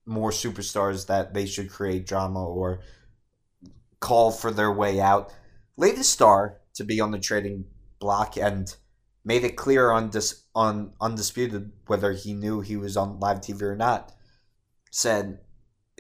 more 0.06 0.32
superstars 0.32 1.08
that 1.08 1.34
they 1.34 1.46
should 1.46 1.70
create 1.70 2.06
drama 2.06 2.46
or 2.46 2.82
call 4.00 4.32
for 4.32 4.52
their 4.52 4.72
way 4.72 5.00
out. 5.00 5.34
Latest 5.78 6.12
star 6.12 6.60
to 6.76 6.84
be 6.84 7.00
on 7.00 7.12
the 7.12 7.20
trading 7.20 7.66
block 8.00 8.38
and 8.38 8.76
made 9.24 9.44
it 9.44 9.56
clear 9.56 9.92
on 9.92 10.10
dis- 10.10 10.44
on 10.54 10.94
undisputed 11.00 11.72
whether 11.88 12.12
he 12.12 12.34
knew 12.34 12.62
he 12.62 12.76
was 12.76 12.98
on 12.98 13.20
live 13.20 13.40
TV 13.40 13.62
or 13.62 13.76
not. 13.76 14.12
Said, 14.92 15.40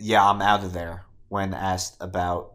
"Yeah, 0.01 0.27
I'm 0.27 0.41
out 0.41 0.63
of 0.63 0.73
there." 0.73 1.05
When 1.29 1.53
asked 1.53 1.95
about 2.01 2.53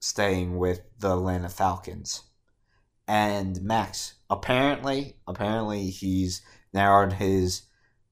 staying 0.00 0.58
with 0.58 0.82
the 0.98 1.12
Atlanta 1.12 1.48
Falcons, 1.48 2.22
and 3.08 3.62
Max 3.62 4.14
apparently 4.28 5.16
apparently 5.26 5.90
he's 5.90 6.42
narrowed 6.72 7.14
his 7.14 7.62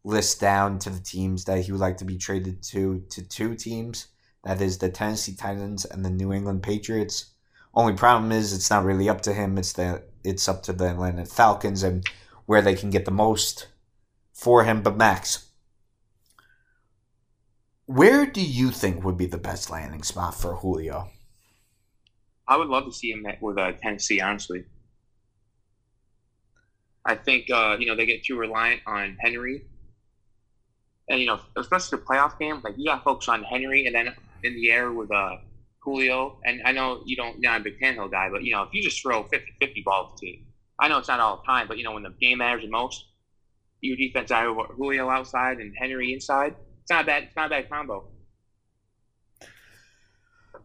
list 0.05 0.41
down 0.41 0.79
to 0.79 0.91
the 0.91 1.01
teams 1.01 1.45
that 1.45 1.61
he 1.61 1.73
would 1.73 1.81
like 1.81 1.99
to 1.99 2.05
be 2.05 2.17
traded 2.17 2.63
to 2.63 3.01
to 3.11 3.23
two 3.23 3.55
teams. 3.55 4.07
That 4.45 4.61
is 4.61 4.79
the 4.79 4.89
Tennessee 4.89 5.35
Titans 5.35 5.85
and 5.85 6.05
the 6.05 6.11
New 6.11 6.33
England 6.33 6.63
Patriots. 6.63 7.35
Only 7.75 7.93
problem 7.93 8.33
is 8.33 8.53
it's 8.53 8.71
not 8.71 8.85
really 8.85 9.09
up 9.09 9.21
to 9.23 9.35
him. 9.35 9.59
It's 9.59 9.73
the 9.73 10.03
it's 10.25 10.49
up 10.49 10.63
to 10.65 10.73
the 10.73 10.91
Atlanta 10.91 11.25
Falcons 11.27 11.83
and 11.83 12.05
where 12.47 12.63
they 12.63 12.75
can 12.75 12.91
get 12.91 13.05
the 13.05 13.11
most 13.11 13.69
for 14.33 14.65
him. 14.65 14.83
But 14.83 14.97
Max, 14.97 15.50
where 17.91 18.25
do 18.25 18.41
you 18.41 18.71
think 18.71 19.03
would 19.03 19.19
be 19.19 19.27
the 19.27 19.37
best 19.37 19.69
landing 19.69 20.05
spot 20.05 20.33
for 20.33 20.55
Julio? 20.55 21.09
I 22.47 22.57
would 22.57 22.69
love 22.69 22.85
to 22.85 22.93
see 22.93 23.11
him 23.11 23.27
with 23.41 23.59
uh, 23.59 23.73
Tennessee. 23.83 24.21
Honestly, 24.21 24.65
I 27.05 27.17
think 27.17 27.51
uh, 27.51 27.77
you 27.81 27.87
know 27.87 27.97
they 27.97 28.07
get 28.07 28.23
too 28.23 28.37
reliant 28.37 28.83
on 28.87 29.17
Henry, 29.19 29.65
and 31.09 31.19
you 31.19 31.27
know 31.27 31.41
especially 31.57 31.99
the 31.99 32.05
playoff 32.05 32.39
game. 32.39 32.61
Like 32.63 32.75
you 32.77 32.87
got 32.87 32.99
to 32.99 33.03
focus 33.03 33.29
on 33.29 33.43
Henry, 33.43 33.87
and 33.87 33.95
then 33.95 34.15
in 34.45 34.55
the 34.55 34.71
air 34.71 34.93
with 34.93 35.11
uh, 35.11 35.39
Julio. 35.81 36.39
And 36.45 36.63
I 36.65 36.71
know 36.71 37.03
you 37.07 37.17
don't, 37.17 37.41
you're 37.41 37.51
not 37.51 37.61
a 37.61 37.65
big 37.65 37.81
Tannehill 37.81 38.13
guy, 38.13 38.29
but 38.31 38.45
you 38.45 38.53
know 38.53 38.63
if 38.63 38.69
you 38.73 38.83
just 38.83 39.03
throw 39.03 39.25
50-50 39.25 39.85
balls 39.85 40.21
to, 40.21 40.37
I 40.79 40.87
know 40.87 40.99
it's 40.99 41.09
not 41.09 41.19
all 41.19 41.39
the 41.39 41.43
time, 41.43 41.67
but 41.67 41.77
you 41.77 41.83
know 41.83 41.93
when 41.93 42.05
the 42.05 42.15
game 42.21 42.39
matters 42.39 42.63
the 42.63 42.71
most, 42.71 43.07
your 43.81 43.97
defense 43.97 44.31
either 44.31 44.55
Julio 44.77 45.11
outside 45.11 45.59
and 45.59 45.75
Henry 45.77 46.13
inside. 46.13 46.55
It's 46.91 46.97
not 46.97 47.07
bad. 47.07 47.23
It's 47.23 47.37
not 47.37 47.47
a 47.47 47.51
bad 47.51 47.71
combo. 47.71 48.09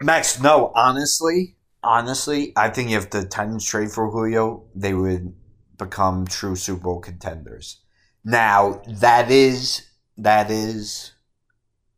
Max, 0.02 0.42
no, 0.42 0.72
honestly, 0.74 1.56
honestly, 1.84 2.52
I 2.56 2.70
think 2.70 2.90
if 2.90 3.12
the 3.12 3.26
Titans 3.26 3.64
trade 3.64 3.92
for 3.92 4.10
Julio, 4.10 4.64
they 4.74 4.96
would 4.96 5.36
become 5.78 6.26
true 6.26 6.56
Super 6.56 6.82
Bowl 6.82 7.00
contenders. 7.00 7.80
Now, 8.24 8.82
that 8.88 9.30
is 9.30 9.86
that 10.18 10.50
is 10.50 11.14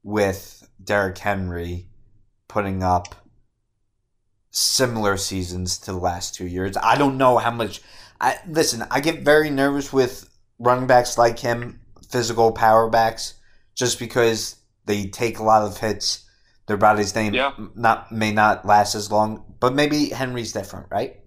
with 0.04 0.68
Derrick 0.84 1.18
Henry 1.20 1.88
putting 2.50 2.84
up 2.84 3.16
similar 4.52 5.16
seasons 5.16 5.78
to 5.80 5.94
the 5.94 6.00
last 6.00 6.36
two 6.36 6.48
years. 6.48 6.76
I 6.76 6.98
don't 6.98 7.18
know 7.18 7.38
how 7.38 7.52
much 7.52 7.82
I 8.20 8.40
listen, 8.46 8.84
I 8.92 9.00
get 9.00 9.22
very 9.22 9.50
nervous 9.50 9.94
with 9.94 10.30
running 10.60 10.86
backs 10.86 11.18
like 11.18 11.40
him, 11.40 11.80
physical 12.10 12.52
power 12.52 12.90
backs, 12.90 13.36
just 13.78 14.00
because 14.00 14.58
they 14.86 15.06
take 15.06 15.40
a 15.40 15.44
lot 15.44 15.62
of 15.62 15.78
hits. 15.78 16.26
Their 16.66 16.78
bodies 16.78 17.16
may 17.16 17.30
Yeah. 17.30 17.52
not 17.76 18.12
may 18.12 18.34
not 18.34 18.66
last 18.66 18.96
as 18.96 19.10
long, 19.10 19.46
but 19.62 19.74
maybe 19.74 20.10
Henry's 20.10 20.52
different, 20.52 20.88
right? 20.90 21.22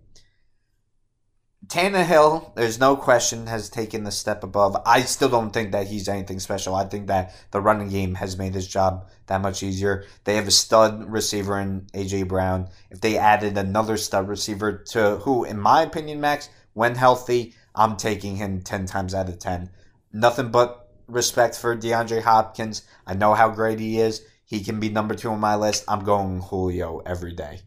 Tannehill, 1.67 2.55
there's 2.57 2.81
no 2.81 2.97
question, 2.97 3.47
has 3.47 3.71
taken 3.71 4.03
the 4.03 4.11
step 4.11 4.43
above. 4.43 4.77
I 4.85 5.03
still 5.03 5.29
don't 5.29 5.53
think 5.53 5.71
that 5.71 5.87
he's 5.87 6.09
anything 6.09 6.41
special. 6.41 6.75
I 6.75 6.85
think 6.85 7.07
that 7.07 7.33
the 7.53 7.61
running 7.61 7.89
game 7.91 8.17
has 8.17 8.37
made 8.37 8.55
his 8.55 8.67
job 8.67 9.09
that 9.27 9.41
much 9.41 9.63
easier. 9.63 10.05
They 10.25 10.35
have 10.35 10.49
a 10.49 10.51
stud 10.51 11.05
receiver 11.09 11.61
in 11.61 11.87
AJ 11.95 12.25
Brown. 12.25 12.69
If 12.91 13.01
they 13.01 13.17
added 13.17 13.57
another 13.57 13.97
stud 13.97 14.27
receiver 14.27 14.79
to 14.89 15.17
who, 15.19 15.45
in 15.45 15.61
my 15.61 15.83
opinion, 15.83 16.21
Max, 16.21 16.49
when 16.73 16.97
healthy, 16.97 17.55
I'm 17.75 17.97
taking 17.97 18.37
him 18.37 18.63
10 18.63 18.87
times 18.87 19.15
out 19.15 19.29
of 19.29 19.39
10. 19.39 19.71
Nothing 20.13 20.51
but 20.51 20.90
respect 21.11 21.57
for 21.57 21.77
DeAndre 21.77 22.23
Hopkins. 22.23 22.83
I 23.07 23.15
know 23.15 23.35
how 23.35 23.49
great 23.51 23.79
he 23.81 23.99
is. 24.01 24.23
He 24.45 24.63
can 24.65 24.81
be 24.81 24.89
number 24.89 25.15
two 25.15 25.31
on 25.31 25.41
my 25.41 25.55
list. 25.57 25.85
I'm 25.89 26.05
going 26.05 26.41
Julio 26.41 26.99
every 27.07 27.33
day. 27.35 27.61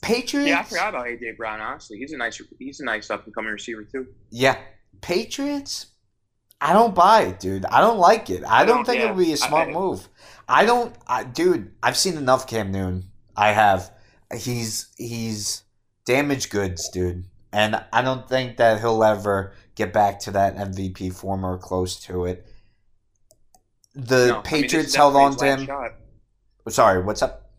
Patriots. 0.00 0.48
Yeah, 0.48 0.60
I 0.60 0.62
forgot 0.64 0.88
about 0.90 1.06
AJ 1.06 1.36
Brown. 1.36 1.60
Honestly, 1.60 1.98
he's 1.98 2.12
a 2.12 2.16
nice, 2.16 2.40
he's 2.58 2.80
a 2.80 2.84
nice 2.84 3.08
up 3.10 3.24
and 3.24 3.34
coming 3.34 3.52
receiver 3.52 3.84
too. 3.84 4.06
Yeah, 4.30 4.58
Patriots. 5.00 5.86
I 6.60 6.72
don't 6.72 6.94
buy 6.94 7.22
it, 7.22 7.40
dude. 7.40 7.64
I 7.66 7.80
don't 7.80 7.98
like 7.98 8.30
it. 8.30 8.44
I 8.46 8.64
don't 8.64 8.78
don't- 8.78 8.86
think 8.86 9.00
it 9.02 9.14
would 9.14 9.24
be 9.24 9.32
a 9.32 9.36
smart 9.36 9.68
I- 9.68 9.72
move. 9.72 10.08
I 10.48 10.64
don't, 10.64 10.94
I, 11.06 11.24
dude. 11.24 11.72
I've 11.82 11.96
seen 11.96 12.16
enough 12.16 12.46
Cam 12.46 12.72
Newton. 12.72 13.04
I 13.36 13.52
have. 13.52 13.90
He's 14.36 14.92
he's 14.96 15.62
damaged 16.04 16.50
goods, 16.50 16.88
dude. 16.88 17.24
And 17.52 17.84
I 17.92 18.02
don't 18.02 18.28
think 18.28 18.56
that 18.56 18.80
he'll 18.80 19.04
ever 19.04 19.52
get 19.74 19.92
back 19.92 20.18
to 20.20 20.30
that 20.32 20.56
MVP 20.56 21.14
form 21.14 21.44
or 21.44 21.58
close 21.58 21.98
to 22.04 22.24
it. 22.24 22.46
The 23.94 24.28
No, 24.28 24.32
I 24.32 24.36
mean, 24.36 24.42
Patriots 24.42 24.94
held 24.94 25.16
on 25.16 25.36
to 25.36 25.44
him. 25.44 25.66
Shot. 25.66 25.92
Sorry, 26.68 27.02
what's 27.02 27.22
up? 27.22 27.50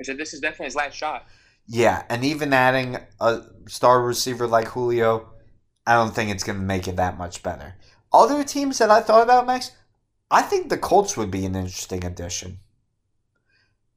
I 0.00 0.04
said 0.04 0.18
this 0.18 0.34
is 0.34 0.40
definitely 0.40 0.66
his 0.66 0.74
last 0.74 0.94
shot. 0.94 1.26
Yeah, 1.66 2.02
and 2.08 2.24
even 2.24 2.52
adding 2.52 2.98
a 3.20 3.42
star 3.68 4.02
receiver 4.02 4.46
like 4.46 4.68
Julio, 4.68 5.30
I 5.86 5.94
don't 5.94 6.14
think 6.14 6.30
it's 6.30 6.42
going 6.42 6.58
to 6.58 6.64
make 6.64 6.88
it 6.88 6.96
that 6.96 7.16
much 7.16 7.42
better. 7.42 7.76
Other 8.12 8.42
teams 8.42 8.78
that 8.78 8.90
I 8.90 9.00
thought 9.00 9.22
about, 9.22 9.46
Max, 9.46 9.70
I 10.30 10.42
think 10.42 10.68
the 10.68 10.78
Colts 10.78 11.16
would 11.16 11.30
be 11.30 11.44
an 11.44 11.54
interesting 11.54 12.04
addition. 12.04 12.58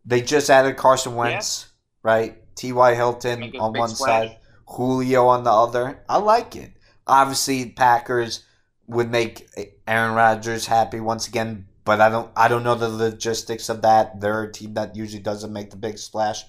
They 0.05 0.21
just 0.21 0.49
added 0.49 0.77
Carson 0.77 1.15
Wentz, 1.15 1.69
right? 2.03 2.37
T.Y. 2.55 2.95
Hilton 2.95 3.55
on 3.57 3.73
one 3.73 3.89
splash. 3.89 4.27
side, 4.29 4.37
Julio 4.67 5.27
on 5.27 5.43
the 5.43 5.51
other. 5.51 6.03
I 6.07 6.17
like 6.17 6.55
it. 6.55 6.72
Obviously, 7.07 7.69
Packers 7.69 8.43
would 8.87 9.09
make 9.09 9.49
Aaron 9.87 10.15
Rodgers 10.15 10.65
happy 10.65 10.99
once 10.99 11.27
again, 11.27 11.67
but 11.85 12.01
I 12.01 12.09
don't 12.09 12.31
I 12.35 12.47
don't 12.47 12.63
know 12.63 12.75
the 12.75 12.89
logistics 12.89 13.69
of 13.69 13.81
that. 13.81 14.19
They're 14.19 14.43
a 14.43 14.51
team 14.51 14.73
that 14.75 14.95
usually 14.95 15.21
doesn't 15.21 15.53
make 15.53 15.69
the 15.69 15.77
big 15.77 15.97
splash. 15.97 16.43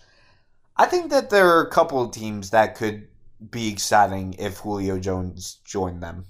I 0.76 0.86
think 0.86 1.10
that 1.10 1.30
there 1.30 1.48
are 1.56 1.62
a 1.62 1.70
couple 1.70 2.02
of 2.02 2.12
teams 2.12 2.50
that 2.50 2.74
could 2.74 3.08
be 3.50 3.68
exciting 3.68 4.34
if 4.38 4.58
Julio 4.58 4.98
Jones 4.98 5.58
joined 5.64 6.02
them. 6.02 6.24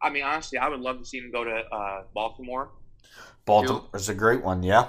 I 0.00 0.10
mean, 0.10 0.22
honestly, 0.22 0.58
I 0.58 0.68
would 0.68 0.80
love 0.80 0.98
to 0.98 1.04
see 1.04 1.18
him 1.18 1.30
go 1.32 1.44
to 1.44 1.50
uh, 1.50 2.02
Baltimore. 2.14 2.70
is 3.94 4.08
a 4.08 4.14
great 4.14 4.42
one, 4.42 4.62
yeah. 4.62 4.88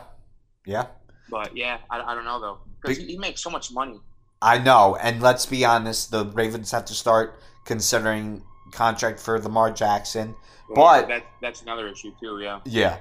Yeah. 0.65 0.87
But 1.29 1.55
yeah, 1.55 1.79
I, 1.89 1.99
I 2.01 2.15
don't 2.15 2.25
know 2.25 2.39
though 2.39 2.57
because 2.81 2.97
he, 2.97 3.05
he 3.05 3.17
makes 3.17 3.41
so 3.41 3.49
much 3.49 3.71
money. 3.71 3.99
I 4.41 4.57
know, 4.57 4.97
and 5.01 5.21
let's 5.21 5.45
be 5.45 5.65
honest, 5.65 6.11
the 6.11 6.25
Ravens 6.25 6.71
have 6.71 6.85
to 6.85 6.93
start 6.93 7.41
considering 7.69 8.41
contract 8.71 9.19
for 9.19 9.39
Lamar 9.39 9.69
Jackson. 9.71 10.35
But- 10.73 11.07
that 11.07 11.23
that's 11.39 11.61
another 11.61 11.87
issue 11.87 12.11
too. 12.19 12.39
Yeah. 12.41 12.59
Yeah, 12.65 12.97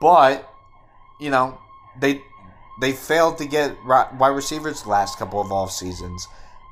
but 0.00 0.48
you 1.18 1.30
know 1.30 1.58
they 1.98 2.20
they 2.80 2.92
failed 2.92 3.38
to 3.38 3.46
get 3.46 3.76
wide 3.84 4.28
receivers 4.28 4.82
the 4.82 4.90
last 4.90 5.18
couple 5.18 5.40
of 5.40 5.50
off 5.50 5.72
seasons. 5.72 6.28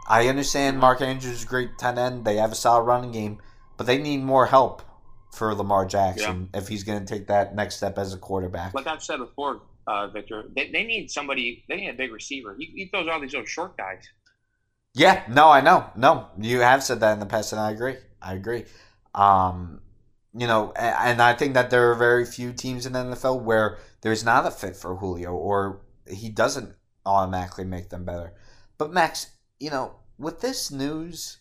I 0.08 0.28
understand 0.28 0.78
Mark 0.78 1.00
Andrews 1.00 1.34
is 1.36 1.42
a 1.44 1.46
great 1.46 1.76
tight 1.78 1.98
end. 1.98 2.24
They 2.24 2.36
have 2.36 2.52
a 2.52 2.54
solid 2.54 2.84
running 2.84 3.12
game, 3.12 3.40
but 3.76 3.86
they 3.86 3.98
need 3.98 4.22
more 4.22 4.46
help 4.46 4.82
for 5.32 5.54
Lamar 5.54 5.84
Jackson 5.86 6.48
if 6.54 6.68
he's 6.68 6.82
going 6.84 7.04
to 7.04 7.14
take 7.14 7.26
that 7.28 7.54
next 7.54 7.76
step 7.76 7.98
as 7.98 8.14
a 8.14 8.18
quarterback. 8.18 8.72
Like 8.74 8.86
I've 8.86 9.02
said 9.02 9.18
before, 9.18 9.60
uh, 9.86 10.08
Victor, 10.08 10.44
they, 10.56 10.70
they 10.70 10.84
need 10.84 11.10
somebody. 11.10 11.64
They 11.68 11.76
need 11.76 11.88
a 11.90 11.94
big 11.94 12.10
receiver. 12.12 12.56
He, 12.58 12.66
he 12.74 12.86
throws 12.86 13.06
all 13.08 13.20
these 13.20 13.32
little 13.32 13.46
short 13.46 13.76
guys. 13.76 14.08
Yeah, 14.94 15.22
no, 15.28 15.48
I 15.48 15.60
know. 15.60 15.90
No, 15.96 16.28
you 16.38 16.60
have 16.60 16.82
said 16.82 17.00
that 17.00 17.12
in 17.12 17.20
the 17.20 17.26
past, 17.26 17.52
and 17.52 17.60
I 17.60 17.70
agree. 17.70 17.96
I 18.20 18.34
agree. 18.34 18.64
Um, 19.14 19.80
you 20.34 20.46
know, 20.46 20.72
and 20.72 21.22
I 21.22 21.34
think 21.34 21.54
that 21.54 21.70
there 21.70 21.90
are 21.90 21.94
very 21.94 22.24
few 22.24 22.52
teams 22.52 22.86
in 22.86 22.92
the 22.92 23.00
NFL 23.00 23.42
where 23.42 23.78
there's 24.00 24.24
not 24.24 24.46
a 24.46 24.50
fit 24.50 24.76
for 24.76 24.96
Julio, 24.96 25.32
or 25.32 25.80
he 26.06 26.28
doesn't 26.28 26.74
automatically 27.06 27.64
make 27.64 27.90
them 27.90 28.04
better. 28.04 28.34
But 28.76 28.92
Max, 28.92 29.30
you 29.60 29.70
know, 29.70 29.96
with 30.18 30.40
this 30.40 30.70
news 30.70 31.38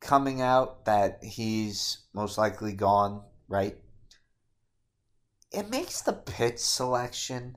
coming 0.00 0.40
out 0.40 0.84
that 0.84 1.22
he's 1.22 1.98
most 2.12 2.38
likely 2.38 2.72
gone, 2.72 3.22
right? 3.48 3.76
It 5.52 5.70
makes 5.70 6.02
the 6.02 6.12
pitch 6.12 6.58
selection 6.58 7.56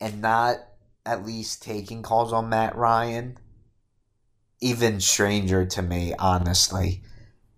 and 0.00 0.22
not 0.22 0.56
at 1.04 1.26
least 1.26 1.62
taking 1.62 2.02
calls 2.02 2.32
on 2.32 2.48
Matt 2.48 2.74
Ryan 2.76 3.38
even 4.62 5.00
stranger 5.00 5.66
to 5.66 5.82
me, 5.82 6.14
honestly. 6.18 7.02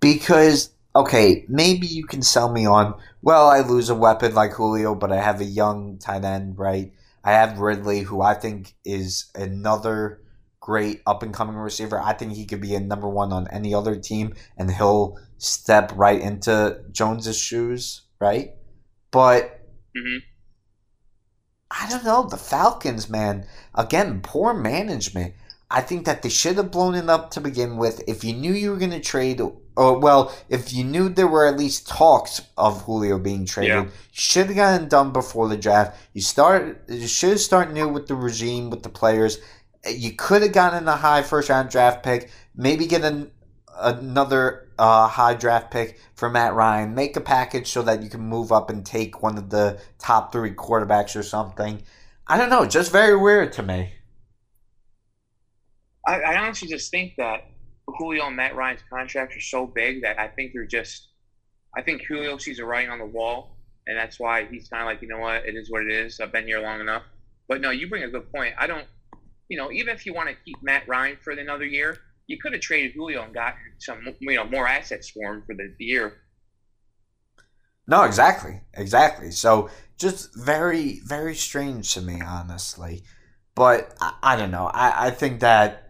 Because, 0.00 0.70
okay, 0.96 1.44
maybe 1.48 1.86
you 1.86 2.06
can 2.06 2.22
sell 2.22 2.52
me 2.52 2.66
on, 2.66 2.94
well, 3.22 3.48
I 3.48 3.60
lose 3.60 3.90
a 3.90 3.94
weapon 3.94 4.34
like 4.34 4.52
Julio, 4.52 4.94
but 4.94 5.12
I 5.12 5.20
have 5.20 5.40
a 5.40 5.44
young 5.44 5.98
tight 5.98 6.24
end, 6.24 6.58
right? 6.58 6.92
I 7.24 7.32
have 7.32 7.58
Ridley, 7.60 8.00
who 8.00 8.22
I 8.22 8.34
think 8.34 8.74
is 8.84 9.30
another 9.34 10.20
great 10.60 11.02
up 11.06 11.22
and 11.22 11.34
coming 11.34 11.56
receiver. 11.56 12.00
I 12.00 12.14
think 12.14 12.32
he 12.32 12.46
could 12.46 12.60
be 12.60 12.74
a 12.74 12.80
number 12.80 13.08
one 13.08 13.32
on 13.32 13.48
any 13.48 13.74
other 13.74 13.96
team, 13.96 14.34
and 14.56 14.70
he'll 14.70 15.18
step 15.38 15.92
right 15.94 16.20
into 16.20 16.80
Jones's 16.92 17.38
shoes, 17.38 18.02
right? 18.20 18.54
But 19.10 19.60
hmm 19.94 20.18
I 21.70 21.88
don't 21.90 22.04
know. 22.04 22.26
The 22.28 22.36
Falcons, 22.36 23.10
man, 23.10 23.46
again, 23.74 24.20
poor 24.22 24.54
management. 24.54 25.34
I 25.70 25.80
think 25.80 26.04
that 26.04 26.22
they 26.22 26.28
should 26.28 26.56
have 26.56 26.70
blown 26.70 26.94
it 26.94 27.08
up 27.08 27.30
to 27.32 27.40
begin 27.40 27.76
with. 27.76 28.02
If 28.06 28.22
you 28.22 28.32
knew 28.32 28.52
you 28.52 28.70
were 28.70 28.76
going 28.76 28.90
to 28.92 29.00
trade, 29.00 29.40
or 29.40 29.98
well, 29.98 30.32
if 30.48 30.72
you 30.72 30.84
knew 30.84 31.08
there 31.08 31.26
were 31.26 31.46
at 31.46 31.56
least 31.58 31.88
talks 31.88 32.42
of 32.56 32.82
Julio 32.82 33.18
being 33.18 33.44
traded, 33.46 33.70
Yeah. 33.70 33.82
you 33.84 33.90
should 34.12 34.46
have 34.46 34.56
gotten 34.56 34.88
done 34.88 35.12
before 35.12 35.48
the 35.48 35.56
draft. 35.56 35.96
You 36.12 36.20
start, 36.20 36.84
you 36.88 37.08
should 37.08 37.30
have 37.30 37.40
started 37.40 37.74
new 37.74 37.88
with 37.88 38.06
the 38.06 38.14
regime, 38.14 38.70
with 38.70 38.82
the 38.82 38.88
players. 38.88 39.38
You 39.88 40.12
could 40.12 40.42
have 40.42 40.52
gotten 40.52 40.86
a 40.86 40.96
high 40.96 41.22
first 41.22 41.48
round 41.48 41.70
draft 41.70 42.02
pick, 42.04 42.30
maybe 42.54 42.86
get 42.86 43.02
an, 43.02 43.32
another 43.76 44.68
uh, 44.78 45.08
high 45.08 45.34
draft 45.34 45.70
pick 45.70 45.98
for 46.14 46.30
Matt 46.30 46.54
Ryan. 46.54 46.94
Make 46.94 47.16
a 47.16 47.20
package 47.20 47.70
so 47.70 47.82
that 47.82 48.02
you 48.02 48.08
can 48.08 48.20
move 48.20 48.52
up 48.52 48.70
and 48.70 48.84
take 48.84 49.22
one 49.22 49.38
of 49.38 49.50
the 49.50 49.80
top 49.98 50.30
three 50.32 50.52
quarterbacks 50.52 51.16
or 51.16 51.22
something. 51.22 51.82
I 52.26 52.38
don't 52.38 52.50
know, 52.50 52.64
just 52.64 52.92
very 52.92 53.16
weird 53.16 53.52
to 53.54 53.62
me. 53.62 53.92
I, 56.06 56.20
I 56.20 56.38
honestly 56.38 56.68
just 56.68 56.90
think 56.90 57.14
that 57.18 57.46
Julio 57.86 58.26
and 58.26 58.36
Matt 58.36 58.56
Ryan's 58.56 58.80
contracts 58.88 59.36
are 59.36 59.40
so 59.40 59.66
big 59.66 60.02
that 60.02 60.18
I 60.18 60.28
think 60.28 60.52
they're 60.52 60.66
just. 60.66 61.08
I 61.76 61.82
think 61.82 62.02
Julio 62.06 62.38
sees 62.38 62.60
a 62.60 62.64
writing 62.64 62.90
on 62.90 62.98
the 63.00 63.06
wall, 63.06 63.56
and 63.86 63.98
that's 63.98 64.20
why 64.20 64.46
he's 64.46 64.68
kind 64.68 64.82
of 64.82 64.86
like, 64.86 65.02
you 65.02 65.08
know 65.08 65.18
what, 65.18 65.44
it 65.44 65.56
is 65.56 65.70
what 65.70 65.82
it 65.82 65.90
is. 65.90 66.20
I've 66.20 66.32
been 66.32 66.46
here 66.46 66.60
long 66.60 66.80
enough. 66.80 67.02
But 67.48 67.60
no, 67.60 67.70
you 67.70 67.88
bring 67.88 68.04
a 68.04 68.08
good 68.08 68.30
point. 68.32 68.54
I 68.56 68.66
don't, 68.66 68.86
you 69.48 69.58
know, 69.58 69.70
even 69.72 69.94
if 69.94 70.06
you 70.06 70.14
want 70.14 70.28
to 70.28 70.36
keep 70.44 70.56
Matt 70.62 70.86
Ryan 70.86 71.16
for 71.20 71.32
another 71.32 71.66
year, 71.66 71.98
you 72.26 72.38
could 72.40 72.52
have 72.52 72.62
traded 72.62 72.92
Julio 72.92 73.22
and 73.22 73.34
gotten 73.34 73.58
some, 73.80 74.00
you 74.20 74.36
know, 74.36 74.44
more 74.44 74.66
assets 74.66 75.10
for 75.10 75.34
him 75.34 75.42
for 75.46 75.54
the, 75.54 75.74
the 75.78 75.84
year. 75.84 76.14
No, 77.86 78.04
exactly, 78.04 78.62
exactly. 78.72 79.30
So 79.30 79.68
just 79.98 80.34
very, 80.34 81.00
very 81.04 81.34
strange 81.34 81.92
to 81.94 82.00
me, 82.00 82.20
honestly. 82.20 83.02
But 83.54 83.94
I, 84.00 84.14
I 84.22 84.36
don't 84.36 84.50
know. 84.50 84.70
I, 84.72 85.08
I 85.08 85.10
think 85.10 85.40
that 85.40 85.83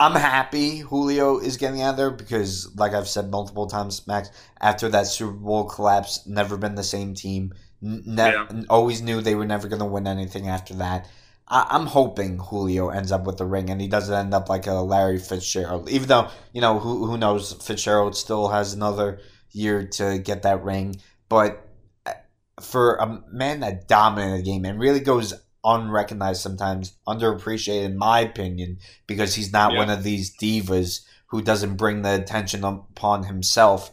I'm 0.00 0.14
happy 0.14 0.78
Julio 0.78 1.38
is 1.38 1.56
getting 1.56 1.82
out 1.82 1.96
there 1.96 2.10
because, 2.12 2.72
like 2.76 2.92
I've 2.94 3.08
said 3.08 3.30
multiple 3.30 3.66
times, 3.66 4.06
Max, 4.06 4.30
after 4.60 4.88
that 4.90 5.08
Super 5.08 5.32
Bowl 5.32 5.64
collapse, 5.64 6.24
never 6.26 6.56
been 6.56 6.76
the 6.76 6.84
same 6.84 7.14
team. 7.14 7.52
Ne- 7.80 8.30
Yeah. 8.32 8.46
Always 8.70 9.02
knew 9.02 9.20
they 9.20 9.34
were 9.34 9.46
never 9.46 9.66
going 9.66 9.80
to 9.80 9.84
win 9.86 10.06
anything 10.06 10.48
after 10.48 10.74
that. 10.74 11.08
I- 11.48 11.66
I'm 11.70 11.86
hoping 11.86 12.38
Julio 12.38 12.90
ends 12.90 13.10
up 13.10 13.24
with 13.24 13.38
the 13.38 13.46
ring 13.46 13.70
and 13.70 13.80
he 13.80 13.88
doesn't 13.88 14.14
end 14.14 14.34
up 14.34 14.48
like 14.48 14.66
a 14.68 14.74
Larry 14.74 15.18
Fitzgerald. 15.18 15.88
Even 15.88 16.06
though, 16.08 16.28
you 16.52 16.60
know, 16.60 16.78
who, 16.78 17.06
who 17.06 17.18
knows, 17.18 17.52
Fitzgerald 17.54 18.16
still 18.16 18.48
has 18.48 18.74
another 18.74 19.20
year 19.50 19.84
to 19.84 20.18
get 20.18 20.42
that 20.42 20.62
ring. 20.62 21.00
But 21.28 21.66
uh, 22.06 22.12
for 22.60 22.96
a 22.96 23.20
man 23.32 23.60
that 23.60 23.88
dominated 23.88 24.38
the 24.38 24.42
game 24.42 24.64
and 24.64 24.78
really 24.78 25.00
goes 25.00 25.34
unrecognized 25.64 26.40
sometimes, 26.40 26.94
underappreciated 27.06 27.84
in 27.84 27.98
my 27.98 28.20
opinion, 28.20 28.78
because 29.06 29.34
he's 29.34 29.52
not 29.52 29.72
Yeah. 29.72 29.78
one 29.78 29.90
of 29.90 30.02
these 30.02 30.34
divas 30.36 31.04
who 31.26 31.42
doesn't 31.42 31.76
bring 31.76 32.02
the 32.02 32.14
attention 32.14 32.64
upon 32.64 33.24
himself. 33.24 33.92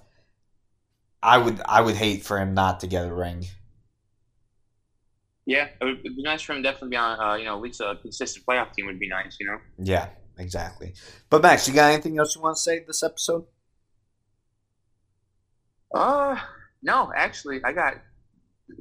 I 1.21 1.37
would 1.37 1.61
I 1.65 1.81
would 1.81 1.95
hate 1.95 2.23
for 2.23 2.39
him 2.39 2.53
not 2.53 2.79
to 2.81 2.87
get 2.87 3.05
a 3.05 3.13
ring. 3.13 3.47
Yeah, 5.47 5.69
it 5.79 5.83
would 5.83 6.01
be 6.03 6.23
nice 6.23 6.41
for 6.41 6.53
him 6.53 6.63
to 6.63 6.69
definitely 6.69 6.89
be 6.89 6.97
on, 6.97 7.19
uh, 7.19 7.35
you 7.35 7.45
know, 7.45 7.55
at 7.55 7.61
least 7.61 7.79
a 7.79 7.97
consistent 8.01 8.45
playoff 8.45 8.73
team 8.73 8.87
would 8.87 8.97
be 8.99 9.07
nice, 9.07 9.37
you 9.39 9.45
know? 9.45 9.59
Yeah, 9.77 10.09
exactly. 10.39 10.95
But 11.29 11.43
Max, 11.43 11.67
you 11.67 11.73
got 11.75 11.91
anything 11.91 12.17
else 12.17 12.35
you 12.35 12.41
want 12.41 12.55
to 12.55 12.61
say 12.61 12.79
this 12.79 13.03
episode? 13.03 13.45
Uh, 15.93 16.39
no, 16.81 17.11
actually, 17.15 17.63
I 17.63 17.71
got 17.73 17.93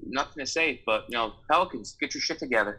nothing 0.07 0.45
to 0.45 0.47
say, 0.47 0.83
but, 0.87 1.05
you 1.09 1.17
know, 1.17 1.35
Pelicans, 1.51 1.97
get 2.01 2.15
your 2.15 2.21
shit 2.21 2.39
together. 2.39 2.79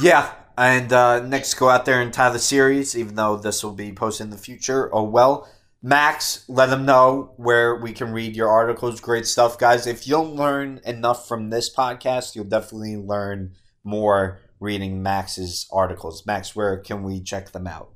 Yeah, 0.00 0.32
and 0.56 0.92
uh, 0.92 1.20
next 1.20 1.54
go 1.54 1.68
out 1.68 1.84
there 1.84 2.00
and 2.00 2.12
tie 2.12 2.30
the 2.30 2.38
series, 2.38 2.96
even 2.96 3.16
though 3.16 3.36
this 3.36 3.64
will 3.64 3.72
be 3.72 3.92
posted 3.92 4.26
in 4.26 4.30
the 4.30 4.38
future. 4.38 4.88
Oh 4.94 5.02
well. 5.02 5.48
Max, 5.82 6.44
let 6.46 6.66
them 6.66 6.84
know 6.84 7.32
where 7.38 7.74
we 7.74 7.94
can 7.94 8.12
read 8.12 8.36
your 8.36 8.48
articles. 8.48 9.00
Great 9.00 9.26
stuff, 9.26 9.58
guys. 9.58 9.86
If 9.86 10.06
you'll 10.06 10.34
learn 10.34 10.80
enough 10.84 11.26
from 11.26 11.48
this 11.48 11.74
podcast, 11.74 12.34
you'll 12.34 12.44
definitely 12.44 12.98
learn 12.98 13.54
more 13.82 14.40
reading 14.60 15.02
Max's 15.02 15.66
articles. 15.72 16.26
Max, 16.26 16.54
where 16.54 16.76
can 16.76 17.02
we 17.02 17.22
check 17.22 17.52
them 17.52 17.66
out? 17.66 17.90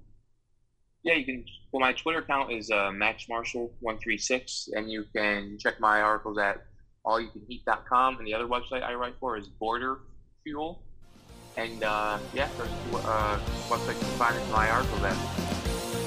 Yeah, 1.03 1.15
you 1.15 1.27
can. 1.27 1.45
Well, 1.73 1.81
my 1.81 1.93
Twitter 1.93 2.21
account 2.21 2.53
is 2.53 2.71
uh, 2.71 2.91
maxmarshall136, 2.91 4.69
and 4.73 4.91
you 4.91 5.05
can 5.15 5.59
check 5.59 5.79
my 5.79 6.01
articles 6.01 6.39
at 6.39 6.65
allyoucanheat.com. 7.07 8.19
And 8.19 8.27
the 8.27 8.35
other 8.35 8.47
website 8.47 8.83
I 8.83 8.95
write 8.95 9.15
for 9.21 9.37
is 9.37 9.47
Border 9.47 9.99
Fuel. 10.43 10.83
And 11.57 11.85
uh, 11.85 12.19
yeah, 12.33 12.49
there's 12.57 12.69
uh, 13.05 13.39
website 13.69 13.95
you 13.95 14.01
can 14.01 14.19
find 14.19 14.37
in 14.37 14.51
my 14.51 14.69
articles 14.71 15.03
at. 15.03 15.17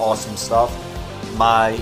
Awesome 0.00 0.36
stuff. 0.36 0.70
My 1.36 1.76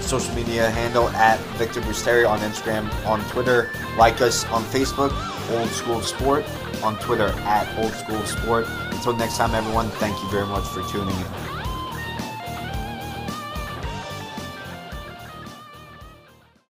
social 0.00 0.34
media 0.34 0.70
handle 0.70 1.08
at 1.10 1.38
Victor 1.56 1.80
Busteri 1.80 2.28
on 2.28 2.38
Instagram, 2.40 2.92
on 3.06 3.20
Twitter. 3.30 3.70
Like 3.96 4.20
us 4.20 4.44
on 4.46 4.62
Facebook, 4.64 5.12
Old 5.56 5.68
School 5.70 6.00
Sport. 6.00 6.44
On 6.82 6.96
Twitter 6.98 7.28
at 7.28 7.78
Old 7.78 7.92
School 7.92 8.22
Sport. 8.26 8.66
Until 8.90 9.16
next 9.16 9.36
time, 9.38 9.54
everyone, 9.54 9.88
thank 9.90 10.20
you 10.22 10.30
very 10.30 10.46
much 10.46 10.64
for 10.64 10.82
tuning 10.90 11.14
in. 11.14 11.55